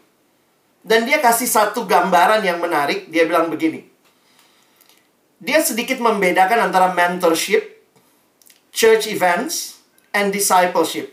Dan 0.81 1.07
dia 1.07 1.23
kasih 1.23 1.49
satu 1.49 1.87
gambaran 1.87 2.41
yang 2.43 2.59
menarik. 2.59 3.07
Dia 3.07 3.23
bilang 3.23 3.47
begini. 3.47 3.87
Dia 5.37 5.61
sedikit 5.61 6.01
membedakan 6.01 6.67
antara 6.67 6.91
mentorship, 6.91 7.76
church 8.77 9.09
events, 9.09 9.81
and 10.13 10.29
discipleship. 10.29 11.09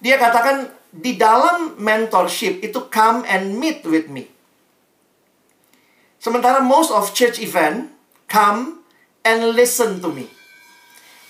Dia 0.00 0.16
katakan 0.16 0.72
di 0.88 1.20
dalam 1.20 1.76
mentorship 1.76 2.64
itu 2.64 2.88
come 2.88 3.20
and 3.28 3.60
meet 3.60 3.84
with 3.84 4.08
me. 4.08 4.32
Sementara 6.16 6.64
most 6.64 6.88
of 6.88 7.12
church 7.12 7.36
event 7.36 7.92
come 8.28 8.80
and 9.28 9.52
listen 9.52 10.00
to 10.00 10.08
me. 10.08 10.28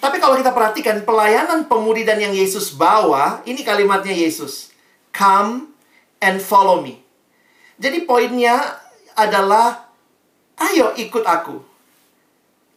Tapi 0.01 0.17
kalau 0.23 0.39
kita 0.39 0.55
perhatikan 0.55 1.03
pelayanan 1.05 1.67
pemuridan 1.69 2.17
yang 2.23 2.33
Yesus 2.33 2.73
bawa, 2.73 3.45
ini 3.45 3.61
kalimatnya 3.67 4.15
Yesus. 4.15 4.73
Come 5.13 5.77
and 6.23 6.41
follow 6.41 6.81
me. 6.81 7.03
Jadi 7.77 8.09
poinnya 8.09 8.81
adalah 9.13 9.93
ayo 10.57 10.97
ikut 10.97 11.25
aku. 11.27 11.70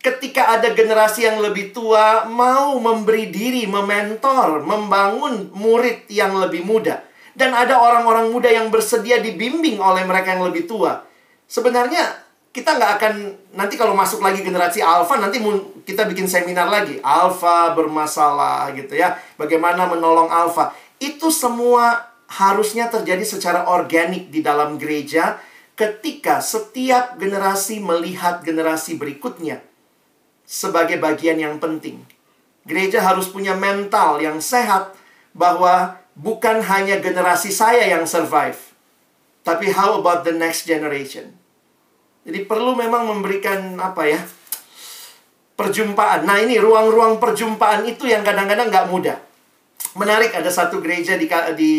Ketika 0.04 0.60
ada 0.60 0.76
generasi 0.76 1.24
yang 1.24 1.40
lebih 1.40 1.72
tua 1.72 2.28
mau 2.28 2.76
memberi 2.76 3.32
diri, 3.32 3.64
mementor, 3.64 4.60
membangun 4.68 5.48
murid 5.56 6.12
yang 6.12 6.36
lebih 6.36 6.68
muda. 6.68 7.00
Dan 7.32 7.56
ada 7.56 7.80
orang-orang 7.80 8.28
muda 8.30 8.52
yang 8.52 8.68
bersedia 8.68 9.24
dibimbing 9.24 9.80
oleh 9.80 10.04
mereka 10.04 10.36
yang 10.36 10.44
lebih 10.44 10.68
tua. 10.68 11.08
Sebenarnya 11.48 12.24
kita 12.54 12.78
nggak 12.78 12.92
akan 13.02 13.14
nanti 13.58 13.80
kalau 13.82 13.98
masuk 13.98 14.22
lagi 14.22 14.46
generasi 14.46 14.78
alpha 14.78 15.18
nanti 15.18 15.42
kita 15.90 16.06
bikin 16.06 16.30
seminar 16.30 16.70
lagi 16.70 17.02
alpha 17.02 17.74
bermasalah 17.74 18.70
gitu 18.78 18.94
ya 18.94 19.18
bagaimana 19.42 19.90
menolong 19.90 20.30
alpha 20.30 20.70
itu 21.02 21.34
semua 21.34 22.14
harusnya 22.30 22.94
terjadi 22.94 23.26
secara 23.26 23.66
organik 23.66 24.30
di 24.30 24.46
dalam 24.46 24.78
gereja 24.78 25.42
ketika 25.74 26.46
setiap 26.46 27.18
generasi 27.18 27.82
melihat 27.82 28.46
generasi 28.46 29.02
berikutnya 29.02 29.73
sebagai 30.54 31.02
bagian 31.02 31.42
yang 31.42 31.58
penting 31.58 32.06
gereja 32.70 33.02
harus 33.02 33.26
punya 33.26 33.58
mental 33.58 34.22
yang 34.22 34.38
sehat 34.38 34.94
bahwa 35.34 35.98
bukan 36.14 36.62
hanya 36.62 37.02
generasi 37.02 37.50
saya 37.50 37.90
yang 37.90 38.06
survive 38.06 38.78
tapi 39.42 39.74
how 39.74 39.98
about 39.98 40.22
the 40.22 40.32
next 40.32 40.70
generation 40.70 41.34
jadi 42.24 42.48
perlu 42.48 42.74
memang 42.80 43.04
memberikan 43.04 43.76
apa 43.76 44.08
ya? 44.08 44.20
Perjumpaan. 45.60 46.24
Nah 46.24 46.40
ini 46.40 46.56
ruang-ruang 46.58 47.20
perjumpaan 47.20 47.84
itu 47.84 48.08
yang 48.08 48.24
kadang-kadang 48.24 48.72
nggak 48.72 48.88
mudah. 48.90 49.18
Menarik 50.00 50.32
ada 50.34 50.50
satu 50.50 50.80
gereja 50.80 51.20
di, 51.20 51.28
di 51.60 51.72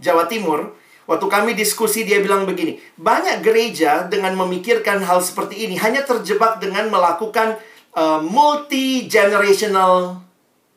Jawa 0.00 0.24
Timur. 0.26 0.74
Waktu 1.04 1.26
kami 1.28 1.52
diskusi 1.52 2.08
dia 2.08 2.18
bilang 2.24 2.48
begini. 2.48 2.80
Banyak 2.96 3.44
gereja 3.44 4.08
dengan 4.08 4.34
memikirkan 4.40 5.04
hal 5.04 5.20
seperti 5.20 5.68
ini 5.68 5.76
hanya 5.76 6.02
terjebak 6.02 6.58
dengan 6.58 6.88
melakukan 6.88 7.60
uh, 7.94 8.18
multi-generational 8.22 10.22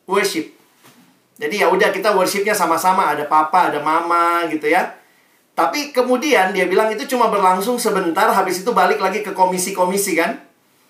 worship. 0.06 0.54
Jadi 1.34 1.60
ya 1.60 1.70
udah 1.70 1.90
kita 1.90 2.14
worshipnya 2.14 2.54
sama-sama. 2.54 3.10
Ada 3.10 3.26
papa, 3.26 3.74
ada 3.74 3.82
mama 3.82 4.46
gitu 4.50 4.70
ya. 4.70 4.94
Tapi 5.54 5.94
kemudian 5.94 6.50
dia 6.50 6.66
bilang 6.66 6.90
itu 6.90 7.06
cuma 7.06 7.30
berlangsung 7.30 7.78
sebentar, 7.78 8.26
habis 8.34 8.66
itu 8.66 8.74
balik 8.74 8.98
lagi 8.98 9.22
ke 9.22 9.30
komisi-komisi 9.30 10.18
kan. 10.18 10.42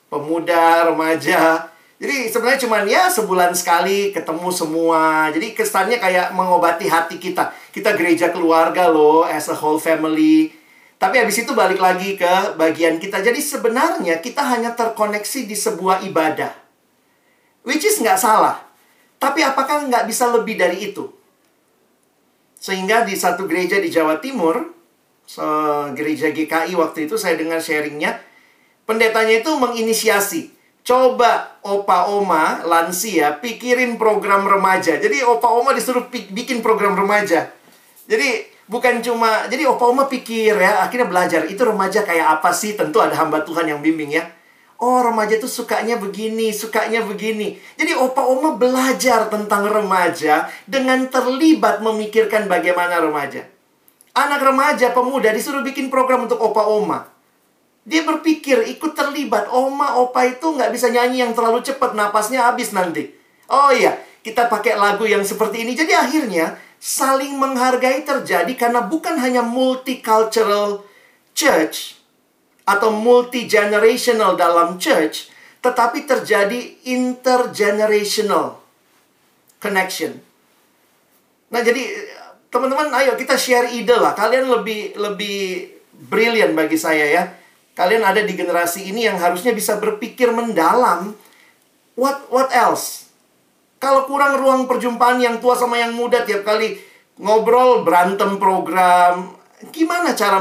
Pemuda, 0.09 0.89
remaja. 0.89 1.68
Jadi 2.01 2.29
sebenarnya 2.29 2.61
cuma 2.64 2.77
ya 2.85 3.09
sebulan 3.09 3.53
sekali 3.53 4.12
ketemu 4.12 4.49
semua. 4.53 5.29
Jadi 5.33 5.53
kesannya 5.53 6.01
kayak 6.01 6.33
mengobati 6.33 6.89
hati 6.89 7.20
kita. 7.20 7.53
Kita 7.72 7.97
gereja 7.97 8.33
keluarga 8.33 8.89
loh, 8.89 9.25
as 9.25 9.49
a 9.49 9.57
whole 9.57 9.81
family. 9.81 10.53
Tapi 11.05 11.21
habis 11.21 11.37
itu 11.37 11.53
balik 11.53 11.85
lagi 11.85 12.17
ke 12.17 12.57
bagian 12.57 12.97
kita. 12.97 13.21
Jadi 13.21 13.37
sebenarnya 13.45 14.25
kita 14.25 14.41
hanya 14.41 14.73
terkoneksi 14.73 15.45
di 15.45 15.53
sebuah 15.53 16.01
ibadah. 16.09 16.49
Which 17.61 17.85
is 17.85 18.01
nggak 18.01 18.17
salah. 18.17 18.65
Tapi 19.21 19.45
apakah 19.45 19.85
nggak 19.85 20.09
bisa 20.09 20.33
lebih 20.33 20.57
dari 20.57 20.89
itu? 20.89 21.13
Sehingga 22.57 23.05
di 23.05 23.13
satu 23.21 23.45
gereja 23.45 23.77
di 23.77 23.93
Jawa 23.93 24.17
Timur, 24.17 24.73
gereja 25.93 26.33
GKI 26.33 26.73
waktu 26.73 27.05
itu 27.05 27.21
saya 27.21 27.37
dengar 27.37 27.61
sharingnya, 27.61 28.25
pendetanya 28.89 29.45
itu 29.45 29.53
menginisiasi. 29.61 30.57
Coba 30.85 31.61
opa 31.61 32.09
oma 32.09 32.65
lansia 32.65 33.37
pikirin 33.45 34.01
program 34.01 34.49
remaja. 34.49 34.97
Jadi 34.97 35.21
opa 35.21 35.53
oma 35.53 35.77
disuruh 35.77 36.09
bikin 36.09 36.65
program 36.65 36.97
remaja. 36.97 37.53
Jadi 38.09 38.54
bukan 38.67 39.05
cuma 39.05 39.47
jadi 39.51 39.69
opa 39.69 39.85
oma 39.89 40.09
pikir 40.09 40.57
ya, 40.57 40.85
akhirnya 40.85 41.09
belajar 41.09 41.41
itu 41.49 41.61
remaja 41.61 42.05
kayak 42.05 42.41
apa 42.41 42.51
sih? 42.51 42.77
Tentu 42.79 43.01
ada 43.01 43.15
hamba 43.17 43.45
Tuhan 43.45 43.69
yang 43.69 43.81
bimbing 43.85 44.15
ya. 44.15 44.25
Oh, 44.83 45.01
remaja 45.01 45.39
tuh 45.39 45.49
sukanya 45.49 45.97
begini, 45.97 46.51
sukanya 46.51 47.07
begini. 47.07 47.57
Jadi 47.79 47.95
opa-oma 47.95 48.59
belajar 48.59 49.31
tentang 49.31 49.71
remaja 49.71 50.51
dengan 50.67 51.09
terlibat 51.09 51.79
memikirkan 51.81 52.51
bagaimana 52.51 52.99
remaja. 52.99 53.47
Anak 54.15 54.43
remaja, 54.43 54.91
pemuda 54.91 55.31
disuruh 55.31 55.62
bikin 55.62 55.89
program 55.89 56.27
untuk 56.27 56.43
opa-oma. 56.43 57.07
Dia 57.87 58.03
berpikir 58.03 58.67
ikut 58.77 58.93
terlibat. 58.93 59.49
Oma, 59.53 60.01
opa 60.01 60.27
itu 60.27 60.53
nggak 60.53 60.73
bisa 60.75 60.91
nyanyi 60.91 61.23
yang 61.23 61.33
terlalu 61.33 61.62
cepat, 61.62 61.95
napasnya 61.95 62.49
habis 62.49 62.75
nanti. 62.75 63.15
Oh 63.49 63.71
iya, 63.71 63.95
kita 64.25 64.49
pakai 64.49 64.75
lagu 64.75 65.05
yang 65.05 65.21
seperti 65.21 65.69
ini. 65.69 65.77
Jadi 65.77 65.93
akhirnya 65.93 66.57
saling 66.85 67.41
menghargai 67.41 68.05
terjadi 68.05 68.53
karena 68.61 68.85
bukan 68.85 69.16
hanya 69.16 69.41
multicultural 69.41 70.85
church, 71.32 71.97
atau 72.68 72.93
multi 72.93 73.49
generational 73.49 74.37
dalam 74.37 74.76
church, 74.76 75.32
tetapi 75.64 76.05
terjadi 76.05 76.85
intergenerational 76.85 78.61
connection. 79.61 80.20
Nah, 81.49 81.61
jadi 81.64 81.80
teman-teman 82.53 82.93
ayo 83.01 83.16
kita 83.16 83.37
share 83.37 83.72
ide 83.72 83.97
lah. 83.97 84.12
Kalian 84.12 84.49
lebih 84.49 84.97
lebih 84.97 85.72
brilian 85.93 86.53
bagi 86.53 86.76
saya 86.76 87.05
ya. 87.09 87.24
Kalian 87.72 88.05
ada 88.05 88.20
di 88.24 88.32
generasi 88.37 88.93
ini 88.93 89.09
yang 89.09 89.16
harusnya 89.16 89.57
bisa 89.57 89.80
berpikir 89.80 90.32
mendalam. 90.32 91.16
What 91.97 92.28
what 92.28 92.53
else? 92.53 93.04
Kalau 93.85 94.09
kurang 94.09 94.41
ruang 94.41 94.64
perjumpaan 94.64 95.20
yang 95.20 95.45
tua 95.45 95.53
sama 95.53 95.76
yang 95.76 95.93
muda 95.93 96.24
tiap 96.24 96.41
kali 96.41 96.80
ngobrol 97.20 97.85
berantem 97.85 98.41
program 98.41 99.37
gimana 99.68 100.16
cara 100.16 100.41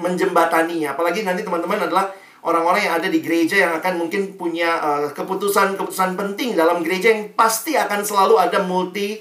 menjembataninya? 0.00 0.96
Apalagi 0.96 1.20
nanti 1.20 1.44
teman-teman 1.44 1.84
adalah 1.84 2.08
orang-orang 2.48 2.88
yang 2.88 2.94
ada 2.96 3.12
di 3.12 3.20
gereja 3.20 3.68
yang 3.68 3.72
akan 3.76 4.00
mungkin 4.00 4.40
punya 4.40 4.80
eh, 4.80 5.12
keputusan-keputusan 5.12 6.16
uh, 6.16 6.18
penting 6.24 6.56
dalam 6.56 6.80
gereja 6.80 7.12
yang 7.12 7.36
pasti 7.36 7.76
akan 7.76 8.08
selalu 8.08 8.40
ada 8.40 8.64
multi 8.64 9.20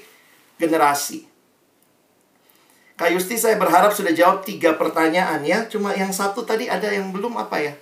generasi. 0.55 1.27
Kak 2.95 3.11
Yusti 3.11 3.35
saya 3.35 3.59
berharap 3.59 3.91
sudah 3.91 4.15
jawab 4.15 4.47
tiga 4.47 4.79
pertanyaan 4.79 5.43
ya. 5.43 5.67
Cuma 5.67 5.91
yang 5.91 6.15
satu 6.15 6.47
tadi 6.47 6.71
ada 6.71 6.87
yang 6.87 7.11
belum 7.11 7.35
apa 7.35 7.59
ya? 7.59 7.75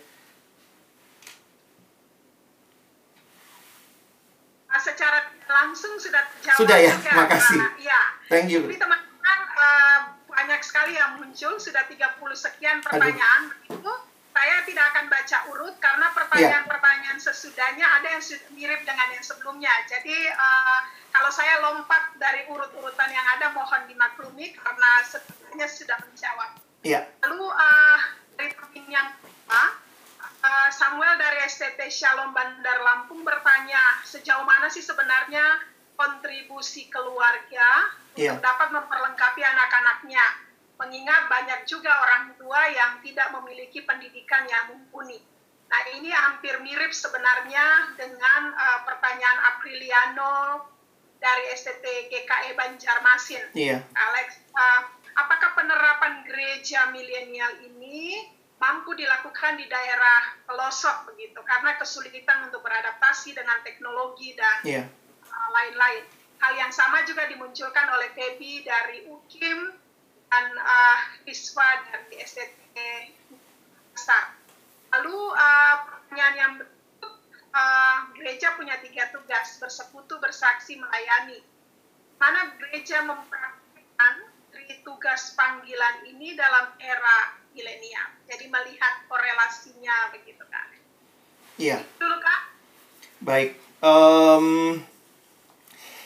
Ah, 4.73 4.81
secara 4.81 5.38
langsung 5.49 5.97
sudah 5.97 6.23
jawab. 6.45 6.59
Sudah 6.61 6.77
ya, 6.77 6.93
terima 7.01 7.25
kasih. 7.25 7.57
Nah, 7.57 7.73
ya. 7.81 8.01
Thank 8.29 8.53
you. 8.53 8.61
Jadi 8.69 8.77
teman-teman 8.77 9.39
uh, 9.57 9.99
banyak 10.29 10.61
sekali 10.61 10.93
yang 10.95 11.17
muncul, 11.17 11.57
sudah 11.57 11.83
30 11.89 11.97
sekian 12.37 12.77
pertanyaan 12.85 13.49
itu. 13.65 13.93
Saya 14.29 14.63
tidak 14.63 14.95
akan 14.95 15.05
baca 15.11 15.37
urut 15.51 15.75
karena 15.83 16.15
pertanyaan-pertanyaan 16.15 17.19
sesudahnya 17.19 17.83
ada 17.83 18.07
yang 18.07 18.23
mirip 18.55 18.87
dengan 18.87 19.11
yang 19.11 19.19
sebelumnya. 19.25 19.73
Jadi 19.83 20.15
uh, 20.31 20.79
kalau 21.11 21.27
saya 21.27 21.59
lompat 21.59 22.15
dari 22.15 22.47
urut-urutan 22.47 23.11
yang 23.11 23.27
ada 23.35 23.51
mohon 23.51 23.83
dimaklumi 23.91 24.55
karena 24.55 24.89
sebenarnya 25.03 25.67
sudah 25.67 25.97
menjawab. 26.07 26.49
Yeah. 26.87 27.03
Lalu 27.19 27.51
uh, 27.51 27.99
dari 28.39 28.55
yang 28.87 29.11
kedua, 29.19 29.63
uh, 30.43 30.69
Samuel 30.71 31.19
dari 31.19 31.43
STT 31.47 31.79
Shalom 31.91 32.31
Bandar 32.31 32.79
Lampung 32.83 33.21
bertanya 33.23 34.03
sejauh 34.07 34.43
mana 34.47 34.71
sih 34.71 34.83
sebenarnya 34.83 35.43
kontribusi 35.99 36.87
keluarga 36.87 37.91
yeah. 38.15 38.35
untuk 38.35 38.43
dapat 38.43 38.69
memperlengkapi 38.71 39.41
anak-anaknya. 39.43 40.25
Mengingat 40.79 41.27
banyak 41.27 41.67
juga 41.67 41.91
orang 41.91 42.39
tua 42.39 42.71
yang 42.71 43.03
tidak 43.03 43.35
memiliki 43.35 43.83
pendidikan 43.83 44.47
yang 44.47 44.71
mumpuni. 44.71 45.19
Nah 45.67 45.81
ini 45.99 46.07
hampir 46.07 46.55
mirip 46.63 46.95
sebenarnya 46.95 47.93
dengan 47.99 48.55
uh, 48.55 48.79
pertanyaan 48.87 49.39
Apriliano 49.53 50.63
dari 51.19 51.51
STT 51.51 51.83
GKE 52.07 52.55
Banjarmasin. 52.55 53.43
Yeah. 53.59 53.83
Alex, 53.91 54.39
uh, 54.55 54.87
apakah 55.19 55.51
penerapan 55.59 56.23
gereja 56.23 56.87
milenial 56.95 57.59
ini 57.67 58.38
mampu 58.59 58.91
dilakukan 58.91 59.55
di 59.55 59.65
daerah 59.71 60.35
pelosok 60.43 61.15
begitu 61.15 61.39
karena 61.47 61.79
kesulitan 61.79 62.51
untuk 62.51 62.59
beradaptasi 62.59 63.31
dengan 63.31 63.63
teknologi 63.63 64.35
dan 64.35 64.59
Iya. 64.67 64.83
uh, 65.31 65.49
lain-lain. 65.55 66.03
Hal 66.39 66.53
yang 66.55 66.71
sama 66.71 67.03
juga 67.03 67.27
dimunculkan 67.27 67.87
oleh 67.91 68.11
Feby 68.15 68.63
dari 68.63 69.07
UKIM 69.07 69.59
dan 70.31 70.45
uh, 70.59 70.99
Iswa 71.27 71.67
dari 71.87 72.15
STT 72.19 72.75
Makassar. 73.91 74.35
Lalu 74.95 75.17
uh, 75.35 75.75
pertanyaan 75.83 76.35
yang 76.35 76.51
berikut, 76.59 77.13
uh, 77.51 77.97
gereja 78.15 78.55
punya 78.55 78.79
tiga 78.79 79.11
tugas, 79.11 79.59
bersekutu, 79.59 80.15
bersaksi, 80.23 80.79
melayani. 80.79 81.43
Mana 82.19 82.55
gereja 82.55 83.03
mempraktikkan 83.03 84.15
tugas 84.83 85.35
panggilan 85.35 86.07
ini 86.07 86.35
dalam 86.35 86.71
era 86.79 87.38
milenial. 87.53 88.09
Jadi 88.29 88.45
melihat 88.47 89.05
korelasinya 89.09 90.13
begitu 90.13 90.43
kan. 90.47 90.67
Iya. 91.59 91.83
Dulu 91.99 92.17
kak, 92.23 92.41
Baik. 93.19 93.59
Em, 93.83 94.79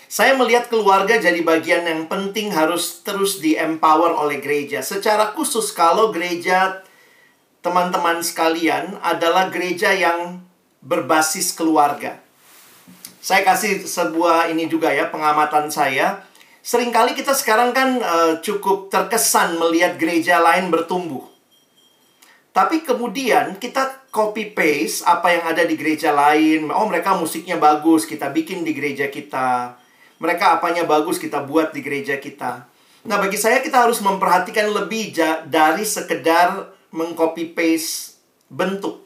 saya 0.09 0.37
melihat 0.37 0.69
keluarga 0.69 1.17
jadi 1.17 1.41
bagian 1.41 1.85
yang 1.85 2.05
penting 2.05 2.53
harus 2.53 3.01
terus 3.01 3.41
di-empower 3.41 4.13
oleh 4.13 4.37
gereja. 4.41 4.81
Secara 4.85 5.33
khusus 5.33 5.73
kalau 5.73 6.13
gereja 6.13 6.85
teman-teman 7.65 8.21
sekalian 8.21 8.97
adalah 9.01 9.49
gereja 9.49 9.89
yang 9.89 10.41
berbasis 10.85 11.57
keluarga. 11.57 12.21
Saya 13.23 13.41
kasih 13.41 13.87
sebuah 13.87 14.53
ini 14.53 14.69
juga 14.69 14.93
ya 14.93 15.09
pengamatan 15.09 15.71
saya. 15.73 16.21
Seringkali 16.61 17.17
kita 17.17 17.33
sekarang 17.33 17.73
kan 17.73 17.97
eh, 17.97 18.33
cukup 18.45 18.93
terkesan 18.93 19.57
melihat 19.57 19.97
gereja 19.97 20.43
lain 20.43 20.69
bertumbuh. 20.69 21.32
Tapi 22.53 22.85
kemudian 22.85 23.57
kita 23.57 24.05
copy 24.13 24.53
paste 24.53 25.01
apa 25.09 25.33
yang 25.33 25.43
ada 25.49 25.65
di 25.65 25.73
gereja 25.73 26.13
lain. 26.13 26.69
Oh, 26.69 26.85
mereka 26.85 27.17
musiknya 27.17 27.57
bagus, 27.57 28.05
kita 28.05 28.29
bikin 28.29 28.61
di 28.61 28.77
gereja 28.77 29.09
kita. 29.09 29.73
Mereka 30.21 30.61
apanya 30.61 30.85
bagus, 30.85 31.17
kita 31.17 31.41
buat 31.41 31.73
di 31.73 31.81
gereja 31.81 32.21
kita. 32.21 32.69
Nah, 33.09 33.17
bagi 33.17 33.41
saya 33.41 33.59
kita 33.59 33.89
harus 33.89 33.99
memperhatikan 34.05 34.69
lebih 34.69 35.17
dari 35.49 35.81
sekedar 35.81 36.71
mengcopy 36.93 37.57
paste 37.57 38.21
bentuk. 38.53 39.01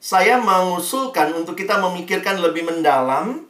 Saya 0.00 0.40
mengusulkan 0.40 1.36
untuk 1.36 1.52
kita 1.52 1.76
memikirkan 1.76 2.40
lebih 2.40 2.64
mendalam 2.64 3.44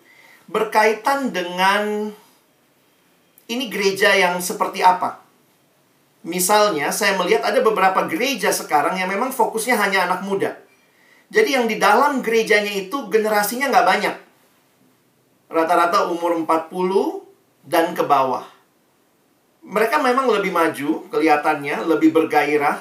berkaitan 0.50 1.30
dengan 1.30 2.10
ini 3.46 3.70
gereja 3.70 4.10
yang 4.18 4.42
seperti 4.42 4.82
apa. 4.82 5.29
Misalnya, 6.20 6.92
saya 6.92 7.16
melihat 7.16 7.48
ada 7.48 7.64
beberapa 7.64 8.04
gereja 8.04 8.52
sekarang 8.52 9.00
yang 9.00 9.08
memang 9.08 9.32
fokusnya 9.32 9.80
hanya 9.80 10.04
anak 10.04 10.20
muda. 10.20 10.52
Jadi 11.32 11.56
yang 11.56 11.64
di 11.64 11.80
dalam 11.80 12.20
gerejanya 12.20 12.74
itu 12.76 13.08
generasinya 13.08 13.72
nggak 13.72 13.86
banyak. 13.86 14.16
Rata-rata 15.48 16.12
umur 16.12 16.36
40 16.44 17.24
dan 17.64 17.96
ke 17.96 18.04
bawah. 18.04 18.44
Mereka 19.64 20.00
memang 20.00 20.28
lebih 20.28 20.52
maju, 20.52 21.08
kelihatannya, 21.08 21.88
lebih 21.88 22.12
bergairah. 22.12 22.80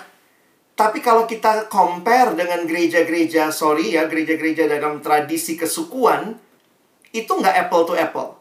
Tapi 0.75 1.03
kalau 1.03 1.27
kita 1.27 1.67
compare 1.67 2.35
dengan 2.35 2.63
gereja-gereja, 2.63 3.51
sorry 3.51 3.95
ya, 3.95 4.07
gereja-gereja 4.07 4.67
dalam 4.67 5.03
tradisi 5.03 5.59
kesukuan, 5.59 6.39
itu 7.11 7.31
nggak 7.31 7.67
apple 7.67 7.83
to 7.83 7.93
apple 7.99 8.38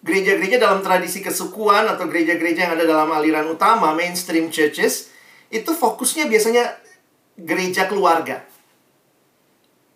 gereja-gereja 0.00 0.56
dalam 0.56 0.80
tradisi 0.80 1.20
kesukuan 1.20 1.84
atau 1.84 2.08
gereja-gereja 2.08 2.68
yang 2.68 2.72
ada 2.76 2.88
dalam 2.88 3.10
aliran 3.12 3.48
utama, 3.52 3.92
mainstream 3.92 4.48
churches, 4.48 5.12
itu 5.52 5.70
fokusnya 5.76 6.28
biasanya 6.28 6.76
gereja 7.36 7.84
keluarga. 7.84 8.44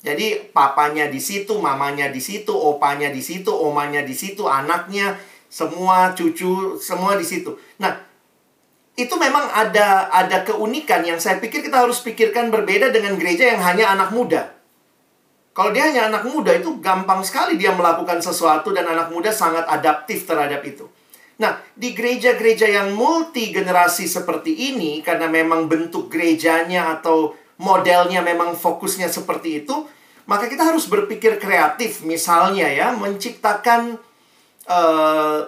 Jadi 0.04 0.52
papanya 0.52 1.08
di 1.08 1.16
situ, 1.16 1.56
mamanya 1.56 2.12
di 2.12 2.20
situ, 2.20 2.52
opanya 2.52 3.08
di 3.08 3.24
situ, 3.24 3.48
omanya 3.48 4.04
di 4.04 4.12
situ, 4.12 4.44
anaknya, 4.44 5.16
semua 5.48 6.12
cucu, 6.12 6.76
semua 6.76 7.16
di 7.16 7.24
situ. 7.24 7.56
Nah, 7.80 7.96
itu 8.94 9.14
memang 9.18 9.48
ada 9.50 10.06
ada 10.12 10.46
keunikan 10.46 11.02
yang 11.02 11.18
saya 11.18 11.42
pikir 11.42 11.66
kita 11.66 11.82
harus 11.82 11.98
pikirkan 12.04 12.52
berbeda 12.52 12.94
dengan 12.94 13.18
gereja 13.18 13.50
yang 13.50 13.64
hanya 13.64 13.90
anak 13.90 14.14
muda. 14.14 14.53
Kalau 15.54 15.70
dia 15.70 15.86
hanya 15.86 16.10
anak 16.10 16.26
muda 16.26 16.50
itu 16.50 16.82
gampang 16.82 17.22
sekali 17.22 17.54
dia 17.54 17.70
melakukan 17.70 18.18
sesuatu 18.18 18.74
dan 18.74 18.90
anak 18.90 19.14
muda 19.14 19.30
sangat 19.30 19.62
adaptif 19.70 20.26
terhadap 20.26 20.66
itu. 20.66 20.90
Nah, 21.38 21.62
di 21.78 21.94
gereja-gereja 21.94 22.66
yang 22.66 22.90
multi 22.90 23.54
generasi 23.54 24.10
seperti 24.10 24.74
ini 24.74 24.98
karena 24.98 25.30
memang 25.30 25.70
bentuk 25.70 26.10
gerejanya 26.10 26.98
atau 26.98 27.38
modelnya 27.62 28.18
memang 28.18 28.58
fokusnya 28.58 29.06
seperti 29.06 29.62
itu, 29.62 29.86
maka 30.26 30.50
kita 30.50 30.66
harus 30.66 30.90
berpikir 30.90 31.38
kreatif 31.38 32.02
misalnya 32.02 32.66
ya, 32.66 32.90
menciptakan 32.90 33.94
eh, 34.66 35.40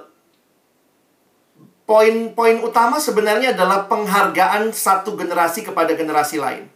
poin-poin 1.82 2.62
utama 2.62 3.02
sebenarnya 3.02 3.58
adalah 3.58 3.90
penghargaan 3.90 4.70
satu 4.70 5.18
generasi 5.18 5.66
kepada 5.66 5.98
generasi 5.98 6.38
lain 6.38 6.75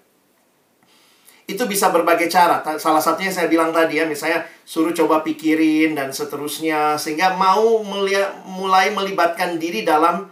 itu 1.51 1.66
bisa 1.66 1.90
berbagai 1.90 2.30
cara. 2.30 2.62
Salah 2.78 3.03
satunya 3.03 3.34
saya 3.34 3.51
bilang 3.51 3.74
tadi 3.74 3.98
ya, 3.98 4.07
misalnya 4.07 4.46
suruh 4.62 4.94
coba 4.94 5.26
pikirin 5.26 5.98
dan 5.98 6.14
seterusnya 6.14 6.94
sehingga 6.94 7.34
mau 7.34 7.82
melia- 7.82 8.38
mulai 8.46 8.94
melibatkan 8.94 9.59
diri 9.59 9.82
dalam 9.82 10.30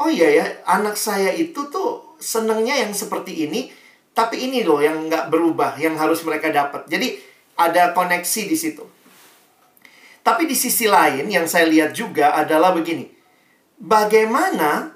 oh 0.00 0.08
iya 0.08 0.28
ya, 0.32 0.44
anak 0.64 0.96
saya 0.96 1.28
itu 1.36 1.68
tuh 1.68 2.16
senengnya 2.16 2.80
yang 2.80 2.96
seperti 2.96 3.44
ini, 3.44 3.68
tapi 4.16 4.48
ini 4.48 4.64
loh 4.64 4.80
yang 4.80 5.10
nggak 5.12 5.28
berubah, 5.28 5.76
yang 5.76 5.96
harus 6.00 6.24
mereka 6.24 6.48
dapat. 6.48 6.88
Jadi 6.88 7.20
ada 7.60 7.92
koneksi 7.92 8.42
di 8.48 8.56
situ. 8.56 8.84
Tapi 10.20 10.48
di 10.48 10.56
sisi 10.56 10.88
lain 10.88 11.28
yang 11.28 11.44
saya 11.44 11.68
lihat 11.68 11.92
juga 11.92 12.32
adalah 12.36 12.72
begini. 12.72 13.08
Bagaimana 13.80 14.92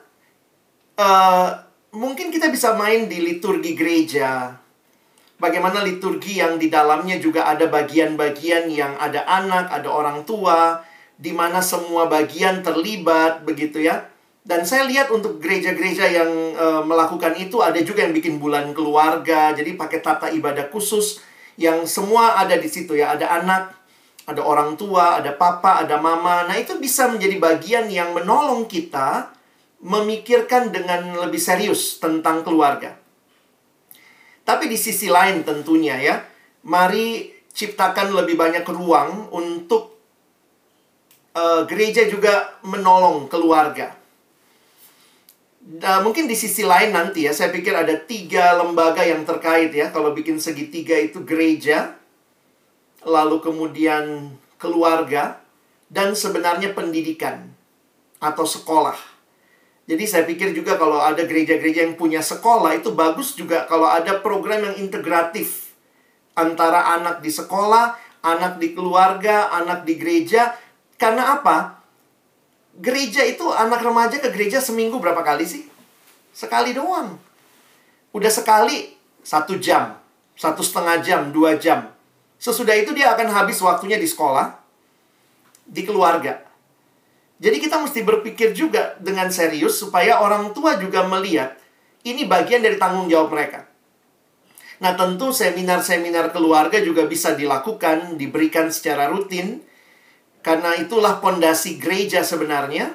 eh, 0.97 1.49
mungkin 1.97 2.29
kita 2.33 2.49
bisa 2.49 2.77
main 2.77 3.09
di 3.09 3.21
liturgi 3.21 3.73
gereja, 3.77 4.57
Bagaimana 5.45 5.85
liturgi 5.85 6.41
yang 6.41 6.57
di 6.57 6.73
dalamnya 6.73 7.21
juga 7.21 7.45
ada 7.45 7.69
bagian-bagian 7.69 8.65
yang 8.73 8.97
ada 8.97 9.29
anak, 9.29 9.69
ada 9.69 9.93
orang 9.93 10.25
tua, 10.25 10.81
di 11.21 11.37
mana 11.37 11.61
semua 11.61 12.09
bagian 12.09 12.65
terlibat 12.65 13.45
begitu 13.45 13.85
ya. 13.85 14.09
Dan 14.41 14.65
saya 14.65 14.89
lihat 14.89 15.13
untuk 15.13 15.45
gereja-gereja 15.45 16.09
yang 16.09 16.33
eh, 16.57 16.83
melakukan 16.89 17.37
itu 17.37 17.61
ada 17.61 17.77
juga 17.85 18.09
yang 18.09 18.17
bikin 18.17 18.41
bulan 18.41 18.73
keluarga, 18.73 19.53
jadi 19.53 19.77
pakai 19.77 20.01
tata 20.01 20.33
ibadah 20.33 20.73
khusus 20.73 21.21
yang 21.61 21.85
semua 21.85 22.41
ada 22.41 22.57
di 22.57 22.69
situ 22.73 22.97
ya. 22.97 23.13
Ada 23.13 23.45
anak, 23.45 23.77
ada 24.25 24.41
orang 24.41 24.81
tua, 24.81 25.21
ada 25.21 25.37
papa, 25.37 25.85
ada 25.85 26.01
mama. 26.01 26.49
Nah, 26.49 26.57
itu 26.57 26.81
bisa 26.81 27.05
menjadi 27.13 27.37
bagian 27.37 27.93
yang 27.93 28.17
menolong 28.17 28.65
kita 28.65 29.29
memikirkan 29.85 30.73
dengan 30.73 31.21
lebih 31.21 31.37
serius 31.37 32.01
tentang 32.01 32.41
keluarga. 32.41 33.04
Tapi 34.45 34.69
di 34.69 34.77
sisi 34.77 35.09
lain 35.09 35.41
tentunya 35.41 35.97
ya, 35.97 36.21
mari 36.69 37.33
ciptakan 37.49 38.13
lebih 38.13 38.37
banyak 38.37 38.65
ruang 38.69 39.33
untuk 39.33 39.97
eh, 41.33 41.63
gereja 41.65 42.05
juga 42.05 42.61
menolong 42.63 43.27
keluarga. 43.33 43.97
Nah, 45.65 46.05
mungkin 46.05 46.29
di 46.29 46.37
sisi 46.37 46.61
lain 46.61 46.93
nanti 46.93 47.25
ya, 47.25 47.33
saya 47.33 47.49
pikir 47.49 47.73
ada 47.73 47.97
tiga 47.97 48.53
lembaga 48.61 49.01
yang 49.01 49.25
terkait 49.25 49.73
ya. 49.73 49.89
Kalau 49.89 50.13
bikin 50.13 50.37
segitiga 50.37 50.93
itu 51.01 51.25
gereja, 51.25 51.97
lalu 53.01 53.41
kemudian 53.41 54.37
keluarga, 54.61 55.41
dan 55.89 56.13
sebenarnya 56.13 56.77
pendidikan 56.77 57.49
atau 58.21 58.45
sekolah. 58.45 59.14
Jadi 59.85 60.05
saya 60.09 60.25
pikir 60.25 60.57
juga 60.57 60.81
kalau 60.81 60.97
ada 60.97 61.29
gereja-gereja 61.29 61.85
yang 61.85 61.97
punya 62.01 62.25
sekolah 62.25 62.73
itu 62.73 62.97
bagus 62.97 63.37
juga 63.37 63.69
kalau 63.69 63.85
ada 63.85 64.17
program 64.25 64.65
yang 64.73 64.77
integratif 64.81 65.77
antara 66.33 66.97
anak 66.97 67.21
di 67.21 67.29
sekolah, 67.29 67.93
anak 68.25 68.57
di 68.57 68.73
keluarga, 68.73 69.53
anak 69.53 69.85
di 69.85 70.01
gereja. 70.01 70.57
Karena 70.97 71.37
apa? 71.37 71.85
Gereja 72.75 73.23
itu 73.29 73.45
anak 73.53 73.85
remaja 73.85 74.17
ke 74.19 74.33
gereja 74.33 74.59
seminggu 74.59 74.97
berapa 74.97 75.21
kali 75.21 75.45
sih? 75.45 75.69
Sekali 76.33 76.73
doang. 76.73 77.21
Udah 78.17 78.33
sekali 78.33 78.97
satu 79.21 79.61
jam, 79.61 80.01
satu 80.33 80.65
setengah 80.65 80.97
jam, 81.05 81.21
dua 81.29 81.61
jam. 81.61 81.93
Sesudah 82.41 82.73
itu 82.75 82.97
dia 82.97 83.13
akan 83.13 83.31
habis 83.31 83.61
waktunya 83.61 84.01
di 84.01 84.09
sekolah, 84.09 84.57
di 85.69 85.85
keluarga. 85.85 86.54
Jadi 87.43 87.57
kita 87.59 87.83
mesti 87.83 88.01
berpikir 88.07 88.55
juga 88.55 88.95
dengan 89.03 89.27
serius 89.29 89.79
supaya 89.79 90.23
orang 90.23 90.55
tua 90.55 90.79
juga 90.79 91.03
melihat 91.05 91.59
ini 92.07 92.29
bagian 92.29 92.63
dari 92.63 92.79
tanggung 92.79 93.11
jawab 93.11 93.35
mereka. 93.35 93.67
Nah, 94.85 94.93
tentu 94.99 95.33
seminar-seminar 95.33 96.35
keluarga 96.35 96.77
juga 96.83 97.09
bisa 97.09 97.33
dilakukan, 97.33 98.21
diberikan 98.21 98.69
secara 98.69 99.09
rutin 99.09 99.65
karena 100.45 100.77
itulah 100.77 101.25
pondasi 101.25 101.81
gereja 101.81 102.21
sebenarnya. 102.21 102.93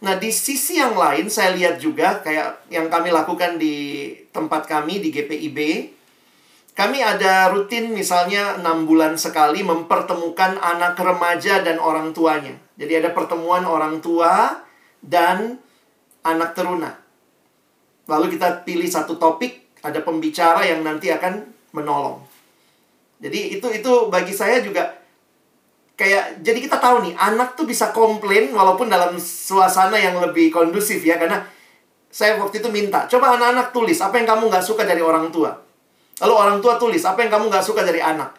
Nah, 0.00 0.16
di 0.16 0.32
sisi 0.32 0.80
yang 0.80 0.96
lain 0.96 1.28
saya 1.28 1.52
lihat 1.54 1.76
juga 1.78 2.24
kayak 2.24 2.72
yang 2.72 2.88
kami 2.88 3.12
lakukan 3.12 3.60
di 3.60 4.10
tempat 4.32 4.64
kami 4.66 4.98
di 4.98 5.12
GPIB, 5.12 5.58
kami 6.74 7.02
ada 7.02 7.50
rutin 7.50 7.90
misalnya 7.90 8.56
enam 8.56 8.86
bulan 8.86 9.18
sekali 9.18 9.60
mempertemukan 9.66 10.56
anak 10.58 10.96
remaja 10.96 11.60
dan 11.60 11.82
orang 11.82 12.14
tuanya. 12.14 12.54
Jadi 12.78 13.02
ada 13.04 13.10
pertemuan 13.12 13.66
orang 13.66 13.98
tua 13.98 14.64
dan 15.02 15.58
anak 16.24 16.56
teruna. 16.56 16.94
Lalu 18.08 18.38
kita 18.38 18.62
pilih 18.64 18.88
satu 18.88 19.20
topik, 19.20 19.76
ada 19.84 20.00
pembicara 20.00 20.64
yang 20.64 20.80
nanti 20.86 21.12
akan 21.12 21.46
menolong. 21.76 22.22
Jadi 23.20 23.60
itu 23.60 23.66
itu 23.68 23.92
bagi 24.08 24.32
saya 24.32 24.64
juga 24.64 25.00
kayak 26.00 26.40
jadi 26.40 26.58
kita 26.64 26.80
tahu 26.80 27.04
nih 27.04 27.14
anak 27.20 27.52
tuh 27.60 27.68
bisa 27.68 27.92
komplain 27.92 28.48
walaupun 28.56 28.88
dalam 28.88 29.20
suasana 29.20 30.00
yang 30.00 30.16
lebih 30.16 30.48
kondusif 30.48 31.04
ya 31.04 31.20
karena 31.20 31.44
saya 32.08 32.40
waktu 32.40 32.64
itu 32.64 32.72
minta 32.72 33.04
coba 33.04 33.36
anak-anak 33.36 33.68
tulis 33.76 34.00
apa 34.00 34.16
yang 34.16 34.24
kamu 34.24 34.48
nggak 34.48 34.64
suka 34.64 34.88
dari 34.88 35.04
orang 35.04 35.28
tua 35.28 35.52
lalu 36.20 36.34
orang 36.36 36.58
tua 36.60 36.76
tulis 36.76 37.02
apa 37.02 37.24
yang 37.24 37.30
kamu 37.32 37.48
nggak 37.48 37.64
suka 37.64 37.82
dari 37.82 37.98
anak 37.98 38.36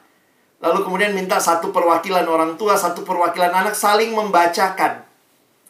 lalu 0.62 0.86
kemudian 0.86 1.12
minta 1.18 1.42
satu 1.42 1.74
perwakilan 1.74 2.24
orang 2.30 2.54
tua 2.56 2.78
satu 2.78 3.02
perwakilan 3.02 3.50
anak 3.50 3.74
saling 3.74 4.14
membacakan 4.14 5.02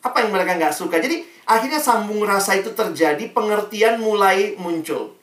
apa 0.02 0.18
yang 0.20 0.30
mereka 0.36 0.60
nggak 0.60 0.76
suka 0.76 1.00
jadi 1.00 1.24
akhirnya 1.48 1.80
sambung 1.80 2.24
rasa 2.28 2.60
itu 2.60 2.76
terjadi 2.76 3.32
pengertian 3.32 4.04
mulai 4.04 4.60
muncul 4.60 5.16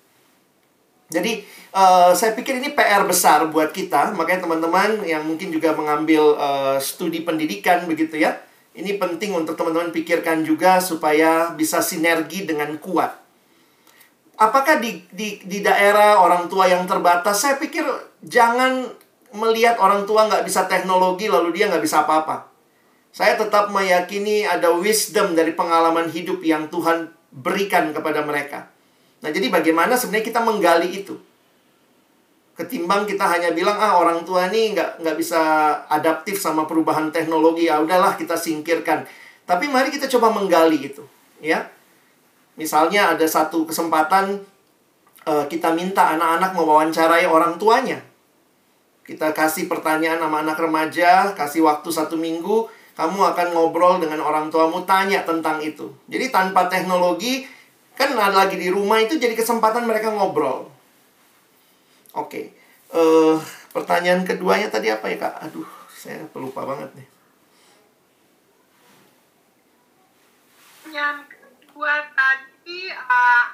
jadi 1.08 1.40
uh, 1.72 2.12
saya 2.12 2.36
pikir 2.36 2.60
ini 2.60 2.76
PR 2.76 3.08
besar 3.08 3.48
buat 3.48 3.72
kita, 3.72 4.12
makanya 4.12 4.44
teman-teman 4.44 5.00
yang 5.08 5.24
mungkin 5.24 5.48
juga 5.48 5.72
mengambil 5.72 6.36
uh, 6.36 6.76
studi 6.76 7.24
pendidikan 7.24 7.88
begitu 7.88 8.20
ya. 8.20 8.36
Ini 8.76 9.00
penting 9.00 9.34
untuk 9.34 9.56
teman-teman 9.56 9.90
pikirkan 9.90 10.44
juga 10.44 10.78
supaya 10.78 11.50
bisa 11.56 11.80
sinergi 11.80 12.46
dengan 12.46 12.76
kuat. 12.78 13.17
Apakah 14.38 14.78
di, 14.78 15.02
di, 15.10 15.42
di 15.42 15.58
daerah 15.66 16.22
orang 16.22 16.46
tua 16.46 16.70
yang 16.70 16.86
terbatas, 16.86 17.42
saya 17.42 17.58
pikir 17.58 17.82
jangan 18.22 18.86
melihat 19.34 19.76
orang 19.82 20.06
tua 20.06 20.30
nggak 20.30 20.46
bisa 20.46 20.70
teknologi 20.70 21.26
lalu 21.26 21.58
dia 21.58 21.66
nggak 21.66 21.82
bisa 21.82 22.06
apa-apa. 22.06 22.46
Saya 23.10 23.34
tetap 23.34 23.74
meyakini 23.74 24.46
ada 24.46 24.70
wisdom 24.78 25.34
dari 25.34 25.52
pengalaman 25.58 26.06
hidup 26.06 26.38
yang 26.46 26.70
Tuhan 26.70 27.10
berikan 27.34 27.90
kepada 27.90 28.22
mereka. 28.22 28.70
Nah, 29.26 29.34
jadi 29.34 29.50
bagaimana 29.50 29.98
sebenarnya 29.98 30.26
kita 30.30 30.40
menggali 30.46 31.02
itu? 31.02 31.18
Ketimbang 32.54 33.10
kita 33.10 33.26
hanya 33.26 33.50
bilang, 33.50 33.74
ah 33.74 33.98
orang 33.98 34.22
tua 34.22 34.46
ini 34.50 34.74
nggak, 34.74 35.02
nggak 35.02 35.16
bisa 35.18 35.40
adaptif 35.90 36.38
sama 36.38 36.66
perubahan 36.66 37.10
teknologi, 37.10 37.66
ya 37.66 37.82
udahlah 37.82 38.14
kita 38.14 38.38
singkirkan. 38.38 39.02
Tapi 39.46 39.66
mari 39.66 39.90
kita 39.90 40.06
coba 40.06 40.30
menggali 40.30 40.90
itu, 40.90 41.02
ya. 41.42 41.66
Misalnya 42.58 43.14
ada 43.14 43.22
satu 43.24 43.64
kesempatan 43.64 44.42
uh, 45.24 45.46
kita 45.46 45.70
minta 45.72 46.18
anak-anak 46.18 46.52
mewawancarai 46.58 47.24
orang 47.30 47.54
tuanya. 47.56 48.02
Kita 49.06 49.32
kasih 49.32 49.70
pertanyaan 49.70 50.20
sama 50.20 50.44
anak 50.44 50.58
remaja, 50.60 51.32
kasih 51.32 51.64
waktu 51.64 51.88
satu 51.88 52.18
minggu, 52.18 52.68
kamu 52.92 53.32
akan 53.32 53.56
ngobrol 53.56 54.02
dengan 54.02 54.20
orang 54.20 54.52
tuamu, 54.52 54.84
tanya 54.84 55.24
tentang 55.24 55.62
itu. 55.64 55.88
Jadi 56.10 56.28
tanpa 56.28 56.68
teknologi, 56.68 57.48
Kan 57.98 58.14
ada 58.14 58.30
lagi 58.30 58.54
di 58.54 58.70
rumah 58.70 59.02
itu 59.02 59.18
jadi 59.18 59.34
kesempatan 59.34 59.82
mereka 59.82 60.14
ngobrol. 60.14 60.70
Oke. 62.14 62.30
Okay. 62.30 62.44
Uh, 62.94 63.34
eh, 63.34 63.36
pertanyaan 63.74 64.22
keduanya 64.22 64.70
tadi 64.70 64.86
apa 64.86 65.10
ya, 65.10 65.18
Kak? 65.18 65.34
Aduh, 65.50 65.66
saya 65.90 66.22
pelupa 66.30 66.62
banget 66.62 66.94
nih. 66.94 67.08
Yang 70.94 71.18
kedua 71.34 72.06
tadi 72.14 72.47
uh, 72.92 73.44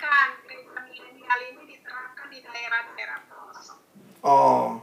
kan 0.00 0.32
gereja 0.46 0.80
milenial 0.86 1.40
ini 1.44 1.62
diterapkan 1.76 2.26
di 2.32 2.38
daerah-daerah 2.40 3.18
pelosok. 3.28 3.78
Oh. 4.24 4.80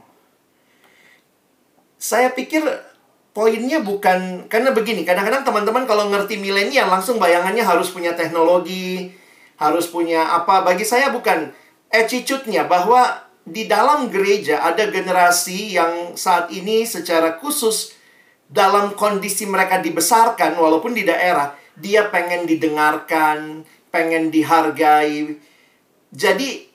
Saya 1.98 2.30
pikir 2.30 2.62
poinnya 3.34 3.82
bukan 3.82 4.50
karena 4.50 4.70
begini 4.74 5.02
kadang-kadang 5.06 5.46
teman-teman 5.46 5.84
kalau 5.86 6.10
ngerti 6.10 6.38
milenial 6.38 6.90
langsung 6.90 7.22
bayangannya 7.22 7.62
harus 7.62 7.94
punya 7.94 8.14
teknologi 8.18 9.14
harus 9.58 9.86
punya 9.90 10.26
apa 10.38 10.66
bagi 10.66 10.82
saya 10.82 11.14
bukan 11.14 11.54
attitude-nya 11.90 12.66
bahwa 12.66 13.26
di 13.46 13.70
dalam 13.70 14.10
gereja 14.10 14.62
ada 14.62 14.90
generasi 14.90 15.74
yang 15.74 16.18
saat 16.18 16.50
ini 16.50 16.82
secara 16.82 17.38
khusus 17.38 17.94
dalam 18.48 18.98
kondisi 18.98 19.46
mereka 19.46 19.78
dibesarkan 19.78 20.58
walaupun 20.58 20.96
di 20.96 21.06
daerah 21.06 21.54
dia 21.78 22.10
pengen 22.12 22.44
didengarkan 22.44 23.64
pengen 23.88 24.28
dihargai 24.28 25.38
jadi 26.12 26.68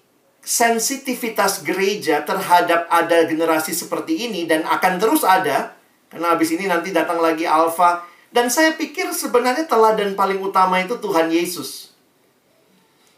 sensitivitas 0.44 1.64
gereja 1.64 2.26
terhadap 2.28 2.90
ada 2.92 3.24
generasi 3.24 3.72
seperti 3.72 4.28
ini 4.28 4.44
dan 4.44 4.68
akan 4.68 5.00
terus 5.00 5.24
ada 5.24 5.76
karena 6.14 6.30
habis 6.30 6.54
ini 6.54 6.70
nanti 6.70 6.94
datang 6.94 7.18
lagi 7.18 7.50
Alfa. 7.50 8.06
Dan 8.30 8.54
saya 8.54 8.78
pikir 8.78 9.10
sebenarnya 9.10 9.66
teladan 9.66 10.14
paling 10.14 10.38
utama 10.42 10.78
itu 10.78 10.98
Tuhan 11.02 11.34
Yesus. 11.34 11.94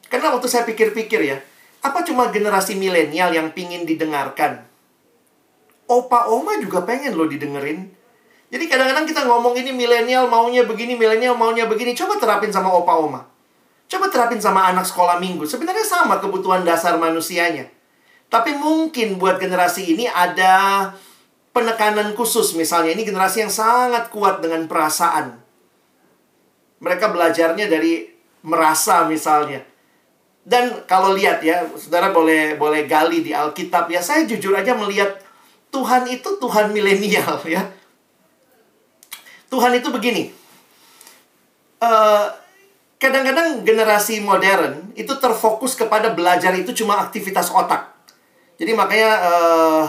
Karena 0.07 0.31
waktu 0.31 0.47
saya 0.47 0.63
pikir-pikir 0.63 1.19
ya, 1.23 1.43
apa 1.83 2.07
cuma 2.07 2.31
generasi 2.31 2.79
milenial 2.79 3.35
yang 3.35 3.51
pingin 3.51 3.83
didengarkan? 3.83 4.63
Opa 5.91 6.31
Oma 6.31 6.59
juga 6.63 6.87
pengen 6.87 7.19
loh 7.19 7.27
didengerin. 7.27 7.91
Jadi 8.53 8.65
kadang-kadang 8.69 9.05
kita 9.09 9.25
ngomong 9.25 9.57
ini 9.57 9.73
milenial 9.73 10.29
maunya 10.29 10.63
begini, 10.63 10.93
milenial 10.93 11.33
maunya 11.33 11.65
begini. 11.65 11.97
Coba 11.97 12.21
terapin 12.21 12.53
sama 12.53 12.69
Opa 12.69 12.93
Oma. 12.97 13.21
Coba 13.89 14.09
terapin 14.09 14.37
sama 14.41 14.69
anak 14.69 14.85
sekolah 14.85 15.17
minggu. 15.17 15.45
Sebenarnya 15.45 15.85
sama 15.85 16.21
kebutuhan 16.21 16.61
dasar 16.65 16.97
manusianya. 16.97 17.69
Tapi 18.29 18.57
mungkin 18.57 19.21
buat 19.21 19.37
generasi 19.37 19.97
ini 19.97 20.09
ada 20.09 20.89
penekanan 21.53 22.11
khusus 22.17 22.51
misalnya 22.57 22.91
ini 22.91 23.07
generasi 23.07 23.45
yang 23.45 23.53
sangat 23.53 24.09
kuat 24.09 24.41
dengan 24.41 24.65
perasaan. 24.65 25.39
Mereka 26.81 27.13
belajarnya 27.13 27.69
dari 27.69 28.09
merasa 28.43 29.07
misalnya. 29.07 29.63
Dan 30.45 30.85
kalau 30.85 31.17
lihat 31.17 31.41
ya, 31.41 31.65
Saudara 31.73 32.13
boleh 32.13 32.53
boleh 32.59 32.85
gali 32.85 33.25
di 33.25 33.33
Alkitab 33.33 33.89
ya. 33.89 33.97
Saya 34.03 34.29
jujur 34.29 34.53
aja 34.53 34.77
melihat 34.77 35.17
Tuhan 35.73 36.05
itu 36.05 36.37
Tuhan 36.37 36.69
milenial 36.69 37.41
ya. 37.55 37.65
Tuhan 39.55 39.71
itu 39.79 39.87
begini. 39.87 40.23
eh, 41.79 42.27
kadang-kadang 42.99 43.63
generasi 43.63 44.19
modern 44.19 44.91
itu 44.99 45.15
terfokus 45.15 45.79
kepada 45.79 46.11
belajar 46.11 46.51
itu 46.59 46.75
cuma 46.75 46.99
aktivitas 46.99 47.55
otak. 47.55 47.95
Jadi 48.55 48.71
makanya 48.71 49.11
uh, 49.19 49.83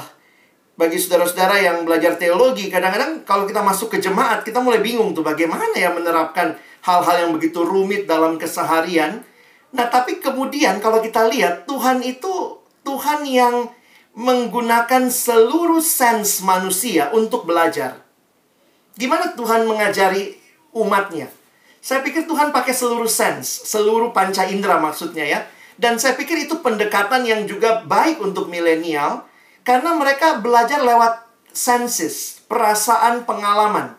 bagi 0.74 0.98
saudara-saudara 0.98 1.62
yang 1.62 1.86
belajar 1.86 2.18
teologi, 2.18 2.66
kadang-kadang 2.66 3.22
kalau 3.22 3.46
kita 3.46 3.62
masuk 3.62 3.94
ke 3.94 4.02
jemaat, 4.02 4.42
kita 4.42 4.58
mulai 4.58 4.82
bingung 4.82 5.14
tuh 5.14 5.22
bagaimana 5.22 5.70
ya 5.78 5.94
menerapkan 5.94 6.58
hal-hal 6.82 7.16
yang 7.26 7.30
begitu 7.30 7.62
rumit 7.62 8.10
dalam 8.10 8.36
keseharian. 8.36 9.22
Nah, 9.70 9.86
tapi 9.86 10.18
kemudian 10.18 10.82
kalau 10.82 10.98
kita 10.98 11.30
lihat, 11.30 11.64
Tuhan 11.70 12.02
itu 12.02 12.58
Tuhan 12.82 13.22
yang 13.22 13.70
menggunakan 14.18 15.06
seluruh 15.06 15.82
sens 15.82 16.42
manusia 16.42 17.14
untuk 17.14 17.46
belajar. 17.46 18.05
Gimana 18.96 19.36
Tuhan 19.36 19.68
mengajari 19.68 20.40
umatnya? 20.72 21.28
Saya 21.84 22.02
pikir 22.02 22.26
Tuhan 22.26 22.50
pakai 22.50 22.74
seluruh 22.74 23.06
sens, 23.06 23.46
seluruh 23.68 24.10
panca 24.10 24.48
indera 24.48 24.80
maksudnya 24.80 25.22
ya. 25.22 25.40
Dan 25.76 26.00
saya 26.00 26.16
pikir 26.16 26.48
itu 26.48 26.64
pendekatan 26.64 27.28
yang 27.28 27.44
juga 27.44 27.84
baik 27.84 28.24
untuk 28.24 28.48
milenial, 28.48 29.28
karena 29.60 29.92
mereka 29.92 30.40
belajar 30.40 30.80
lewat 30.80 31.28
senses, 31.52 32.40
perasaan, 32.48 33.28
pengalaman. 33.28 33.92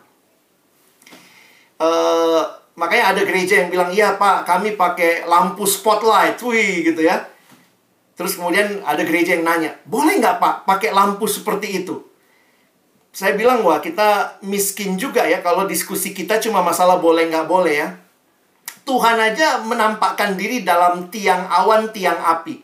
Uh, 1.78 2.42
makanya 2.74 3.14
ada 3.14 3.22
gereja 3.22 3.62
yang 3.62 3.70
bilang, 3.70 3.94
iya 3.94 4.18
pak, 4.18 4.42
kami 4.42 4.74
pakai 4.74 5.22
lampu 5.30 5.62
spotlight, 5.62 6.42
wih 6.42 6.82
gitu 6.82 7.06
ya. 7.06 7.22
Terus 8.18 8.34
kemudian 8.34 8.82
ada 8.82 9.06
gereja 9.06 9.38
yang 9.38 9.46
nanya, 9.46 9.78
boleh 9.86 10.18
nggak 10.18 10.42
pak 10.42 10.54
pakai 10.66 10.90
lampu 10.90 11.30
seperti 11.30 11.86
itu? 11.86 12.02
Saya 13.18 13.34
bilang, 13.34 13.66
wah 13.66 13.82
kita 13.82 14.38
miskin 14.46 14.94
juga 14.94 15.26
ya 15.26 15.42
kalau 15.42 15.66
diskusi 15.66 16.14
kita 16.14 16.38
cuma 16.38 16.62
masalah 16.62 17.02
boleh 17.02 17.26
nggak 17.26 17.50
boleh 17.50 17.74
ya. 17.74 17.88
Tuhan 18.86 19.18
aja 19.18 19.58
menampakkan 19.66 20.38
diri 20.38 20.62
dalam 20.62 21.10
tiang 21.10 21.50
awan, 21.50 21.90
tiang 21.90 22.14
api. 22.14 22.62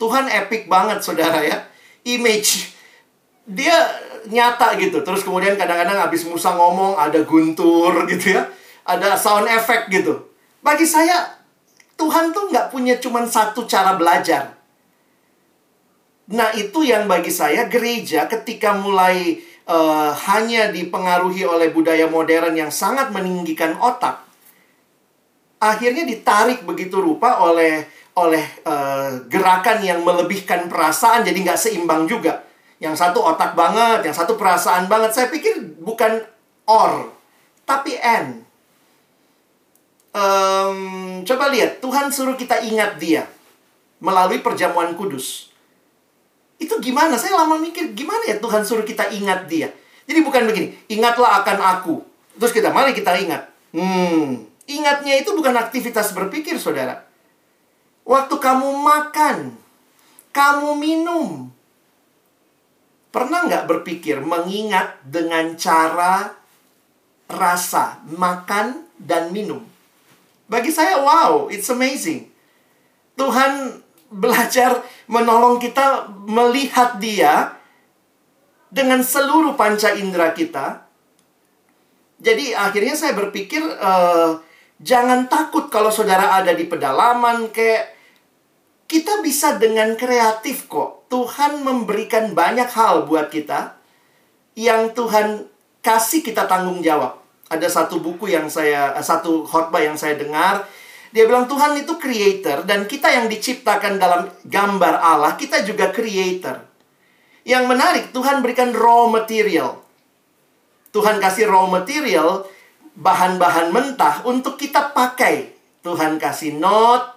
Tuhan 0.00 0.24
epic 0.32 0.72
banget 0.72 1.04
saudara 1.04 1.44
ya 1.44 1.68
image 2.08 2.72
dia 3.44 3.76
nyata 4.24 4.72
gitu. 4.80 5.04
Terus 5.04 5.20
kemudian 5.20 5.60
kadang-kadang 5.60 6.00
habis 6.00 6.24
Musa 6.24 6.56
ngomong 6.56 6.96
ada 6.96 7.20
guntur 7.20 7.92
gitu 8.08 8.40
ya. 8.40 8.48
Ada 8.88 9.20
sound 9.20 9.52
effect 9.52 9.92
gitu. 9.92 10.32
Bagi 10.64 10.88
saya 10.88 11.28
Tuhan 12.00 12.32
tuh 12.32 12.48
nggak 12.48 12.72
punya 12.72 12.96
cuma 12.96 13.20
satu 13.28 13.68
cara 13.68 14.00
belajar. 14.00 14.56
Nah 16.32 16.56
itu 16.56 16.88
yang 16.88 17.04
bagi 17.04 17.28
saya 17.28 17.68
gereja 17.68 18.24
ketika 18.32 18.72
mulai 18.72 19.49
uh, 19.66 20.14
hanya 20.14 20.72
dipengaruhi 20.72 21.44
oleh 21.44 21.74
budaya 21.74 22.06
modern 22.06 22.56
yang 22.56 22.72
sangat 22.72 23.12
meninggikan 23.12 23.76
otak, 23.76 24.22
akhirnya 25.60 26.08
ditarik 26.08 26.64
begitu 26.64 27.02
rupa 27.02 27.44
oleh 27.44 27.84
oleh 28.16 28.44
uh, 28.66 29.22
gerakan 29.30 29.80
yang 29.80 30.00
melebihkan 30.02 30.68
perasaan 30.68 31.24
jadi 31.24 31.36
nggak 31.36 31.60
seimbang 31.60 32.04
juga. 32.08 32.46
Yang 32.80 32.96
satu 32.96 33.20
otak 33.20 33.52
banget, 33.52 34.08
yang 34.08 34.16
satu 34.16 34.40
perasaan 34.40 34.88
banget. 34.88 35.12
Saya 35.12 35.28
pikir 35.28 35.60
bukan 35.84 36.24
or, 36.64 37.12
tapi 37.68 37.92
n. 38.00 38.40
Um, 40.10 41.22
coba 41.22 41.52
lihat, 41.52 41.78
Tuhan 41.78 42.10
suruh 42.10 42.34
kita 42.34 42.58
ingat 42.64 42.98
dia 42.98 43.28
melalui 44.00 44.40
perjamuan 44.40 44.96
kudus. 44.96 45.49
Itu 46.60 46.76
gimana? 46.78 47.16
Saya 47.16 47.40
lama 47.40 47.56
mikir, 47.56 47.96
gimana 47.96 48.20
ya 48.28 48.36
Tuhan 48.36 48.62
suruh 48.62 48.84
kita 48.84 49.08
ingat 49.08 49.48
dia? 49.48 49.72
Jadi 50.04 50.20
bukan 50.20 50.44
begini, 50.44 50.76
ingatlah 50.92 51.40
akan 51.40 51.58
aku. 51.58 51.94
Terus 52.36 52.52
kita, 52.52 52.68
mari 52.68 52.92
kita 52.92 53.16
ingat. 53.16 53.48
Hmm, 53.72 54.44
ingatnya 54.68 55.16
itu 55.16 55.32
bukan 55.32 55.56
aktivitas 55.56 56.12
berpikir, 56.12 56.60
saudara. 56.60 57.08
Waktu 58.04 58.36
kamu 58.36 58.76
makan, 58.76 59.56
kamu 60.36 60.70
minum. 60.76 61.48
Pernah 63.10 63.48
nggak 63.48 63.66
berpikir 63.66 64.20
mengingat 64.20 65.00
dengan 65.02 65.56
cara 65.56 66.36
rasa, 67.26 68.04
makan, 68.04 68.84
dan 69.00 69.32
minum? 69.32 69.64
Bagi 70.50 70.74
saya, 70.74 70.98
wow, 71.00 71.46
it's 71.48 71.70
amazing. 71.70 72.30
Tuhan 73.14 73.82
belajar 74.10 74.82
menolong 75.06 75.62
kita 75.62 76.10
melihat 76.26 76.98
dia 76.98 77.54
dengan 78.70 79.02
seluruh 79.02 79.54
panca 79.54 79.94
indera 79.94 80.34
kita. 80.34 80.86
Jadi 82.20 82.52
akhirnya 82.52 82.94
saya 82.98 83.16
berpikir, 83.16 83.62
uh, 83.64 84.36
jangan 84.82 85.30
takut 85.30 85.72
kalau 85.72 85.88
saudara 85.88 86.36
ada 86.36 86.52
di 86.52 86.68
pedalaman, 86.68 87.48
kayak 87.48 87.96
kita 88.90 89.22
bisa 89.22 89.56
dengan 89.56 89.94
kreatif 89.94 90.66
kok. 90.66 91.06
Tuhan 91.10 91.62
memberikan 91.62 92.34
banyak 92.34 92.70
hal 92.70 93.06
buat 93.06 93.30
kita 93.30 93.78
yang 94.58 94.92
Tuhan 94.94 95.46
kasih 95.80 96.20
kita 96.20 96.44
tanggung 96.50 96.82
jawab. 96.84 97.18
Ada 97.50 97.66
satu 97.66 97.98
buku 97.98 98.30
yang 98.30 98.46
saya, 98.46 98.94
satu 99.02 99.42
khotbah 99.42 99.82
yang 99.82 99.98
saya 99.98 100.14
dengar. 100.14 100.62
Dia 101.10 101.26
bilang 101.26 101.50
Tuhan 101.50 101.74
itu 101.74 101.98
creator 101.98 102.62
dan 102.62 102.86
kita 102.86 103.10
yang 103.10 103.26
diciptakan 103.26 103.98
dalam 103.98 104.30
gambar 104.46 104.94
Allah, 105.02 105.34
kita 105.34 105.66
juga 105.66 105.90
creator. 105.90 106.62
Yang 107.42 107.64
menarik, 107.66 108.04
Tuhan 108.14 108.46
berikan 108.46 108.70
raw 108.70 109.10
material. 109.10 109.82
Tuhan 110.94 111.18
kasih 111.18 111.50
raw 111.50 111.66
material, 111.66 112.46
bahan-bahan 112.94 113.74
mentah 113.74 114.22
untuk 114.22 114.54
kita 114.54 114.94
pakai. 114.94 115.50
Tuhan 115.82 116.20
kasih 116.20 116.54
note, 116.60 117.10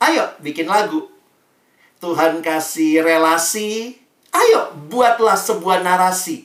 ayo 0.00 0.32
bikin 0.40 0.70
lagu. 0.70 1.10
Tuhan 2.00 2.44
kasih 2.44 3.00
relasi. 3.00 3.96
Ayo, 4.34 4.76
buatlah 4.92 5.38
sebuah 5.38 5.80
narasi. 5.80 6.44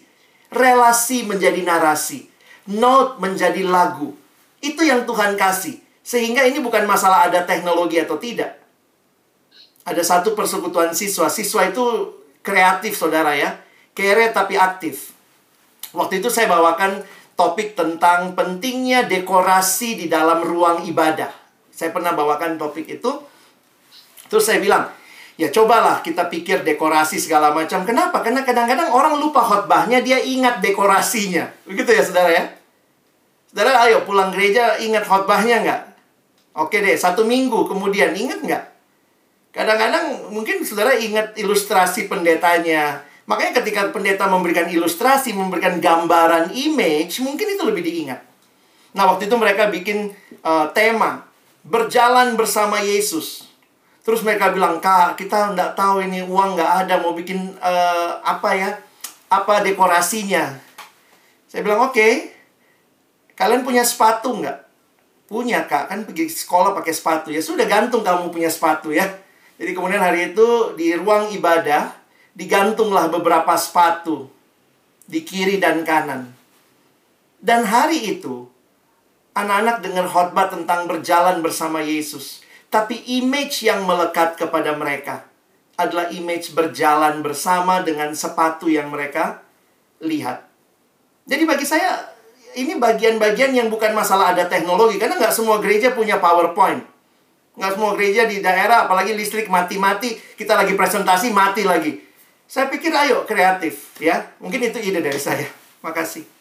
Relasi 0.52 1.28
menjadi 1.28 1.62
narasi. 1.66 2.32
Note 2.70 3.20
menjadi 3.20 3.66
lagu. 3.66 4.16
Itu 4.64 4.88
yang 4.88 5.04
Tuhan 5.04 5.36
kasih. 5.36 5.89
Sehingga 6.10 6.42
ini 6.42 6.58
bukan 6.58 6.90
masalah 6.90 7.30
ada 7.30 7.46
teknologi 7.46 8.02
atau 8.02 8.18
tidak. 8.18 8.58
Ada 9.86 10.02
satu 10.02 10.34
persekutuan 10.34 10.90
siswa. 10.98 11.30
Siswa 11.30 11.70
itu 11.70 11.86
kreatif, 12.42 12.98
saudara 12.98 13.38
ya. 13.38 13.62
Kere 13.94 14.34
tapi 14.34 14.58
aktif. 14.58 15.14
Waktu 15.94 16.18
itu 16.18 16.34
saya 16.34 16.50
bawakan 16.50 17.06
topik 17.38 17.78
tentang 17.78 18.34
pentingnya 18.34 19.06
dekorasi 19.06 20.02
di 20.02 20.06
dalam 20.10 20.42
ruang 20.42 20.82
ibadah. 20.90 21.30
Saya 21.70 21.94
pernah 21.94 22.18
bawakan 22.18 22.58
topik 22.58 22.90
itu. 22.90 23.12
Terus 24.34 24.50
saya 24.50 24.58
bilang, 24.58 24.90
Ya 25.40 25.48
cobalah 25.56 26.04
kita 26.04 26.28
pikir 26.28 26.68
dekorasi 26.68 27.16
segala 27.16 27.56
macam. 27.56 27.88
Kenapa? 27.88 28.20
Karena 28.20 28.44
kadang-kadang 28.44 28.92
orang 28.92 29.16
lupa 29.16 29.40
khotbahnya, 29.40 30.04
dia 30.04 30.20
ingat 30.20 30.60
dekorasinya. 30.60 31.48
Begitu 31.64 31.96
ya 31.96 32.04
saudara 32.04 32.28
ya? 32.28 32.44
Saudara 33.48 33.88
ayo 33.88 34.04
pulang 34.04 34.36
gereja 34.36 34.76
ingat 34.84 35.08
khotbahnya 35.08 35.64
nggak? 35.64 35.82
Oke 36.58 36.82
deh, 36.82 36.98
satu 36.98 37.26
minggu 37.26 37.70
kemudian 37.70 38.16
ingat 38.18 38.42
nggak? 38.42 38.64
Kadang-kadang 39.54 40.30
mungkin 40.30 40.62
saudara 40.62 40.94
ingat 40.98 41.38
ilustrasi 41.38 42.06
pendetanya. 42.06 43.02
Makanya 43.30 43.62
ketika 43.62 43.94
pendeta 43.94 44.26
memberikan 44.26 44.66
ilustrasi, 44.66 45.38
memberikan 45.38 45.78
gambaran 45.78 46.50
image, 46.54 47.22
mungkin 47.22 47.54
itu 47.54 47.62
lebih 47.62 47.86
diingat. 47.86 48.22
Nah 48.98 49.06
waktu 49.06 49.30
itu 49.30 49.36
mereka 49.38 49.70
bikin 49.70 50.10
uh, 50.42 50.70
tema, 50.74 51.30
berjalan 51.62 52.34
bersama 52.34 52.82
Yesus. 52.82 53.46
Terus 54.02 54.26
mereka 54.26 54.50
bilang, 54.50 54.82
Kak, 54.82 55.14
kita 55.22 55.54
nggak 55.54 55.78
tahu 55.78 56.02
ini 56.02 56.26
uang 56.26 56.58
nggak 56.58 56.72
ada, 56.86 56.98
mau 56.98 57.14
bikin 57.14 57.54
uh, 57.62 58.18
apa 58.26 58.50
ya, 58.58 58.70
apa 59.30 59.62
dekorasinya. 59.62 60.58
Saya 61.46 61.62
bilang, 61.62 61.86
oke, 61.86 61.94
okay. 61.94 62.34
kalian 63.38 63.62
punya 63.62 63.86
sepatu 63.86 64.34
nggak? 64.34 64.69
Punya, 65.30 65.70
Kak. 65.70 65.94
Kan 65.94 66.10
pergi 66.10 66.26
sekolah 66.26 66.74
pakai 66.74 66.90
sepatu. 66.90 67.30
Ya 67.30 67.40
sudah 67.40 67.70
gantung 67.70 68.02
kamu 68.02 68.34
punya 68.34 68.50
sepatu 68.50 68.90
ya. 68.90 69.06
Jadi 69.62 69.78
kemudian 69.78 70.02
hari 70.02 70.34
itu 70.34 70.74
di 70.74 70.98
ruang 70.98 71.30
ibadah, 71.30 71.94
digantunglah 72.34 73.14
beberapa 73.14 73.54
sepatu 73.54 74.26
di 75.06 75.22
kiri 75.22 75.62
dan 75.62 75.86
kanan. 75.86 76.34
Dan 77.38 77.64
hari 77.64 78.18
itu, 78.18 78.50
anak-anak 79.38 79.86
dengar 79.86 80.06
khotbah 80.10 80.50
tentang 80.50 80.90
berjalan 80.90 81.46
bersama 81.46 81.80
Yesus. 81.86 82.42
Tapi 82.74 83.22
image 83.22 83.66
yang 83.66 83.86
melekat 83.86 84.34
kepada 84.38 84.74
mereka 84.74 85.30
adalah 85.80 86.12
image 86.12 86.52
berjalan 86.52 87.24
bersama 87.24 87.80
dengan 87.86 88.12
sepatu 88.12 88.68
yang 88.68 88.92
mereka 88.92 89.42
lihat. 90.04 90.44
Jadi 91.24 91.44
bagi 91.48 91.64
saya 91.64 92.19
ini 92.58 92.78
bagian-bagian 92.82 93.54
yang 93.54 93.68
bukan 93.70 93.94
masalah 93.94 94.34
ada 94.34 94.50
teknologi 94.50 94.98
karena 94.98 95.20
nggak 95.20 95.36
semua 95.36 95.62
gereja 95.62 95.94
punya 95.94 96.18
PowerPoint. 96.18 96.82
Nggak 97.60 97.72
semua 97.76 97.92
gereja 97.94 98.24
di 98.26 98.40
daerah 98.40 98.88
apalagi 98.88 99.14
listrik 99.14 99.52
mati-mati 99.52 100.16
kita 100.40 100.56
lagi 100.56 100.74
presentasi 100.74 101.30
mati 101.36 101.68
lagi. 101.68 102.00
Saya 102.50 102.72
pikir 102.72 102.90
ayo 102.90 103.28
kreatif 103.30 104.00
ya. 104.02 104.34
Mungkin 104.42 104.74
itu 104.74 104.80
ide 104.82 105.04
dari 105.04 105.22
saya. 105.22 105.46
Makasih. 105.86 106.40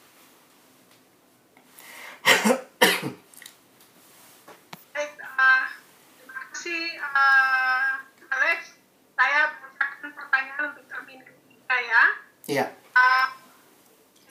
uh, 7.19 7.91
Alex, 8.31 8.79
saya 9.19 9.41
bacakan 9.59 10.11
pertanyaan 10.15 10.63
untuk 10.75 10.85
termin 10.87 11.21
ketiga 11.23 11.77
ya. 11.79 12.03
Iya. 12.49 12.67
Uh, 12.95 13.27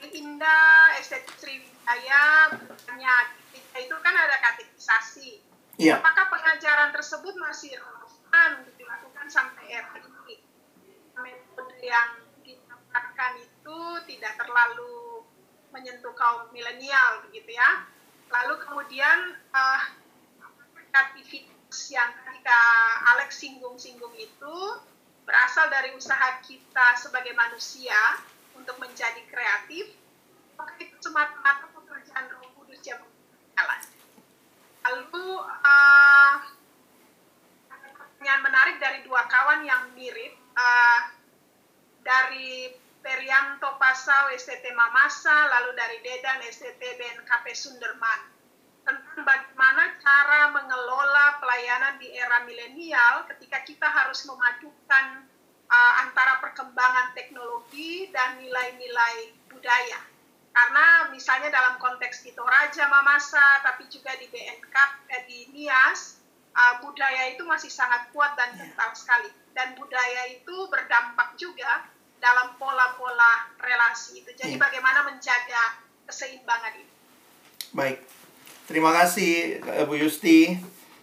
Indah, 0.08 0.96
estetik 0.98 1.36
Sriwijaya 1.88 2.52
bertanya, 2.68 3.14
itu 3.80 3.96
kan 4.04 4.12
ada 4.12 4.36
katekisasi. 4.44 5.40
Iya. 5.80 6.04
Apakah 6.04 6.28
pengajaran 6.28 6.92
tersebut 6.92 7.32
masih 7.40 7.80
relevan 7.80 8.50
untuk 8.60 8.76
dilakukan 8.76 9.32
sampai 9.32 9.72
era 9.72 9.96
ini? 9.96 10.44
Metode 11.16 11.80
yang 11.80 12.28
ditawarkan 12.44 13.40
itu 13.40 13.80
tidak 14.04 14.36
terlalu 14.36 15.24
menyentuh 15.72 16.12
kaum 16.12 16.52
milenial 16.52 17.24
begitu 17.32 17.56
ya. 17.56 17.88
Lalu 18.36 18.60
kemudian 18.68 19.40
uh, 19.56 19.82
kreativitas 20.76 21.88
yang 21.88 22.12
ketika 22.20 22.60
Alex 23.16 23.40
singgung-singgung 23.40 24.12
itu 24.20 24.56
berasal 25.24 25.72
dari 25.72 25.96
usaha 25.96 26.44
kita 26.44 27.00
sebagai 27.00 27.32
manusia 27.32 27.96
untuk 28.60 28.76
menjadi 28.76 29.24
kreatif, 29.32 29.96
maka 30.60 30.74
itu 30.84 30.98
semata-mata 31.00 31.70
pekerjaan 31.78 32.34
Roh 32.34 32.50
Kudus 32.58 32.82
yang 32.84 33.02
Lalu 34.88 35.28
uh, 35.44 36.36
yang 38.24 38.40
menarik 38.40 38.80
dari 38.80 39.04
dua 39.04 39.28
kawan 39.28 39.68
yang 39.68 39.92
mirip 39.94 40.34
uh, 40.56 41.02
dari 42.08 42.72
Perianto 43.04 43.76
Pasau 43.80 44.32
STT 44.36 44.74
Mamasa, 44.76 45.48
lalu 45.48 45.76
dari 45.80 45.98
Dedan 46.04 46.44
STT 46.44 46.80
BNKP 46.80 47.46
Sunderman 47.56 48.36
tentang 48.88 49.28
bagaimana 49.28 50.00
cara 50.00 50.48
mengelola 50.56 51.40
pelayanan 51.44 52.00
di 52.00 52.08
era 52.16 52.48
milenial 52.48 53.28
ketika 53.28 53.60
kita 53.68 53.88
harus 53.88 54.24
memadukan 54.24 55.28
uh, 55.68 55.94
antara 56.08 56.40
perkembangan 56.40 57.12
teknologi 57.12 58.08
dan 58.16 58.40
nilai-nilai 58.40 59.36
budaya. 59.52 60.00
Karena 60.58 61.14
misalnya 61.14 61.54
dalam 61.54 61.78
konteks 61.78 62.26
di 62.26 62.34
Toraja 62.34 62.90
Mamasa, 62.90 63.62
tapi 63.62 63.86
juga 63.94 64.10
di 64.18 64.26
BNK, 64.26 64.76
eh, 65.06 65.22
di 65.30 65.54
NIAS, 65.54 66.18
uh, 66.58 66.82
budaya 66.82 67.30
itu 67.30 67.46
masih 67.46 67.70
sangat 67.70 68.10
kuat 68.10 68.34
dan 68.34 68.58
kental 68.58 68.90
sekali. 68.98 69.30
Dan 69.54 69.78
budaya 69.78 70.34
itu 70.34 70.66
berdampak 70.74 71.38
juga 71.38 71.86
dalam 72.18 72.58
pola-pola 72.58 73.54
relasi 73.62 74.26
itu. 74.26 74.34
Jadi 74.34 74.58
Iya. 74.58 74.62
bagaimana 74.66 75.06
menjaga 75.06 75.78
keseimbangan 76.10 76.74
ini? 76.82 76.94
Baik. 77.78 78.02
Terima 78.66 78.90
kasih 78.98 79.62
eh, 79.62 79.86
Bu 79.86 79.94
Yusti. 79.94 80.58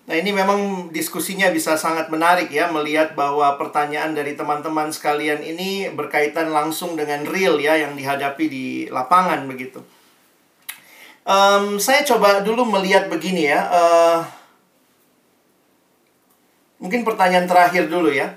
Nah, 0.05 0.21
ini 0.21 0.37
memang 0.37 0.93
diskusinya 0.93 1.49
bisa 1.49 1.81
sangat 1.81 2.13
menarik 2.13 2.53
ya 2.53 2.69
melihat 2.69 3.17
bahwa 3.17 3.57
pertanyaan 3.57 4.13
dari 4.13 4.37
teman-teman 4.37 4.93
sekalian 4.93 5.41
ini 5.41 5.89
berkaitan 5.89 6.53
langsung 6.53 6.93
dengan 6.93 7.25
real 7.25 7.57
ya 7.57 7.81
yang 7.81 7.97
dihadapi 7.97 8.45
di 8.45 8.67
lapangan 8.93 9.49
begitu. 9.49 9.81
Em, 11.25 11.81
saya 11.81 12.05
coba 12.05 12.45
dulu 12.45 12.69
melihat 12.69 13.09
begini 13.09 13.49
ya. 13.49 13.61
eh, 13.65 14.19
mungkin 16.85 17.01
pertanyaan 17.01 17.49
terakhir 17.49 17.89
dulu 17.89 18.13
ya. 18.13 18.37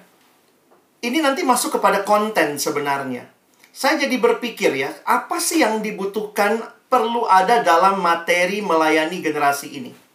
Ini 1.04 1.20
nanti 1.20 1.44
masuk 1.44 1.84
kepada 1.84 2.08
konten 2.08 2.56
sebenarnya. 2.56 3.28
Saya 3.76 4.08
jadi 4.08 4.16
berpikir 4.18 4.72
ya, 4.72 4.90
apa 5.04 5.38
sih 5.38 5.62
yang 5.62 5.84
dibutuhkan 5.84 6.64
perlu 6.88 7.28
ada 7.28 7.60
dalam 7.60 8.00
materi 8.00 8.64
melayani 8.64 9.20
generasi 9.20 9.68
ini? 9.84 10.07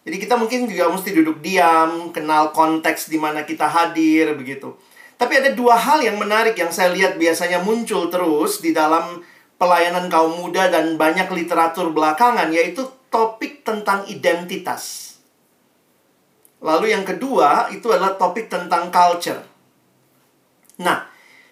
Jadi 0.00 0.16
kita 0.16 0.34
mungkin 0.40 0.64
juga 0.64 0.88
mesti 0.88 1.12
duduk 1.12 1.44
diam, 1.44 2.08
kenal 2.08 2.56
konteks 2.56 3.12
di 3.12 3.20
mana 3.20 3.44
kita 3.44 3.68
hadir 3.68 4.32
begitu. 4.32 4.72
Tapi 5.20 5.36
ada 5.36 5.52
dua 5.52 5.76
hal 5.76 6.00
yang 6.00 6.16
menarik 6.16 6.56
yang 6.56 6.72
saya 6.72 6.88
lihat 6.96 7.20
biasanya 7.20 7.60
muncul 7.60 8.08
terus 8.08 8.64
di 8.64 8.72
dalam 8.72 9.20
pelayanan 9.60 10.08
kaum 10.08 10.40
muda 10.40 10.72
dan 10.72 10.96
banyak 10.96 11.28
literatur 11.28 11.92
belakangan 11.92 12.48
yaitu 12.48 12.88
topik 13.12 13.60
tentang 13.60 14.08
identitas. 14.08 15.14
Lalu 16.64 16.96
yang 16.96 17.04
kedua 17.04 17.68
itu 17.68 17.92
adalah 17.92 18.16
topik 18.16 18.48
tentang 18.48 18.88
culture. 18.88 19.44
Nah, 20.80 21.04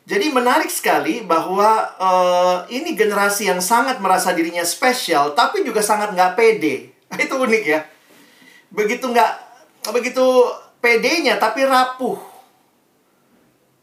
jadi 0.08 0.32
menarik 0.32 0.72
sekali 0.72 1.20
bahwa 1.20 1.84
eh, 2.00 2.80
ini 2.80 2.96
generasi 2.96 3.52
yang 3.52 3.60
sangat 3.60 4.00
merasa 4.00 4.32
dirinya 4.32 4.64
spesial, 4.64 5.36
tapi 5.36 5.60
juga 5.60 5.84
sangat 5.84 6.16
nggak 6.16 6.32
pede. 6.32 6.96
Itu 7.24 7.36
unik 7.36 7.64
ya. 7.68 7.80
Begitu 8.72 9.08
nggak, 9.08 9.32
begitu 9.92 10.24
pedenya, 10.82 11.40
tapi 11.40 11.64
rapuh. 11.64 12.18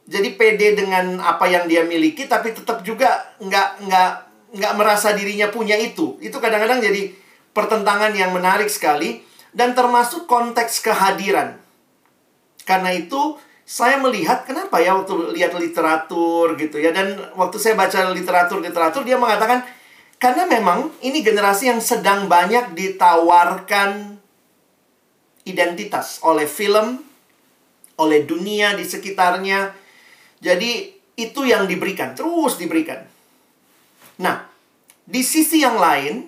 Jadi 0.06 0.38
pede 0.38 0.78
dengan 0.78 1.18
apa 1.18 1.50
yang 1.50 1.66
dia 1.66 1.82
miliki, 1.82 2.30
tapi 2.30 2.54
tetap 2.54 2.86
juga 2.86 3.34
nggak 3.42 3.90
nggak 3.90 4.12
nggak 4.54 4.74
merasa 4.78 5.18
dirinya 5.18 5.50
punya 5.50 5.74
itu. 5.76 6.22
Itu 6.22 6.38
kadang-kadang 6.38 6.78
jadi 6.78 7.10
pertentangan 7.58 8.14
yang 8.14 8.30
menarik 8.30 8.70
sekali 8.70 9.26
dan 9.50 9.74
termasuk 9.74 10.30
konteks 10.30 10.86
kehadiran. 10.86 11.58
Karena 12.68 12.94
itu 12.94 13.40
saya 13.66 13.98
melihat 13.98 14.46
kenapa 14.46 14.78
ya 14.78 14.94
waktu 14.94 15.34
lihat 15.34 15.58
literatur 15.58 16.54
gitu 16.54 16.78
ya 16.78 16.94
dan 16.94 17.18
waktu 17.34 17.58
saya 17.58 17.74
baca 17.74 18.14
literatur-literatur 18.14 19.02
dia 19.02 19.18
mengatakan 19.18 19.66
karena 20.22 20.46
memang 20.46 20.94
ini 21.02 21.26
generasi 21.26 21.74
yang 21.74 21.82
sedang 21.82 22.30
banyak 22.30 22.78
ditawarkan 22.78 24.22
identitas 25.46 26.20
oleh 26.26 26.50
film, 26.50 27.02
oleh 28.02 28.26
dunia 28.26 28.74
di 28.74 28.84
sekitarnya. 28.84 29.72
Jadi 30.42 30.92
itu 31.16 31.42
yang 31.48 31.70
diberikan, 31.70 32.12
terus 32.18 32.60
diberikan. 32.60 33.06
Nah, 34.20 34.44
di 35.06 35.22
sisi 35.22 35.62
yang 35.62 35.80
lain 35.80 36.28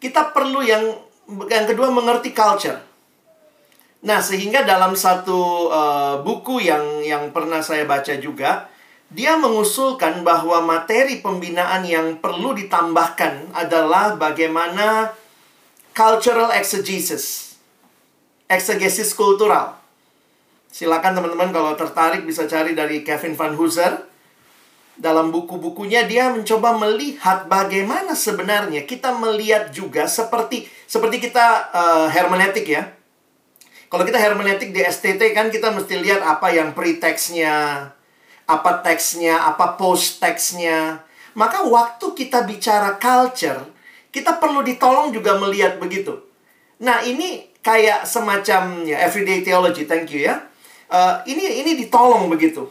kita 0.00 0.32
perlu 0.32 0.64
yang 0.64 0.96
yang 1.46 1.64
kedua 1.68 1.92
mengerti 1.92 2.32
culture. 2.32 2.80
Nah, 4.00 4.24
sehingga 4.24 4.64
dalam 4.64 4.96
satu 4.96 5.68
uh, 5.68 6.14
buku 6.24 6.64
yang 6.64 7.04
yang 7.04 7.28
pernah 7.36 7.60
saya 7.60 7.84
baca 7.84 8.16
juga, 8.16 8.72
dia 9.12 9.36
mengusulkan 9.36 10.24
bahwa 10.24 10.64
materi 10.64 11.20
pembinaan 11.20 11.84
yang 11.84 12.16
perlu 12.22 12.56
ditambahkan 12.56 13.52
adalah 13.52 14.16
bagaimana 14.16 15.12
cultural 15.92 16.48
exegesis. 16.56 17.49
Exegesis 18.50 19.14
kultural. 19.14 19.78
Silakan 20.74 21.14
teman-teman 21.14 21.54
kalau 21.54 21.78
tertarik 21.78 22.26
bisa 22.26 22.50
cari 22.50 22.74
dari 22.74 23.06
Kevin 23.06 23.38
Van 23.38 23.54
Hooser. 23.54 24.10
Dalam 24.98 25.30
buku-bukunya 25.30 26.04
dia 26.04 26.28
mencoba 26.34 26.76
melihat 26.76 27.46
bagaimana 27.46 28.12
sebenarnya 28.12 28.84
kita 28.84 29.16
melihat 29.16 29.70
juga 29.72 30.04
seperti 30.10 30.68
seperti 30.84 31.30
kita 31.30 31.72
uh, 31.72 32.06
hermeneutik 32.10 32.66
ya. 32.66 32.90
Kalau 33.90 34.02
kita 34.06 34.18
hermeneutik 34.18 34.74
di 34.74 34.82
STT 34.82 35.30
kan 35.34 35.50
kita 35.50 35.70
mesti 35.70 35.98
lihat 35.98 36.22
apa 36.22 36.50
yang 36.50 36.74
pre-text-nya, 36.74 37.86
apa 38.46 38.70
teksnya, 38.82 39.46
apa 39.50 39.78
post-text-nya. 39.78 41.06
Maka 41.34 41.66
waktu 41.66 42.06
kita 42.14 42.46
bicara 42.46 42.98
culture, 42.98 43.66
kita 44.14 44.38
perlu 44.42 44.62
ditolong 44.62 45.10
juga 45.10 45.38
melihat 45.38 45.78
begitu. 45.82 46.18
Nah, 46.82 47.02
ini 47.02 47.49
kayak 47.60 48.08
semacam 48.08 48.84
ya 48.84 49.00
everyday 49.04 49.44
theology, 49.44 49.84
thank 49.84 50.08
you 50.12 50.24
ya. 50.24 50.40
Uh, 50.90 51.22
ini 51.28 51.62
ini 51.62 51.78
ditolong 51.86 52.26
begitu. 52.26 52.66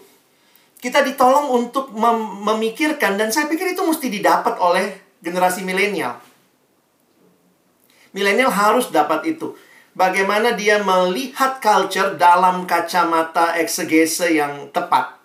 Kita 0.80 1.04
ditolong 1.04 1.52
untuk 1.56 1.92
mem 1.92 2.44
memikirkan 2.44 3.20
dan 3.20 3.32
saya 3.32 3.48
pikir 3.52 3.76
itu 3.76 3.84
mesti 3.84 4.08
didapat 4.08 4.60
oleh 4.60 4.96
generasi 5.20 5.64
milenial. 5.64 6.20
Milenial 8.16 8.50
harus 8.50 8.90
dapat 8.90 9.28
itu. 9.28 9.54
Bagaimana 9.94 10.56
dia 10.56 10.80
melihat 10.80 11.60
culture 11.60 12.16
dalam 12.16 12.64
kacamata 12.64 13.60
eksegese 13.60 14.32
yang 14.32 14.72
tepat. 14.72 15.20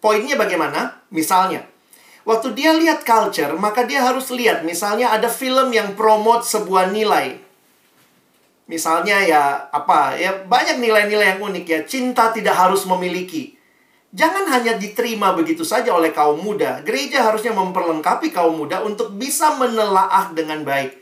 Poinnya 0.00 0.40
bagaimana? 0.40 1.04
Misalnya, 1.12 1.68
waktu 2.24 2.56
dia 2.56 2.72
lihat 2.72 3.04
culture, 3.04 3.52
maka 3.60 3.84
dia 3.84 4.00
harus 4.00 4.32
lihat 4.32 4.64
misalnya 4.64 5.12
ada 5.12 5.28
film 5.28 5.68
yang 5.74 5.92
promote 5.92 6.48
sebuah 6.48 6.88
nilai. 6.90 7.45
Misalnya 8.66 9.22
ya 9.22 9.70
apa? 9.70 10.18
Ya 10.18 10.42
banyak 10.42 10.82
nilai-nilai 10.82 11.38
yang 11.38 11.40
unik 11.42 11.64
ya. 11.66 11.80
Cinta 11.86 12.34
tidak 12.34 12.58
harus 12.58 12.82
memiliki. 12.82 13.54
Jangan 14.10 14.48
hanya 14.50 14.74
diterima 14.74 15.34
begitu 15.38 15.62
saja 15.62 15.94
oleh 15.94 16.10
kaum 16.10 16.42
muda. 16.42 16.82
Gereja 16.82 17.22
harusnya 17.22 17.54
memperlengkapi 17.54 18.34
kaum 18.34 18.58
muda 18.58 18.82
untuk 18.82 19.14
bisa 19.14 19.54
menelaah 19.54 20.34
dengan 20.34 20.66
baik. 20.66 20.98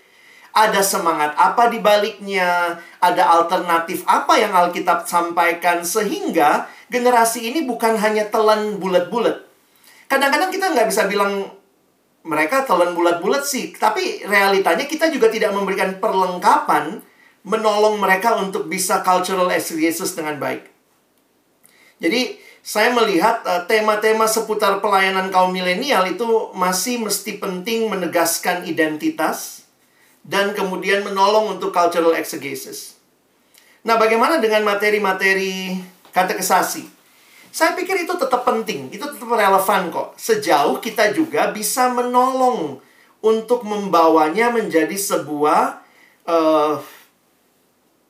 Ada 0.55 0.87
semangat 0.87 1.35
apa 1.35 1.67
di 1.67 1.83
baliknya, 1.83 2.79
ada 3.03 3.23
alternatif 3.27 4.07
apa 4.07 4.39
yang 4.39 4.55
Alkitab 4.55 5.03
sampaikan 5.09 5.83
sehingga 5.83 6.71
generasi 6.87 7.51
ini 7.51 7.67
bukan 7.67 7.99
hanya 7.99 8.31
telan 8.31 8.79
bulat-bulat. 8.79 9.41
Kadang-kadang 10.07 10.55
kita 10.55 10.71
nggak 10.71 10.89
bisa 10.95 11.11
bilang 11.11 11.49
mereka 12.23 12.63
telan 12.63 12.95
bulat-bulat 12.95 13.43
sih, 13.43 13.75
tapi 13.75 14.23
realitanya 14.25 14.87
kita 14.87 15.11
juga 15.11 15.27
tidak 15.27 15.51
memberikan 15.53 15.99
perlengkapan 15.99 17.03
menolong 17.45 18.01
mereka 18.01 18.41
untuk 18.41 18.67
bisa 18.67 19.05
cultural 19.05 19.53
exegesis 19.53 20.17
dengan 20.17 20.41
baik. 20.41 20.65
Jadi, 22.01 22.41
saya 22.65 22.91
melihat 22.97 23.45
uh, 23.45 23.69
tema-tema 23.69 24.25
seputar 24.25 24.81
pelayanan 24.81 25.29
kaum 25.29 25.53
milenial 25.53 26.09
itu 26.09 26.25
masih 26.57 26.97
mesti 27.05 27.37
penting 27.37 27.93
menegaskan 27.93 28.65
identitas 28.65 29.69
dan 30.25 30.57
kemudian 30.57 31.05
menolong 31.05 31.61
untuk 31.61 31.77
cultural 31.77 32.17
exegesis. 32.17 32.97
Nah, 33.85 34.01
bagaimana 34.01 34.41
dengan 34.41 34.65
materi-materi 34.65 35.77
katekisasi? 36.17 36.89
Saya 37.53 37.77
pikir 37.77 38.09
itu 38.09 38.17
tetap 38.17 38.43
penting, 38.49 38.89
itu 38.89 39.05
tetap 39.05 39.29
relevan 39.29 39.93
kok. 39.93 40.17
Sejauh 40.17 40.81
kita 40.81 41.13
juga 41.13 41.53
bisa 41.53 41.93
menolong 41.93 42.81
untuk 43.21 43.63
membawanya 43.69 44.49
menjadi 44.49 44.97
sebuah 44.97 45.85
uh, 46.25 46.81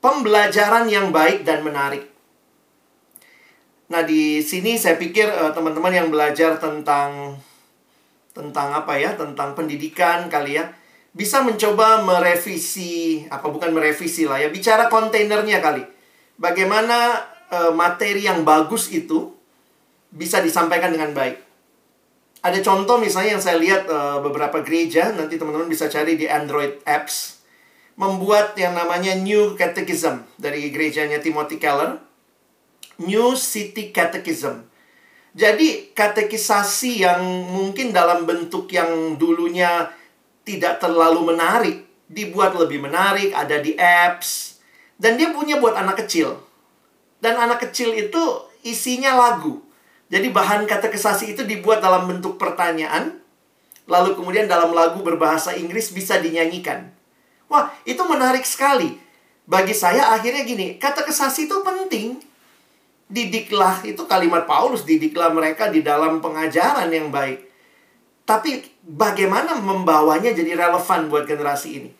pembelajaran 0.05 0.85
yang 0.93 1.09
baik 1.09 1.49
dan 1.49 1.65
menarik. 1.65 2.05
Nah, 3.89 4.05
di 4.05 4.45
sini 4.45 4.77
saya 4.77 5.01
pikir 5.01 5.25
uh, 5.25 5.57
teman-teman 5.57 5.97
yang 5.97 6.13
belajar 6.13 6.61
tentang 6.61 7.41
tentang 8.37 8.69
apa 8.77 9.01
ya? 9.01 9.17
Tentang 9.17 9.57
pendidikan 9.57 10.29
kali 10.29 10.61
ya. 10.61 10.69
Bisa 11.17 11.41
mencoba 11.41 12.05
merevisi 12.05 13.25
apa 13.33 13.49
bukan 13.49 13.73
merevisi 13.73 14.29
lah 14.29 14.45
ya, 14.45 14.53
bicara 14.53 14.93
kontainernya 14.93 15.65
kali. 15.65 15.81
Bagaimana 16.37 17.25
uh, 17.49 17.73
materi 17.73 18.29
yang 18.29 18.45
bagus 18.45 18.93
itu 18.93 19.33
bisa 20.13 20.45
disampaikan 20.45 20.93
dengan 20.93 21.17
baik. 21.17 21.41
Ada 22.45 22.61
contoh 22.61 23.01
misalnya 23.01 23.41
yang 23.41 23.45
saya 23.45 23.57
lihat 23.57 23.89
uh, 23.89 24.21
beberapa 24.21 24.61
gereja, 24.61 25.17
nanti 25.17 25.41
teman-teman 25.41 25.65
bisa 25.65 25.89
cari 25.89 26.21
di 26.21 26.29
Android 26.29 26.85
apps 26.85 27.44
membuat 27.95 28.59
yang 28.59 28.75
namanya 28.75 29.15
New 29.15 29.55
Catechism 29.55 30.27
dari 30.39 30.71
gerejanya 30.71 31.23
Timothy 31.23 31.59
Keller. 31.59 31.99
New 33.03 33.35
City 33.35 33.91
Catechism. 33.91 34.71
Jadi 35.35 35.91
katekisasi 35.91 37.03
yang 37.03 37.27
mungkin 37.51 37.91
dalam 37.91 38.23
bentuk 38.23 38.71
yang 38.71 39.19
dulunya 39.19 39.91
tidak 40.47 40.79
terlalu 40.79 41.35
menarik 41.35 41.83
dibuat 42.07 42.55
lebih 42.55 42.87
menarik, 42.87 43.35
ada 43.35 43.59
di 43.59 43.75
apps 43.75 44.63
dan 44.95 45.19
dia 45.19 45.35
punya 45.35 45.59
buat 45.59 45.75
anak 45.75 46.07
kecil. 46.07 46.39
Dan 47.19 47.35
anak 47.35 47.67
kecil 47.67 47.91
itu 47.99 48.23
isinya 48.63 49.17
lagu. 49.17 49.59
Jadi 50.07 50.31
bahan 50.31 50.71
katekesasi 50.71 51.35
itu 51.35 51.43
dibuat 51.43 51.83
dalam 51.83 52.07
bentuk 52.07 52.39
pertanyaan, 52.39 53.19
lalu 53.91 54.15
kemudian 54.15 54.47
dalam 54.47 54.71
lagu 54.71 55.03
berbahasa 55.03 55.59
Inggris 55.59 55.91
bisa 55.91 56.21
dinyanyikan. 56.23 56.94
Wah, 57.55 57.71
itu 57.87 58.03
menarik 58.03 58.43
sekali. 58.43 58.99
Bagi 59.47 59.71
saya 59.71 60.11
akhirnya 60.11 60.43
gini, 60.43 60.75
katekesasi 60.75 61.47
itu 61.47 61.63
penting. 61.63 62.19
Didiklah, 63.07 63.87
itu 63.87 64.03
kalimat 64.11 64.43
Paulus, 64.43 64.83
didiklah 64.83 65.31
mereka 65.31 65.71
di 65.71 65.87
dalam 65.87 66.19
pengajaran 66.19 66.91
yang 66.91 67.15
baik. 67.15 67.47
Tapi 68.27 68.67
bagaimana 68.83 69.55
membawanya 69.55 70.35
jadi 70.35 70.59
relevan 70.59 71.07
buat 71.07 71.31
generasi 71.31 71.69
ini? 71.79 71.91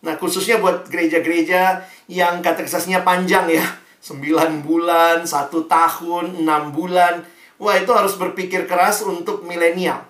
Nah, 0.00 0.16
khususnya 0.16 0.56
buat 0.64 0.88
gereja-gereja 0.88 1.84
yang 2.08 2.40
katekesasinya 2.40 3.04
panjang 3.04 3.52
ya. 3.52 3.66
9 4.00 4.64
bulan, 4.64 5.28
satu 5.28 5.68
tahun, 5.68 6.40
6 6.40 6.72
bulan. 6.72 7.20
Wah, 7.60 7.76
itu 7.76 7.92
harus 7.92 8.16
berpikir 8.16 8.64
keras 8.64 9.04
untuk 9.04 9.44
milenial. 9.44 10.08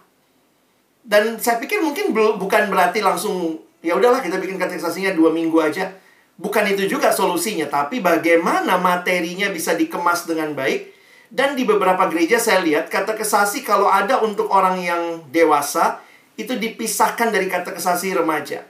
Dan 1.03 1.43
saya 1.43 1.59
pikir 1.59 1.83
mungkin 1.83 2.15
bukan 2.15 2.71
berarti 2.71 3.03
langsung 3.03 3.59
ya 3.83 3.99
udahlah 3.99 4.23
kita 4.23 4.39
bikin 4.39 4.57
katekesasinya 4.57 5.13
dua 5.13 5.35
minggu 5.35 5.59
aja. 5.59 5.93
Bukan 6.39 6.65
itu 6.71 6.89
juga 6.89 7.13
solusinya, 7.13 7.69
tapi 7.69 8.01
bagaimana 8.01 8.81
materinya 8.81 9.53
bisa 9.53 9.77
dikemas 9.77 10.25
dengan 10.25 10.57
baik. 10.57 10.91
Dan 11.33 11.57
di 11.57 11.65
beberapa 11.65 12.09
gereja 12.13 12.37
saya 12.37 12.61
lihat 12.61 12.93
kata 12.93 13.17
kesasi 13.17 13.65
kalau 13.65 13.89
ada 13.89 14.21
untuk 14.21 14.53
orang 14.53 14.77
yang 14.81 15.03
dewasa 15.33 16.01
itu 16.37 16.57
dipisahkan 16.57 17.33
dari 17.33 17.49
kata 17.49 17.73
kesasi 17.73 18.13
remaja. 18.13 18.65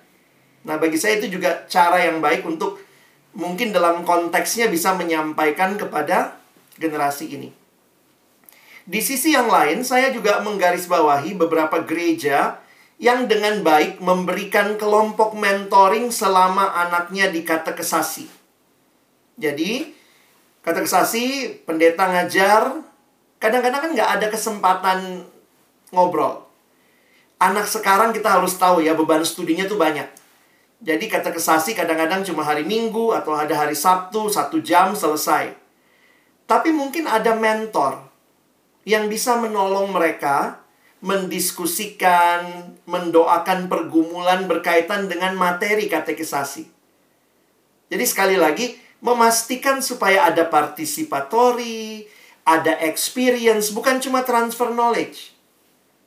Nah, 0.63 0.79
bagi 0.79 0.95
saya 0.95 1.19
itu 1.19 1.39
juga 1.39 1.67
cara 1.67 1.99
yang 1.99 2.23
baik 2.23 2.47
untuk 2.47 2.79
mungkin 3.35 3.75
dalam 3.75 4.07
konteksnya 4.07 4.71
bisa 4.71 4.95
menyampaikan 4.95 5.75
kepada 5.75 6.39
generasi 6.79 7.35
ini. 7.35 7.51
Di 8.83 8.99
sisi 9.03 9.35
yang 9.35 9.51
lain, 9.51 9.83
saya 9.83 10.15
juga 10.15 10.43
menggarisbawahi 10.43 11.35
beberapa 11.39 11.83
gereja 11.83 12.62
yang 13.03 13.27
dengan 13.27 13.67
baik 13.67 13.99
memberikan 13.99 14.79
kelompok 14.79 15.35
mentoring 15.35 16.15
selama 16.15 16.71
anaknya 16.87 17.35
di 17.35 17.43
katekesasi. 17.43 18.31
Jadi, 19.43 19.91
katekesasi, 20.63 21.51
pendeta 21.67 22.07
ngajar, 22.07 22.79
kadang-kadang 23.43 23.91
kan 23.91 23.91
nggak 23.99 24.11
ada 24.23 24.27
kesempatan 24.31 25.27
ngobrol. 25.91 26.47
Anak 27.43 27.67
sekarang 27.67 28.15
kita 28.15 28.39
harus 28.39 28.55
tahu 28.55 28.87
ya, 28.87 28.95
beban 28.95 29.27
studinya 29.27 29.67
tuh 29.67 29.83
banyak. 29.83 30.07
Jadi 30.79 31.11
katekesasi 31.11 31.75
kadang-kadang 31.75 32.23
cuma 32.23 32.47
hari 32.47 32.63
Minggu 32.63 33.11
atau 33.11 33.35
ada 33.35 33.67
hari 33.67 33.75
Sabtu, 33.75 34.31
satu 34.31 34.63
jam 34.63 34.95
selesai. 34.95 35.51
Tapi 36.47 36.71
mungkin 36.71 37.11
ada 37.11 37.35
mentor 37.35 37.99
yang 38.87 39.11
bisa 39.11 39.35
menolong 39.43 39.91
mereka 39.91 40.62
mendiskusikan, 41.03 42.73
mendoakan 42.87 43.67
pergumulan 43.67 44.47
berkaitan 44.47 45.11
dengan 45.11 45.35
materi 45.35 45.91
katekisasi. 45.91 46.71
Jadi 47.91 48.05
sekali 48.07 48.39
lagi, 48.39 48.79
memastikan 49.03 49.83
supaya 49.83 50.31
ada 50.31 50.47
participatory, 50.47 52.07
ada 52.47 52.79
experience, 52.87 53.75
bukan 53.75 53.99
cuma 53.99 54.23
transfer 54.23 54.71
knowledge. 54.71 55.35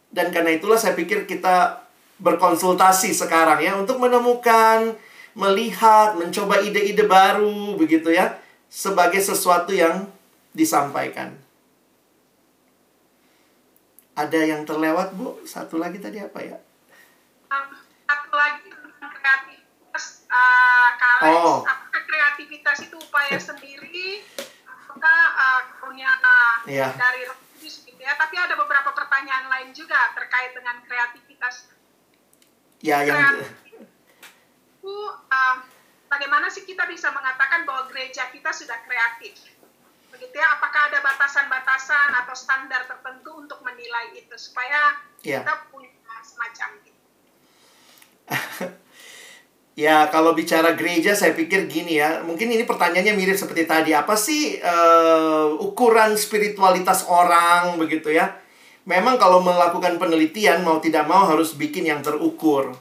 Dan 0.10 0.32
karena 0.32 0.56
itulah 0.56 0.80
saya 0.80 0.96
pikir 0.96 1.28
kita 1.28 1.84
berkonsultasi 2.24 3.12
sekarang 3.12 3.60
ya 3.60 3.76
untuk 3.76 4.00
menemukan, 4.00 4.96
melihat, 5.36 6.16
mencoba 6.16 6.64
ide-ide 6.64 7.04
baru 7.04 7.76
begitu 7.76 8.16
ya 8.16 8.40
sebagai 8.72 9.20
sesuatu 9.20 9.76
yang 9.76 10.08
disampaikan. 10.56 11.45
Ada 14.16 14.40
yang 14.48 14.64
terlewat, 14.64 15.12
Bu? 15.12 15.44
Satu 15.44 15.76
lagi 15.76 16.00
tadi 16.00 16.24
apa 16.24 16.40
ya? 16.40 16.58
satu 18.06 18.32
lagi 18.32 18.68
tentang 18.72 19.12
kreativitas, 19.12 20.24
uh, 20.32 20.90
Oh. 21.26 21.64
Apakah 21.68 22.04
kreativitas 22.08 22.78
itu 22.88 22.96
upaya 22.96 23.36
sendiri? 23.36 24.24
Apakah 24.68 25.20
uh, 25.36 25.62
punya 25.84 26.08
uh, 26.08 26.64
yeah. 26.64 26.96
dari 26.96 27.28
Kudus 27.28 27.84
gitu 27.84 28.00
ya? 28.00 28.16
Tapi 28.16 28.36
ada 28.40 28.56
beberapa 28.56 28.96
pertanyaan 28.96 29.52
lain 29.52 29.70
juga 29.76 30.16
terkait 30.16 30.56
dengan 30.56 30.80
kreativitas. 30.88 31.72
Ya, 32.80 33.04
yang... 33.04 33.42
Itu, 33.42 34.96
uh, 35.12 35.56
bagaimana 36.08 36.48
sih 36.48 36.64
kita 36.64 36.88
bisa 36.88 37.12
mengatakan 37.12 37.68
bahwa 37.68 37.92
gereja 37.92 38.32
kita 38.32 38.54
sudah 38.56 38.80
kreatif? 38.88 39.40
Begitu 40.26 40.42
ya 40.42 40.58
apakah 40.58 40.90
ada 40.90 41.06
batasan-batasan 41.06 42.10
atau 42.26 42.34
standar 42.34 42.90
tertentu 42.90 43.46
untuk 43.46 43.62
menilai 43.62 44.18
itu 44.18 44.34
supaya 44.42 44.98
yeah. 45.22 45.46
kita 45.46 45.70
punya 45.70 45.94
semacam 46.26 46.70
itu 46.82 46.92
Ya, 49.76 50.08
kalau 50.08 50.32
bicara 50.32 50.72
gereja, 50.72 51.12
saya 51.12 51.36
pikir 51.36 51.68
gini 51.68 52.00
ya. 52.00 52.24
Mungkin 52.24 52.48
ini 52.48 52.64
pertanyaannya 52.64 53.12
mirip 53.12 53.36
seperti 53.36 53.68
tadi. 53.68 53.92
Apa 53.92 54.16
sih 54.16 54.56
uh, 54.64 55.52
ukuran 55.60 56.16
spiritualitas 56.16 57.04
orang, 57.12 57.76
begitu 57.76 58.08
ya? 58.08 58.40
Memang 58.88 59.20
kalau 59.20 59.44
melakukan 59.44 60.00
penelitian, 60.00 60.64
mau 60.64 60.80
tidak 60.80 61.12
mau 61.12 61.28
harus 61.28 61.60
bikin 61.60 61.92
yang 61.92 62.00
terukur. 62.00 62.72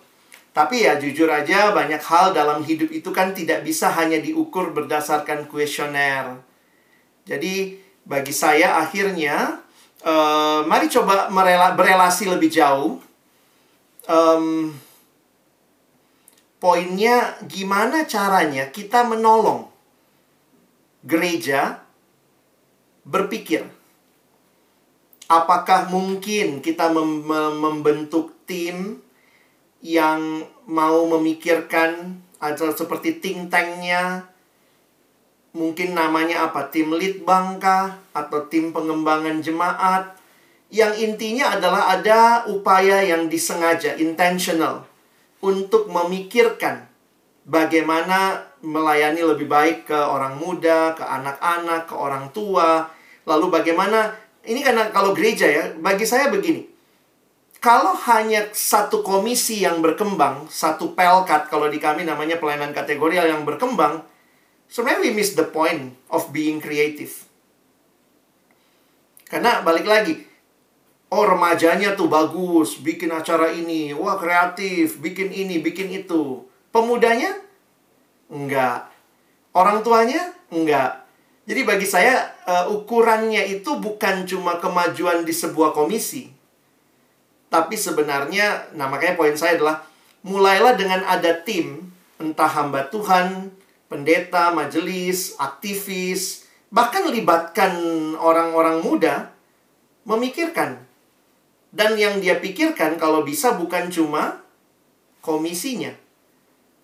Tapi 0.54 0.86
ya, 0.86 0.94
jujur 0.94 1.26
aja, 1.26 1.74
banyak 1.74 1.98
hal 1.98 2.30
dalam 2.30 2.62
hidup 2.62 2.86
itu 2.94 3.10
kan 3.10 3.34
tidak 3.34 3.66
bisa 3.66 3.90
hanya 3.90 4.22
diukur 4.22 4.70
berdasarkan 4.70 5.50
kuesioner. 5.50 6.53
Jadi 7.24 7.80
bagi 8.04 8.36
saya 8.36 8.84
akhirnya 8.84 9.64
uh, 10.04 10.60
mari 10.68 10.92
coba 10.92 11.32
merela 11.32 11.72
berelasi 11.72 12.28
lebih 12.28 12.52
jauh. 12.52 13.00
Um, 14.04 14.76
poinnya 16.60 17.40
gimana 17.48 18.04
caranya 18.04 18.68
kita 18.68 19.04
menolong 19.08 19.68
gereja 21.04 21.80
berpikir. 23.04 23.64
Apakah 25.24 25.88
mungkin 25.88 26.60
kita 26.60 26.92
mem 26.92 27.24
membentuk 27.56 28.36
tim 28.44 29.00
yang 29.80 30.44
mau 30.68 31.04
memikirkan 31.16 32.20
atau 32.40 32.72
seperti 32.72 33.20
think 33.20 33.48
tanknya 33.48 34.28
mungkin 35.54 35.94
namanya 35.94 36.50
apa? 36.50 36.68
Tim 36.68 36.92
lead 36.92 37.22
bangka 37.22 37.96
atau 38.12 38.44
tim 38.50 38.74
pengembangan 38.74 39.40
jemaat? 39.40 40.18
Yang 40.74 41.06
intinya 41.06 41.54
adalah 41.54 41.94
ada 41.94 42.44
upaya 42.50 43.00
yang 43.06 43.30
disengaja 43.30 43.94
intentional 43.94 44.82
untuk 45.38 45.86
memikirkan 45.86 46.90
bagaimana 47.46 48.42
melayani 48.64 49.22
lebih 49.22 49.46
baik 49.46 49.86
ke 49.86 49.94
orang 49.94 50.40
muda, 50.40 50.96
ke 50.98 51.04
anak-anak, 51.04 51.86
ke 51.86 51.94
orang 51.94 52.32
tua, 52.34 52.90
lalu 53.28 53.52
bagaimana 53.52 54.16
ini 54.44 54.60
karena 54.64 54.90
kalau 54.90 55.12
gereja 55.16 55.46
ya, 55.46 55.64
bagi 55.78 56.04
saya 56.04 56.28
begini. 56.32 56.74
Kalau 57.64 57.96
hanya 57.96 58.44
satu 58.52 59.00
komisi 59.00 59.64
yang 59.64 59.80
berkembang, 59.80 60.44
satu 60.52 60.92
pelkat 60.92 61.48
kalau 61.48 61.72
di 61.72 61.80
kami 61.80 62.04
namanya 62.04 62.36
pelayanan 62.36 62.76
kategorial 62.76 63.24
yang 63.24 63.40
berkembang, 63.48 64.04
Sebenarnya 64.68 65.02
we 65.06 65.10
miss 65.14 65.38
the 65.38 65.46
point 65.46 65.94
of 66.10 66.30
being 66.34 66.58
creative. 66.58 67.12
Karena 69.24 69.62
balik 69.66 69.86
lagi, 69.88 70.20
oh 71.10 71.24
remajanya 71.24 71.94
tuh 71.94 72.10
bagus, 72.10 72.78
bikin 72.82 73.10
acara 73.10 73.50
ini, 73.54 73.94
wah 73.94 74.18
kreatif, 74.18 74.98
bikin 74.98 75.30
ini, 75.30 75.62
bikin 75.62 75.90
itu. 75.90 76.42
Pemudanya? 76.74 77.38
Enggak. 78.30 78.90
Orang 79.54 79.86
tuanya? 79.86 80.34
Enggak. 80.50 81.06
Jadi 81.44 81.60
bagi 81.62 81.86
saya 81.86 82.34
uh, 82.48 82.72
ukurannya 82.72 83.44
itu 83.46 83.76
bukan 83.76 84.24
cuma 84.24 84.58
kemajuan 84.58 85.22
di 85.22 85.30
sebuah 85.30 85.76
komisi. 85.76 86.32
Tapi 87.52 87.78
sebenarnya, 87.78 88.74
nah 88.74 88.90
makanya 88.90 89.14
poin 89.14 89.36
saya 89.38 89.54
adalah 89.54 89.86
mulailah 90.26 90.74
dengan 90.74 91.06
ada 91.06 91.36
tim, 91.44 91.92
entah 92.18 92.50
hamba 92.50 92.88
Tuhan, 92.90 93.52
pendeta, 93.94 94.50
majelis, 94.50 95.38
aktivis, 95.38 96.50
bahkan 96.74 97.06
libatkan 97.06 97.78
orang-orang 98.18 98.82
muda 98.82 99.30
memikirkan. 100.02 100.82
Dan 101.70 101.94
yang 101.94 102.18
dia 102.18 102.42
pikirkan 102.42 102.98
kalau 102.98 103.22
bisa 103.22 103.54
bukan 103.54 103.86
cuma 103.94 104.42
komisinya. 105.22 105.94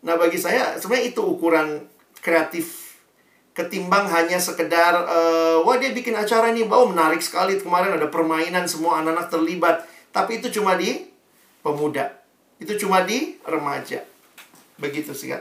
Nah, 0.06 0.14
bagi 0.14 0.38
saya 0.38 0.78
sebenarnya 0.78 1.10
itu 1.10 1.22
ukuran 1.26 1.90
kreatif 2.22 2.90
ketimbang 3.50 4.06
hanya 4.06 4.38
sekedar 4.38 4.94
uh, 4.94 5.58
wah 5.66 5.76
dia 5.76 5.90
bikin 5.90 6.14
acara 6.14 6.54
ini 6.54 6.64
wow 6.64 6.86
menarik 6.86 7.18
sekali 7.18 7.58
kemarin 7.58 7.98
ada 7.98 8.06
permainan 8.06 8.64
semua 8.64 9.02
anak-anak 9.02 9.26
terlibat 9.26 9.76
tapi 10.14 10.38
itu 10.38 10.48
cuma 10.54 10.78
di 10.78 11.10
pemuda 11.60 12.14
itu 12.62 12.78
cuma 12.78 13.02
di 13.02 13.36
remaja 13.42 14.06
begitu 14.78 15.10
sih 15.12 15.34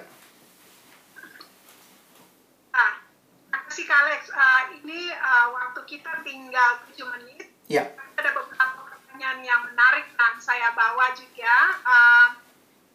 kak 3.90 4.06
Alex. 4.06 4.30
Uh, 4.30 4.62
ini 4.78 5.10
uh, 5.18 5.50
waktu 5.50 5.82
kita 5.90 6.22
tinggal 6.22 6.78
7 6.94 7.10
menit. 7.18 7.50
Ya. 7.66 7.90
Ada 8.22 8.30
beberapa 8.38 8.86
pertanyaan 8.86 9.42
yang 9.42 9.66
menarik 9.66 10.06
yang 10.14 10.38
saya 10.38 10.70
bawa 10.78 11.10
juga. 11.18 11.58
Uh, 11.82 12.28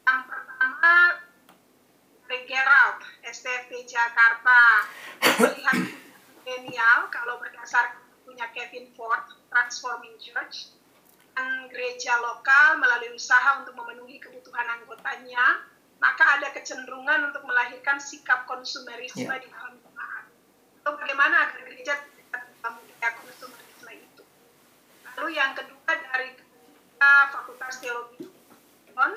yang 0.06 0.22
pertama 0.22 1.18
dari 2.30 2.46
Gerald, 2.46 3.02
STFP 3.26 3.90
Jakarta. 3.90 4.86
Melihat 5.42 5.98
milenial, 6.46 7.10
kalau 7.10 7.42
berdasarkan 7.42 7.98
punya 8.22 8.46
Kevin 8.54 8.94
Ford, 8.94 9.26
Transforming 9.50 10.14
Church, 10.22 10.70
dan 11.34 11.66
gereja 11.74 12.14
lokal 12.22 12.78
melalui 12.78 13.18
usaha 13.18 13.58
untuk 13.58 13.74
memenuhi 13.74 14.22
kebutuhan 14.22 14.78
anggotanya, 14.78 15.66
maka 15.98 16.38
ada 16.38 16.54
kecenderungan 16.54 17.34
untuk 17.34 17.42
melahirkan 17.42 17.98
sikap 17.98 18.46
konsumerisme 18.46 19.26
Ya. 19.26 19.42
di 19.42 19.50
dalam 19.50 19.83
Lalu 20.84 21.00
bagaimana 21.00 21.48
agar 21.48 21.64
gereja 21.64 21.96
budaya 22.60 23.08
konsumerisme 23.16 23.92
itu? 24.04 24.22
Lalu 25.16 25.28
yang 25.32 25.56
kedua 25.56 25.80
dari 25.88 26.36
Fakultas 27.00 27.80
Teologi 27.80 28.28
UNER, 28.92 29.16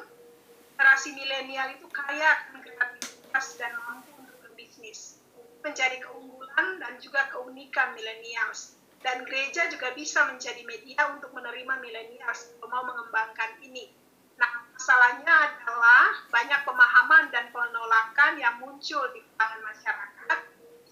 generasi 0.80 1.12
milenial 1.12 1.76
itu 1.76 1.92
kaya 1.92 2.40
akan 2.40 2.64
kreativitas 2.64 3.60
dan 3.60 3.76
mampu 3.84 4.16
untuk 4.16 4.40
berbisnis. 4.48 5.20
Menjadi 5.60 6.00
keunggulan 6.00 6.80
dan 6.80 7.04
juga 7.04 7.28
keunikan 7.36 7.92
milenials. 8.00 8.80
Dan 9.04 9.28
gereja 9.28 9.68
juga 9.68 9.92
bisa 9.92 10.24
menjadi 10.24 10.64
media 10.64 11.12
untuk 11.12 11.36
menerima 11.36 11.84
milenials 11.84 12.48
yang 12.56 12.72
mau 12.72 12.88
mengembangkan 12.88 13.60
ini. 13.60 13.92
Nah, 14.40 14.72
masalahnya 14.72 15.52
adalah 15.52 16.16
banyak 16.32 16.64
pemahaman 16.64 17.28
dan 17.28 17.52
penolakan 17.52 18.40
yang 18.40 18.56
muncul 18.56 19.04
di 19.12 19.20
kalangan 19.36 19.68
masyarakat. 19.68 20.47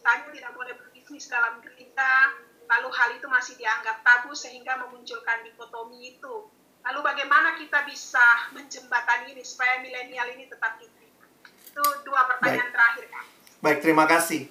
Misalnya 0.05 0.37
tidak 0.37 0.53
boleh 0.53 0.73
berbisnis 0.77 1.25
dalam 1.25 1.57
gereja, 1.65 2.29
lalu 2.69 2.93
hal 2.93 3.09
itu 3.17 3.25
masih 3.25 3.57
dianggap 3.57 4.05
tabu 4.05 4.37
sehingga 4.37 4.77
memunculkan 4.85 5.41
dikotomi 5.41 6.13
itu. 6.13 6.45
Lalu 6.85 6.99
bagaimana 7.01 7.57
kita 7.57 7.81
bisa 7.89 8.21
menjembatani 8.53 9.33
ini 9.33 9.41
supaya 9.41 9.81
milenial 9.81 10.29
ini 10.37 10.45
tetap 10.45 10.77
diterima? 10.77 11.25
Itu 11.41 11.81
dua 12.05 12.21
pertanyaan 12.29 12.69
terakhir, 12.69 13.09
Kak. 13.09 13.25
Baik, 13.65 13.81
terima 13.81 14.05
kasih. 14.05 14.45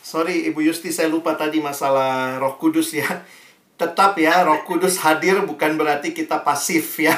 Sorry 0.00 0.48
Ibu 0.48 0.64
Yusti, 0.64 0.88
saya 0.88 1.12
lupa 1.12 1.36
tadi 1.36 1.60
masalah 1.60 2.40
Roh 2.40 2.56
Kudus 2.56 2.96
ya. 2.96 3.20
Tetap 3.76 4.16
ya, 4.16 4.48
Roh 4.48 4.64
Kudus 4.64 4.96
hadir 5.04 5.44
bukan 5.44 5.76
berarti 5.76 6.16
kita 6.16 6.40
pasif 6.40 6.96
ya. 6.96 7.12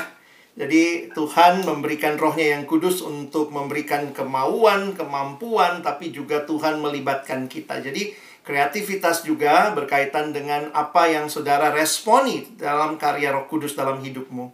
Jadi 0.59 1.15
Tuhan 1.15 1.63
memberikan 1.63 2.19
rohnya 2.19 2.59
yang 2.59 2.67
kudus 2.67 2.99
untuk 3.07 3.55
memberikan 3.55 4.11
kemauan, 4.11 4.99
kemampuan, 4.99 5.87
tapi 5.87 6.11
juga 6.11 6.43
Tuhan 6.43 6.83
melibatkan 6.83 7.47
kita. 7.47 7.79
Jadi 7.79 8.11
kreativitas 8.43 9.23
juga 9.23 9.71
berkaitan 9.71 10.35
dengan 10.35 10.75
apa 10.75 11.07
yang 11.07 11.31
saudara 11.31 11.71
responi 11.71 12.59
dalam 12.59 12.99
karya 12.99 13.31
roh 13.31 13.47
kudus 13.47 13.79
dalam 13.79 14.03
hidupmu. 14.03 14.51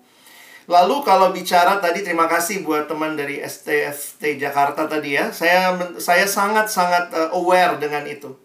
Lalu 0.68 0.96
kalau 1.08 1.32
bicara 1.32 1.80
tadi 1.80 2.04
terima 2.04 2.28
kasih 2.28 2.60
buat 2.64 2.84
teman 2.84 3.16
dari 3.16 3.40
STFT 3.40 4.36
Jakarta 4.36 4.84
tadi 4.84 5.16
ya. 5.16 5.32
Saya 5.32 5.72
saya 5.96 6.28
sangat-sangat 6.28 7.16
uh, 7.16 7.30
aware 7.32 7.80
dengan 7.80 8.04
itu. 8.04 8.43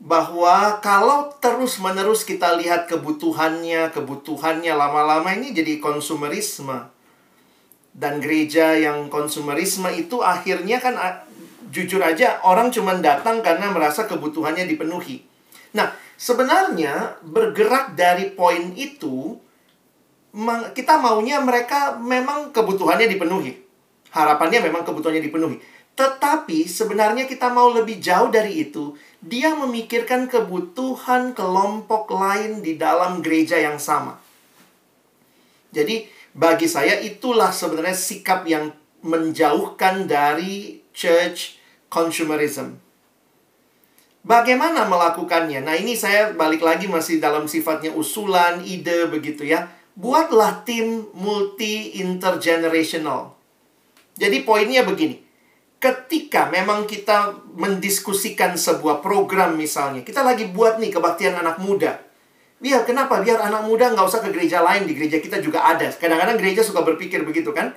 Bahwa 0.00 0.78
kalau 0.82 1.32
terus-menerus 1.38 2.26
kita 2.26 2.58
lihat 2.60 2.90
kebutuhannya, 2.90 3.90
kebutuhannya 3.94 4.72
lama-lama 4.74 5.32
ini 5.34 5.54
jadi 5.54 5.78
konsumerisme. 5.78 6.90
Dan 7.94 8.18
gereja 8.18 8.74
yang 8.74 9.06
konsumerisme 9.06 9.86
itu 9.94 10.18
akhirnya 10.18 10.82
kan 10.82 10.98
uh, 10.98 11.14
jujur 11.70 12.02
aja 12.02 12.42
orang 12.46 12.70
cuma 12.70 12.94
datang 12.98 13.42
karena 13.42 13.70
merasa 13.70 14.06
kebutuhannya 14.06 14.66
dipenuhi. 14.66 15.22
Nah, 15.74 15.90
sebenarnya 16.14 17.18
bergerak 17.26 17.98
dari 17.98 18.30
poin 18.34 18.74
itu 18.78 19.38
kita 20.74 20.98
maunya 20.98 21.38
mereka 21.38 21.94
memang 21.98 22.50
kebutuhannya 22.50 23.06
dipenuhi. 23.06 23.54
Harapannya 24.10 24.62
memang 24.62 24.82
kebutuhannya 24.82 25.22
dipenuhi. 25.22 25.58
Tetapi 25.94 26.66
sebenarnya 26.66 27.30
kita 27.30 27.50
mau 27.54 27.70
lebih 27.70 28.02
jauh 28.02 28.30
dari 28.30 28.66
itu. 28.66 28.98
Dia 29.24 29.56
memikirkan 29.56 30.28
kebutuhan 30.28 31.32
kelompok 31.32 32.12
lain 32.12 32.60
di 32.60 32.76
dalam 32.76 33.24
gereja 33.24 33.56
yang 33.56 33.80
sama. 33.80 34.20
Jadi 35.72 36.04
bagi 36.36 36.68
saya 36.68 37.00
itulah 37.00 37.48
sebenarnya 37.48 37.96
sikap 37.96 38.44
yang 38.44 38.68
menjauhkan 39.00 40.04
dari 40.04 40.84
church 40.92 41.56
consumerism. 41.88 42.76
Bagaimana 44.24 44.88
melakukannya? 44.88 45.64
Nah, 45.64 45.76
ini 45.76 45.96
saya 45.96 46.32
balik 46.32 46.64
lagi 46.64 46.88
masih 46.88 47.20
dalam 47.20 47.44
sifatnya 47.44 47.92
usulan, 47.92 48.60
ide 48.64 49.08
begitu 49.08 49.44
ya. 49.44 49.68
Buatlah 49.96 50.64
tim 50.64 51.08
multi 51.12 51.96
intergenerational. 52.00 53.36
Jadi 54.16 54.44
poinnya 54.44 54.84
begini. 54.84 55.23
Ketika 55.84 56.48
memang 56.48 56.88
kita 56.88 57.44
mendiskusikan 57.60 58.56
sebuah 58.56 59.04
program 59.04 59.52
misalnya, 59.60 60.00
kita 60.00 60.24
lagi 60.24 60.48
buat 60.48 60.80
nih 60.80 60.96
kebaktian 60.96 61.36
anak 61.36 61.60
muda. 61.60 62.00
Biar 62.56 62.88
kenapa? 62.88 63.20
Biar 63.20 63.44
anak 63.44 63.68
muda 63.68 63.92
nggak 63.92 64.08
usah 64.08 64.24
ke 64.24 64.32
gereja 64.32 64.64
lain, 64.64 64.88
di 64.88 64.96
gereja 64.96 65.20
kita 65.20 65.44
juga 65.44 65.60
ada. 65.60 65.84
Kadang-kadang 65.92 66.40
gereja 66.40 66.64
suka 66.64 66.80
berpikir 66.80 67.20
begitu 67.20 67.52
kan. 67.52 67.76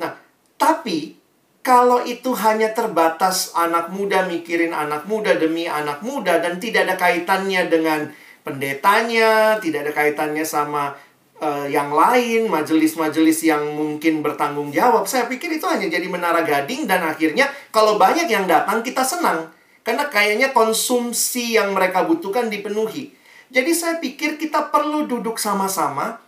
Nah, 0.00 0.16
tapi 0.56 1.20
kalau 1.60 2.00
itu 2.00 2.32
hanya 2.32 2.72
terbatas 2.72 3.52
anak 3.52 3.92
muda 3.92 4.24
mikirin 4.24 4.72
anak 4.72 5.04
muda 5.04 5.36
demi 5.36 5.68
anak 5.68 6.00
muda 6.00 6.40
dan 6.40 6.56
tidak 6.56 6.88
ada 6.88 6.96
kaitannya 6.96 7.68
dengan 7.68 8.08
pendetanya, 8.40 9.60
tidak 9.60 9.88
ada 9.88 9.92
kaitannya 9.92 10.44
sama 10.44 10.96
eh, 11.44 11.66
yang 11.76 11.92
lain, 11.92 12.48
majelis-majelis 12.48 13.44
yang 13.44 13.60
mungkin 13.76 14.24
bertanggung 14.24 14.72
jawab. 14.72 15.04
Saya 15.04 15.28
pikir 15.28 15.52
itu 15.52 15.68
hanya 15.68 15.92
jadi 15.92 16.08
menara 16.08 16.40
gading 16.40 16.88
dan 16.88 17.04
akhirnya 17.04 17.52
kalau 17.68 18.00
banyak 18.00 18.24
yang 18.24 18.48
datang 18.48 18.80
kita 18.80 19.04
senang 19.04 19.52
karena 19.84 20.08
kayaknya 20.08 20.56
konsumsi 20.56 21.60
yang 21.60 21.76
mereka 21.76 22.08
butuhkan 22.08 22.48
dipenuhi. 22.48 23.12
Jadi 23.52 23.70
saya 23.76 24.00
pikir 24.00 24.40
kita 24.40 24.72
perlu 24.72 25.04
duduk 25.04 25.36
sama-sama 25.36 26.24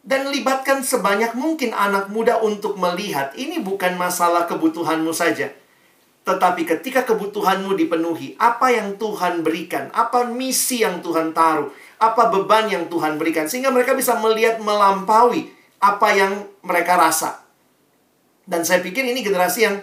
dan 0.00 0.32
libatkan 0.32 0.80
sebanyak 0.80 1.36
mungkin 1.36 1.76
anak 1.76 2.08
muda 2.08 2.40
untuk 2.40 2.78
melihat 2.80 3.36
ini 3.36 3.60
bukan 3.60 3.98
masalah 4.00 4.48
kebutuhanmu 4.48 5.12
saja. 5.12 5.52
Tetapi 6.24 6.62
ketika 6.68 7.02
kebutuhanmu 7.04 7.74
dipenuhi, 7.74 8.36
apa 8.38 8.70
yang 8.70 9.00
Tuhan 9.00 9.42
berikan, 9.42 9.90
apa 9.90 10.28
misi 10.28 10.84
yang 10.84 11.02
Tuhan 11.02 11.34
taruh, 11.34 11.72
apa 12.00 12.32
beban 12.32 12.64
yang 12.72 12.88
Tuhan 12.88 13.20
berikan 13.20 13.44
sehingga 13.44 13.68
mereka 13.68 13.92
bisa 13.92 14.16
melihat 14.16 14.56
melampaui 14.56 15.52
apa 15.80 16.08
yang 16.16 16.48
mereka 16.64 16.96
rasa. 16.96 17.44
Dan 18.48 18.64
saya 18.64 18.80
pikir 18.80 19.04
ini 19.04 19.20
generasi 19.20 19.68
yang 19.68 19.76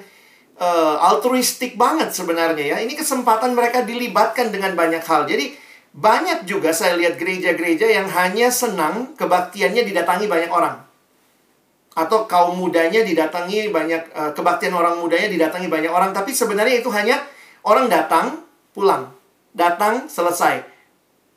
uh, 0.58 0.98
altruistik 0.98 1.78
banget 1.78 2.12
sebenarnya 2.12 2.76
ya. 2.76 2.78
Ini 2.82 2.94
kesempatan 2.98 3.54
mereka 3.54 3.86
dilibatkan 3.86 4.50
dengan 4.50 4.74
banyak 4.74 5.06
hal. 5.06 5.30
Jadi 5.30 5.54
banyak 5.94 6.46
juga 6.50 6.74
saya 6.74 6.98
lihat 6.98 7.18
gereja-gereja 7.18 7.90
yang 7.90 8.10
hanya 8.10 8.50
senang 8.50 9.14
kebaktiannya 9.18 9.86
didatangi 9.86 10.26
banyak 10.26 10.52
orang. 10.52 10.84
Atau 11.98 12.30
kaum 12.30 12.58
mudanya 12.58 13.02
didatangi 13.02 13.74
banyak, 13.74 14.02
uh, 14.14 14.32
kebaktian 14.34 14.74
orang 14.74 15.02
mudanya 15.02 15.30
didatangi 15.30 15.70
banyak 15.70 15.90
orang. 15.90 16.14
Tapi 16.14 16.30
sebenarnya 16.34 16.82
itu 16.82 16.90
hanya 16.94 17.22
orang 17.66 17.90
datang, 17.90 18.46
pulang. 18.74 19.10
Datang, 19.58 20.06
selesai. 20.06 20.77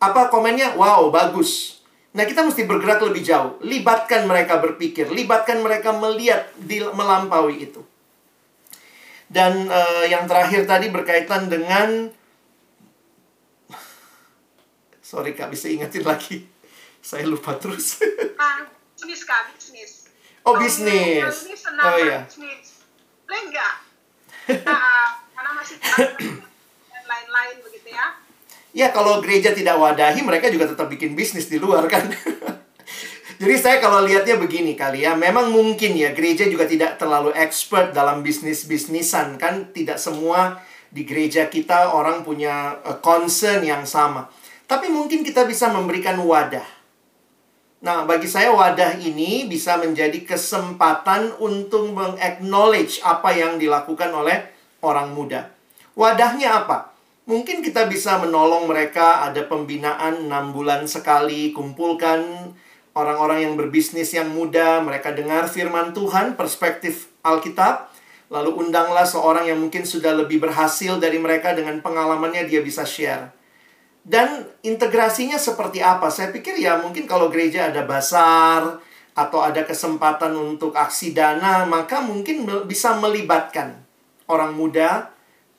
Apa 0.01 0.33
komennya? 0.33 0.81
Wow, 0.81 1.13
bagus. 1.13 1.81
Nah, 2.17 2.25
kita 2.27 2.43
mesti 2.43 2.65
bergerak 2.65 3.05
lebih 3.05 3.23
jauh. 3.23 3.61
Libatkan 3.61 4.25
mereka 4.25 4.59
berpikir. 4.59 5.13
Libatkan 5.13 5.61
mereka 5.61 5.93
melihat, 5.95 6.49
di, 6.57 6.81
melampaui 6.81 7.71
itu. 7.71 7.85
Dan 9.31 9.71
uh, 9.71 10.05
yang 10.11 10.27
terakhir 10.27 10.67
tadi 10.67 10.91
berkaitan 10.91 11.47
dengan 11.47 12.11
Sorry 15.07 15.37
Kak, 15.39 15.53
bisa 15.55 15.71
ingetin 15.71 16.03
lagi. 16.03 16.49
Saya 17.09 17.29
lupa 17.29 17.55
terus. 17.61 18.01
Ah, 18.41 18.65
bisnis 18.97 19.23
Kak, 19.29 19.53
bisnis. 19.53 20.09
Oh, 20.49 20.57
bisnis. 20.57 21.45
Ini 21.45 21.57
senang 21.61 21.93
Oh, 21.93 21.97
iya. 22.01 22.25
bisnis. 22.25 22.89
Nggak? 23.29 23.75
Nah, 24.65 25.21
karena 25.37 25.51
masih 25.61 25.77
dan 26.91 27.05
lain-lain 27.05 27.57
begitu 27.61 27.93
ya. 27.93 28.17
Ya, 28.77 28.95
kalau 28.95 29.19
gereja 29.25 29.55
tidak 29.55 29.79
wadahi, 29.79 30.23
mereka 30.23 30.51
juga 30.51 30.71
tetap 30.71 30.87
bikin 30.91 31.15
bisnis 31.15 31.47
di 31.47 31.59
luar 31.59 31.87
kan. 31.91 32.07
Jadi 33.41 33.57
saya 33.57 33.81
kalau 33.81 34.05
lihatnya 34.05 34.37
begini 34.37 34.77
kali 34.77 35.09
ya, 35.09 35.17
memang 35.17 35.49
mungkin 35.49 35.97
ya 35.97 36.13
gereja 36.13 36.45
juga 36.45 36.69
tidak 36.69 37.01
terlalu 37.01 37.33
expert 37.33 37.97
dalam 37.97 38.21
bisnis-bisnisan 38.21 39.41
kan 39.41 39.73
tidak 39.73 39.97
semua 39.97 40.61
di 40.93 41.09
gereja 41.09 41.49
kita 41.49 41.97
orang 41.97 42.21
punya 42.21 42.77
uh, 42.85 43.01
concern 43.01 43.65
yang 43.65 43.89
sama. 43.89 44.29
Tapi 44.69 44.93
mungkin 44.93 45.25
kita 45.25 45.49
bisa 45.49 45.73
memberikan 45.73 46.21
wadah. 46.21 46.69
Nah, 47.81 48.05
bagi 48.05 48.29
saya 48.29 48.53
wadah 48.53 49.01
ini 49.01 49.49
bisa 49.49 49.81
menjadi 49.81 50.21
kesempatan 50.21 51.41
untuk 51.41 51.97
mengaknowledge 51.97 53.01
apa 53.01 53.33
yang 53.33 53.57
dilakukan 53.57 54.13
oleh 54.13 54.53
orang 54.85 55.17
muda. 55.17 55.49
Wadahnya 55.97 56.61
apa? 56.61 56.90
Mungkin 57.29 57.61
kita 57.61 57.85
bisa 57.87 58.17
menolong 58.17 58.65
mereka 58.65 59.27
ada 59.29 59.45
pembinaan 59.45 60.27
6 60.27 60.57
bulan 60.57 60.89
sekali, 60.89 61.53
kumpulkan 61.53 62.53
orang-orang 62.97 63.47
yang 63.47 63.55
berbisnis 63.55 64.11
yang 64.17 64.33
muda, 64.33 64.81
mereka 64.83 65.15
dengar 65.15 65.47
firman 65.47 65.95
Tuhan, 65.95 66.35
perspektif 66.35 67.13
Alkitab, 67.23 67.93
lalu 68.33 68.67
undanglah 68.67 69.07
seorang 69.07 69.47
yang 69.47 69.61
mungkin 69.61 69.87
sudah 69.87 70.17
lebih 70.17 70.43
berhasil 70.43 70.99
dari 70.99 71.21
mereka 71.21 71.55
dengan 71.55 71.79
pengalamannya 71.85 72.49
dia 72.49 72.65
bisa 72.65 72.83
share. 72.83 73.31
Dan 74.01 74.49
integrasinya 74.65 75.37
seperti 75.37 75.85
apa? 75.85 76.09
Saya 76.09 76.33
pikir 76.33 76.57
ya 76.57 76.81
mungkin 76.81 77.05
kalau 77.05 77.29
gereja 77.29 77.69
ada 77.69 77.85
basar 77.85 78.81
atau 79.13 79.45
ada 79.45 79.61
kesempatan 79.69 80.33
untuk 80.35 80.73
aksi 80.73 81.13
dana, 81.13 81.69
maka 81.69 82.01
mungkin 82.01 82.49
bisa 82.65 82.97
melibatkan 82.97 83.77
orang 84.25 84.57
muda 84.57 85.13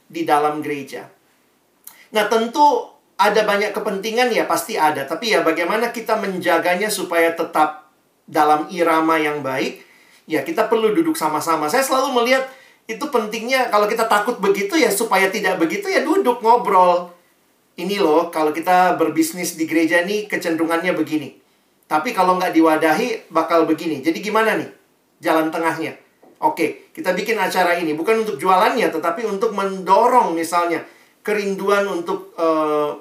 di 0.10 0.26
dalam 0.26 0.60
gereja. 0.66 1.21
Nah, 2.12 2.28
tentu 2.28 2.92
ada 3.16 3.42
banyak 3.46 3.72
kepentingan 3.72 4.34
ya 4.34 4.50
pasti 4.50 4.76
ada, 4.76 5.06
tapi 5.06 5.32
ya 5.32 5.46
bagaimana 5.46 5.94
kita 5.94 6.18
menjaganya 6.18 6.90
supaya 6.90 7.32
tetap 7.32 7.92
dalam 8.26 8.68
irama 8.74 9.16
yang 9.22 9.46
baik? 9.46 9.84
Ya, 10.26 10.42
kita 10.42 10.68
perlu 10.68 10.96
duduk 10.96 11.16
sama-sama. 11.16 11.68
Saya 11.68 11.84
selalu 11.84 12.22
melihat 12.22 12.44
itu 12.90 13.08
pentingnya 13.08 13.72
kalau 13.72 13.88
kita 13.88 14.10
takut 14.10 14.42
begitu 14.42 14.76
ya 14.76 14.92
supaya 14.92 15.32
tidak 15.32 15.62
begitu 15.62 15.88
ya 15.88 16.04
duduk 16.04 16.44
ngobrol. 16.44 17.14
Ini 17.80 18.04
loh, 18.04 18.28
kalau 18.34 18.52
kita 18.52 19.00
berbisnis 19.00 19.56
di 19.56 19.64
gereja 19.64 20.04
nih 20.04 20.28
kecenderungannya 20.28 20.92
begini. 20.92 21.40
Tapi 21.88 22.12
kalau 22.12 22.36
nggak 22.40 22.52
diwadahi 22.52 23.32
bakal 23.32 23.64
begini. 23.64 24.04
Jadi 24.04 24.20
gimana 24.20 24.60
nih 24.60 24.70
jalan 25.24 25.52
tengahnya? 25.52 25.96
Oke, 26.42 26.90
kita 26.92 27.14
bikin 27.14 27.38
acara 27.38 27.78
ini 27.78 27.94
bukan 27.94 28.26
untuk 28.26 28.42
jualannya, 28.42 28.90
tetapi 28.90 29.24
untuk 29.30 29.54
mendorong 29.54 30.34
misalnya 30.34 30.82
kerinduan 31.22 31.86
untuk 31.90 32.34
uh, 32.38 32.98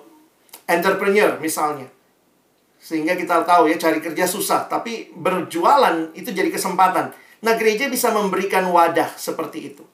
entrepreneur 0.68 1.40
misalnya. 1.40 1.88
Sehingga 2.80 3.12
kita 3.12 3.44
tahu 3.44 3.68
ya 3.68 3.76
cari 3.76 4.00
kerja 4.00 4.24
susah, 4.24 4.64
tapi 4.64 5.12
berjualan 5.12 6.12
itu 6.16 6.32
jadi 6.32 6.48
kesempatan. 6.48 7.12
Nah, 7.44 7.56
gereja 7.56 7.88
bisa 7.92 8.08
memberikan 8.12 8.68
wadah 8.72 9.12
seperti 9.16 9.72
itu. 9.72 9.84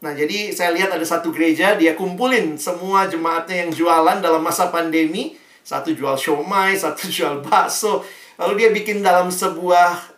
Nah, 0.00 0.14
jadi 0.14 0.54
saya 0.54 0.70
lihat 0.72 0.94
ada 0.94 1.02
satu 1.02 1.34
gereja, 1.34 1.74
dia 1.74 1.98
kumpulin 1.98 2.56
semua 2.56 3.10
jemaatnya 3.10 3.66
yang 3.66 3.70
jualan 3.74 4.18
dalam 4.22 4.42
masa 4.42 4.70
pandemi. 4.70 5.34
Satu 5.60 5.92
jual 5.92 6.16
siomay, 6.16 6.78
satu 6.78 7.06
jual 7.14 7.42
bakso. 7.42 8.06
Lalu 8.38 8.52
dia 8.64 8.70
bikin 8.72 9.02
dalam 9.02 9.28
sebuah 9.28 10.14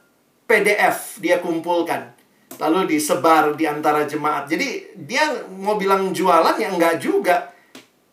PDF, 0.47 1.19
dia 1.19 1.41
kumpulkan 1.41 2.22
lalu 2.61 2.97
disebar 2.97 3.55
di 3.57 3.65
antara 3.65 4.05
jemaat. 4.05 4.49
Jadi 4.51 4.97
dia 4.99 5.47
mau 5.57 5.79
bilang 5.79 6.11
jualan 6.11 6.57
ya 6.59 6.69
enggak 6.73 7.01
juga. 7.01 7.53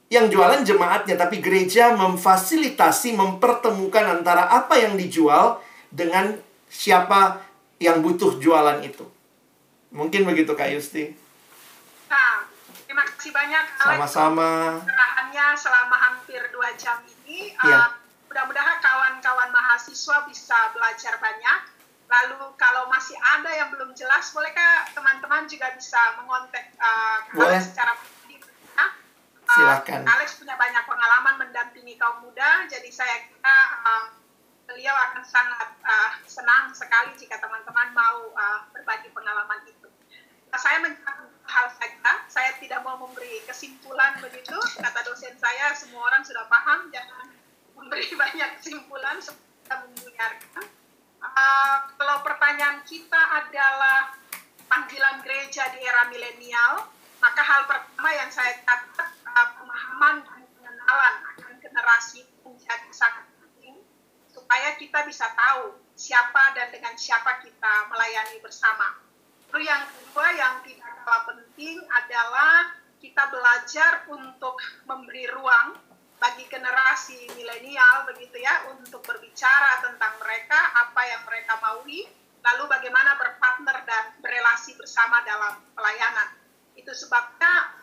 Yang 0.09 0.33
jualan 0.33 0.61
jemaatnya, 0.65 1.13
tapi 1.13 1.37
gereja 1.37 1.93
memfasilitasi, 1.93 3.13
mempertemukan 3.13 4.17
antara 4.17 4.49
apa 4.49 4.73
yang 4.81 4.97
dijual 4.97 5.61
dengan 5.93 6.33
siapa 6.65 7.45
yang 7.77 8.01
butuh 8.01 8.41
jualan 8.41 8.81
itu. 8.81 9.05
Mungkin 9.93 10.25
begitu 10.25 10.57
Kak 10.57 10.69
Yusti. 10.73 11.13
Nah, 12.09 12.45
terima 12.89 13.05
kasih 13.05 13.29
banyak 13.29 13.63
Sama-sama. 13.77 14.81
Pencerahannya 14.81 15.45
selama 15.53 15.95
hampir 15.97 16.41
dua 16.49 16.73
jam 16.73 17.05
ini. 17.05 17.53
Ya. 17.61 17.77
Uh, 17.77 17.89
mudah-mudahan 18.29 18.77
kawan-kawan 18.81 19.49
mahasiswa 19.53 20.25
bisa 20.25 20.57
belajar 20.73 21.21
banyak 21.21 21.78
Lalu 22.09 22.57
kalau 22.57 22.89
masih 22.89 23.13
ada 23.21 23.53
yang 23.53 23.69
belum 23.69 23.93
jelas, 23.93 24.33
bolehkah 24.33 24.89
teman-teman 24.97 25.45
juga 25.45 25.69
bisa 25.77 26.17
mengontak 26.17 26.73
uh, 26.81 27.21
Alex 27.37 27.69
secara 27.69 27.93
pribadi? 28.01 28.41
Uh, 28.41 28.89
Silakan. 29.45 30.01
Alex 30.09 30.41
punya 30.41 30.57
banyak 30.57 30.83
pengalaman 30.89 31.35
mendampingi 31.37 32.01
kaum 32.01 32.25
muda, 32.25 32.65
jadi 32.65 32.89
saya 32.89 33.29
kira 33.29 33.57
uh, 33.85 34.05
beliau 34.65 34.93
akan 34.93 35.21
sangat 35.21 35.69
uh, 35.85 36.17
senang 36.25 36.73
sekali 36.73 37.13
jika 37.13 37.37
teman-teman 37.37 37.93
mau 37.93 38.33
uh, 38.33 38.65
berbagi 38.73 39.13
pengalaman 39.13 39.61
itu. 39.69 39.89
Nah, 40.49 40.57
saya 40.57 40.81
mencatat 40.81 41.29
hal 41.45 41.65
saja, 41.77 42.11
saya 42.25 42.57
tidak 42.57 42.81
mau 42.81 42.97
memberi 42.97 43.45
kesimpulan 43.45 44.17
begitu. 44.17 44.57
Kata 44.81 45.05
dosen 45.05 45.37
saya, 45.37 45.77
semua 45.77 46.09
orang 46.09 46.25
sudah 46.25 46.49
paham, 46.49 46.89
jangan 46.89 47.29
memberi 47.77 48.09
banyak 48.21 48.49
kesimpulan, 48.57 49.21
kita 49.21 49.75
mendengarkan 49.85 50.78
uh, 51.23 51.77
kalau 51.99 52.23
pertanyaan 52.23 52.83
kita 52.87 53.19
adalah 53.19 54.15
panggilan 54.71 55.19
gereja 55.23 55.67
di 55.75 55.83
era 55.83 56.07
milenial, 56.07 56.87
maka 57.19 57.41
hal 57.43 57.67
pertama 57.67 58.09
yang 58.15 58.29
saya 58.31 58.55
catat 58.63 59.09
uh, 59.27 59.47
pemahaman 59.59 60.23
dan 60.23 60.43
pengenalan 60.55 61.15
akan 61.35 61.53
generasi 61.59 62.23
menjadi 62.45 62.89
sangat 62.95 63.25
penting 63.39 63.75
supaya 64.31 64.75
kita 64.79 65.03
bisa 65.03 65.27
tahu 65.35 65.75
siapa 65.99 66.55
dan 66.55 66.71
dengan 66.71 66.95
siapa 66.95 67.43
kita 67.43 67.91
melayani 67.91 68.39
bersama. 68.39 68.95
Lalu 69.51 69.65
yang 69.65 69.83
kedua 69.89 70.27
yang 70.37 70.53
tidak 70.61 70.89
kalah 71.03 71.23
penting 71.25 71.81
adalah 71.89 72.77
kita 73.01 73.23
belajar 73.31 73.91
untuk 74.11 74.59
memberi 74.85 75.25
ruang 75.31 75.88
bagi 76.19 76.45
generasi 76.51 77.31
milenial 77.39 78.05
begitu 78.11 78.43
ya 78.43 78.67
untuk 78.75 78.99
berbicara 79.07 79.79
tentang 79.83 80.19
mereka 80.19 80.59
apa 80.75 81.01
yang 81.07 81.21
mereka 81.23 81.55
maui 81.63 82.03
lalu 82.39 82.63
bagaimana 82.67 83.15
berpartner 83.15 83.83
dan 83.87 84.15
berelasi 84.19 84.75
bersama 84.75 85.23
dalam 85.23 85.59
pelayanan 85.75 86.35
itu 86.75 86.91
sebabnya 86.95 87.75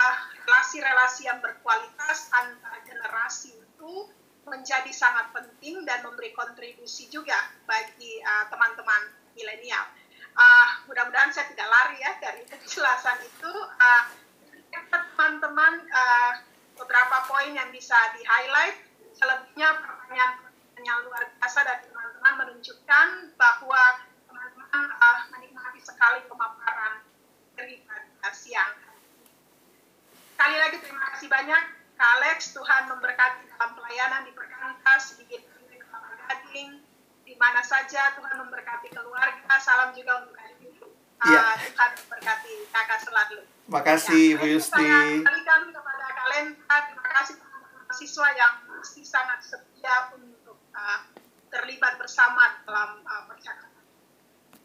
relasi-relasi 0.48 1.22
uh, 1.24 1.26
yang 1.28 1.38
berkualitas 1.44 2.32
antar 2.32 2.80
generasi 2.88 3.52
itu 3.52 4.08
menjadi 4.48 4.88
sangat 4.94 5.36
penting 5.36 5.84
dan 5.84 6.00
memberi 6.06 6.32
kontribusi 6.32 7.10
juga 7.12 7.36
bagi 7.68 8.22
uh, 8.24 8.48
teman-teman 8.48 9.12
milenial. 9.36 9.84
Uh, 10.32 10.68
mudah-mudahan 10.88 11.28
saya 11.28 11.50
tidak 11.52 11.68
lari 11.68 11.98
ya 12.00 12.12
dari 12.22 12.42
penjelasan 12.50 13.20
itu. 13.20 13.52
Uh, 13.76 14.04
teman-teman 14.76 15.82
uh, 15.92 16.32
beberapa 16.76 17.16
poin 17.26 17.52
yang 17.56 17.72
bisa 17.72 17.96
di-highlight. 18.14 18.76
Selebihnya 19.16 19.80
pertanyaan-pertanyaan 19.80 20.84
yang 20.84 20.98
luar 21.08 21.24
biasa 21.40 21.64
dari 21.64 21.88
teman-teman 21.88 22.34
menunjukkan 22.36 23.06
bahwa 23.40 23.82
teman-teman 24.28 24.82
uh, 24.92 25.20
menikmati 25.32 25.80
sekali 25.80 26.20
pemaparan 26.28 27.00
dari 27.56 27.80
siang. 28.36 28.76
Sekali 30.36 30.56
lagi 30.60 30.76
terima 30.84 31.00
kasih 31.16 31.32
banyak 31.32 31.62
Kak 31.96 32.10
Alex, 32.20 32.52
Tuhan 32.52 32.92
memberkati 32.92 33.48
dalam 33.48 33.72
pelayanan 33.72 34.28
di 34.28 34.32
Perkantas, 34.36 35.16
di 35.16 35.24
Kelapa 35.80 36.12
Gading, 36.28 36.84
di 37.24 37.34
mana 37.40 37.64
saja 37.64 38.12
Tuhan 38.20 38.36
memberkati 38.44 38.92
keluarga. 38.92 39.56
Salam 39.56 39.96
juga 39.96 40.20
untuk. 40.20 40.36
Uh, 40.36 41.32
ya. 41.32 41.56
Tuhan 41.56 41.90
memberkati 41.96 42.52
kakak 42.68 43.00
selalu. 43.00 43.48
Makasih, 43.72 44.36
ya, 44.36 44.38
Bu 44.38 44.46
Yusti. 44.52 44.76
Saya 44.76 45.24
kembalikan 45.24 45.60
kepada 45.72 45.95
Lenta, 46.26 46.76
terima 46.90 47.10
kasih 47.22 47.36
mahasiswa 47.38 48.28
yang 48.34 48.54
masih 48.66 49.04
sangat 49.06 49.40
setia 49.46 50.10
untuk 50.18 50.58
uh, 50.74 51.00
terlibat 51.54 51.94
bersama 52.02 52.60
dalam 52.66 53.00
uh, 53.06 53.24
percakapan. 53.30 53.75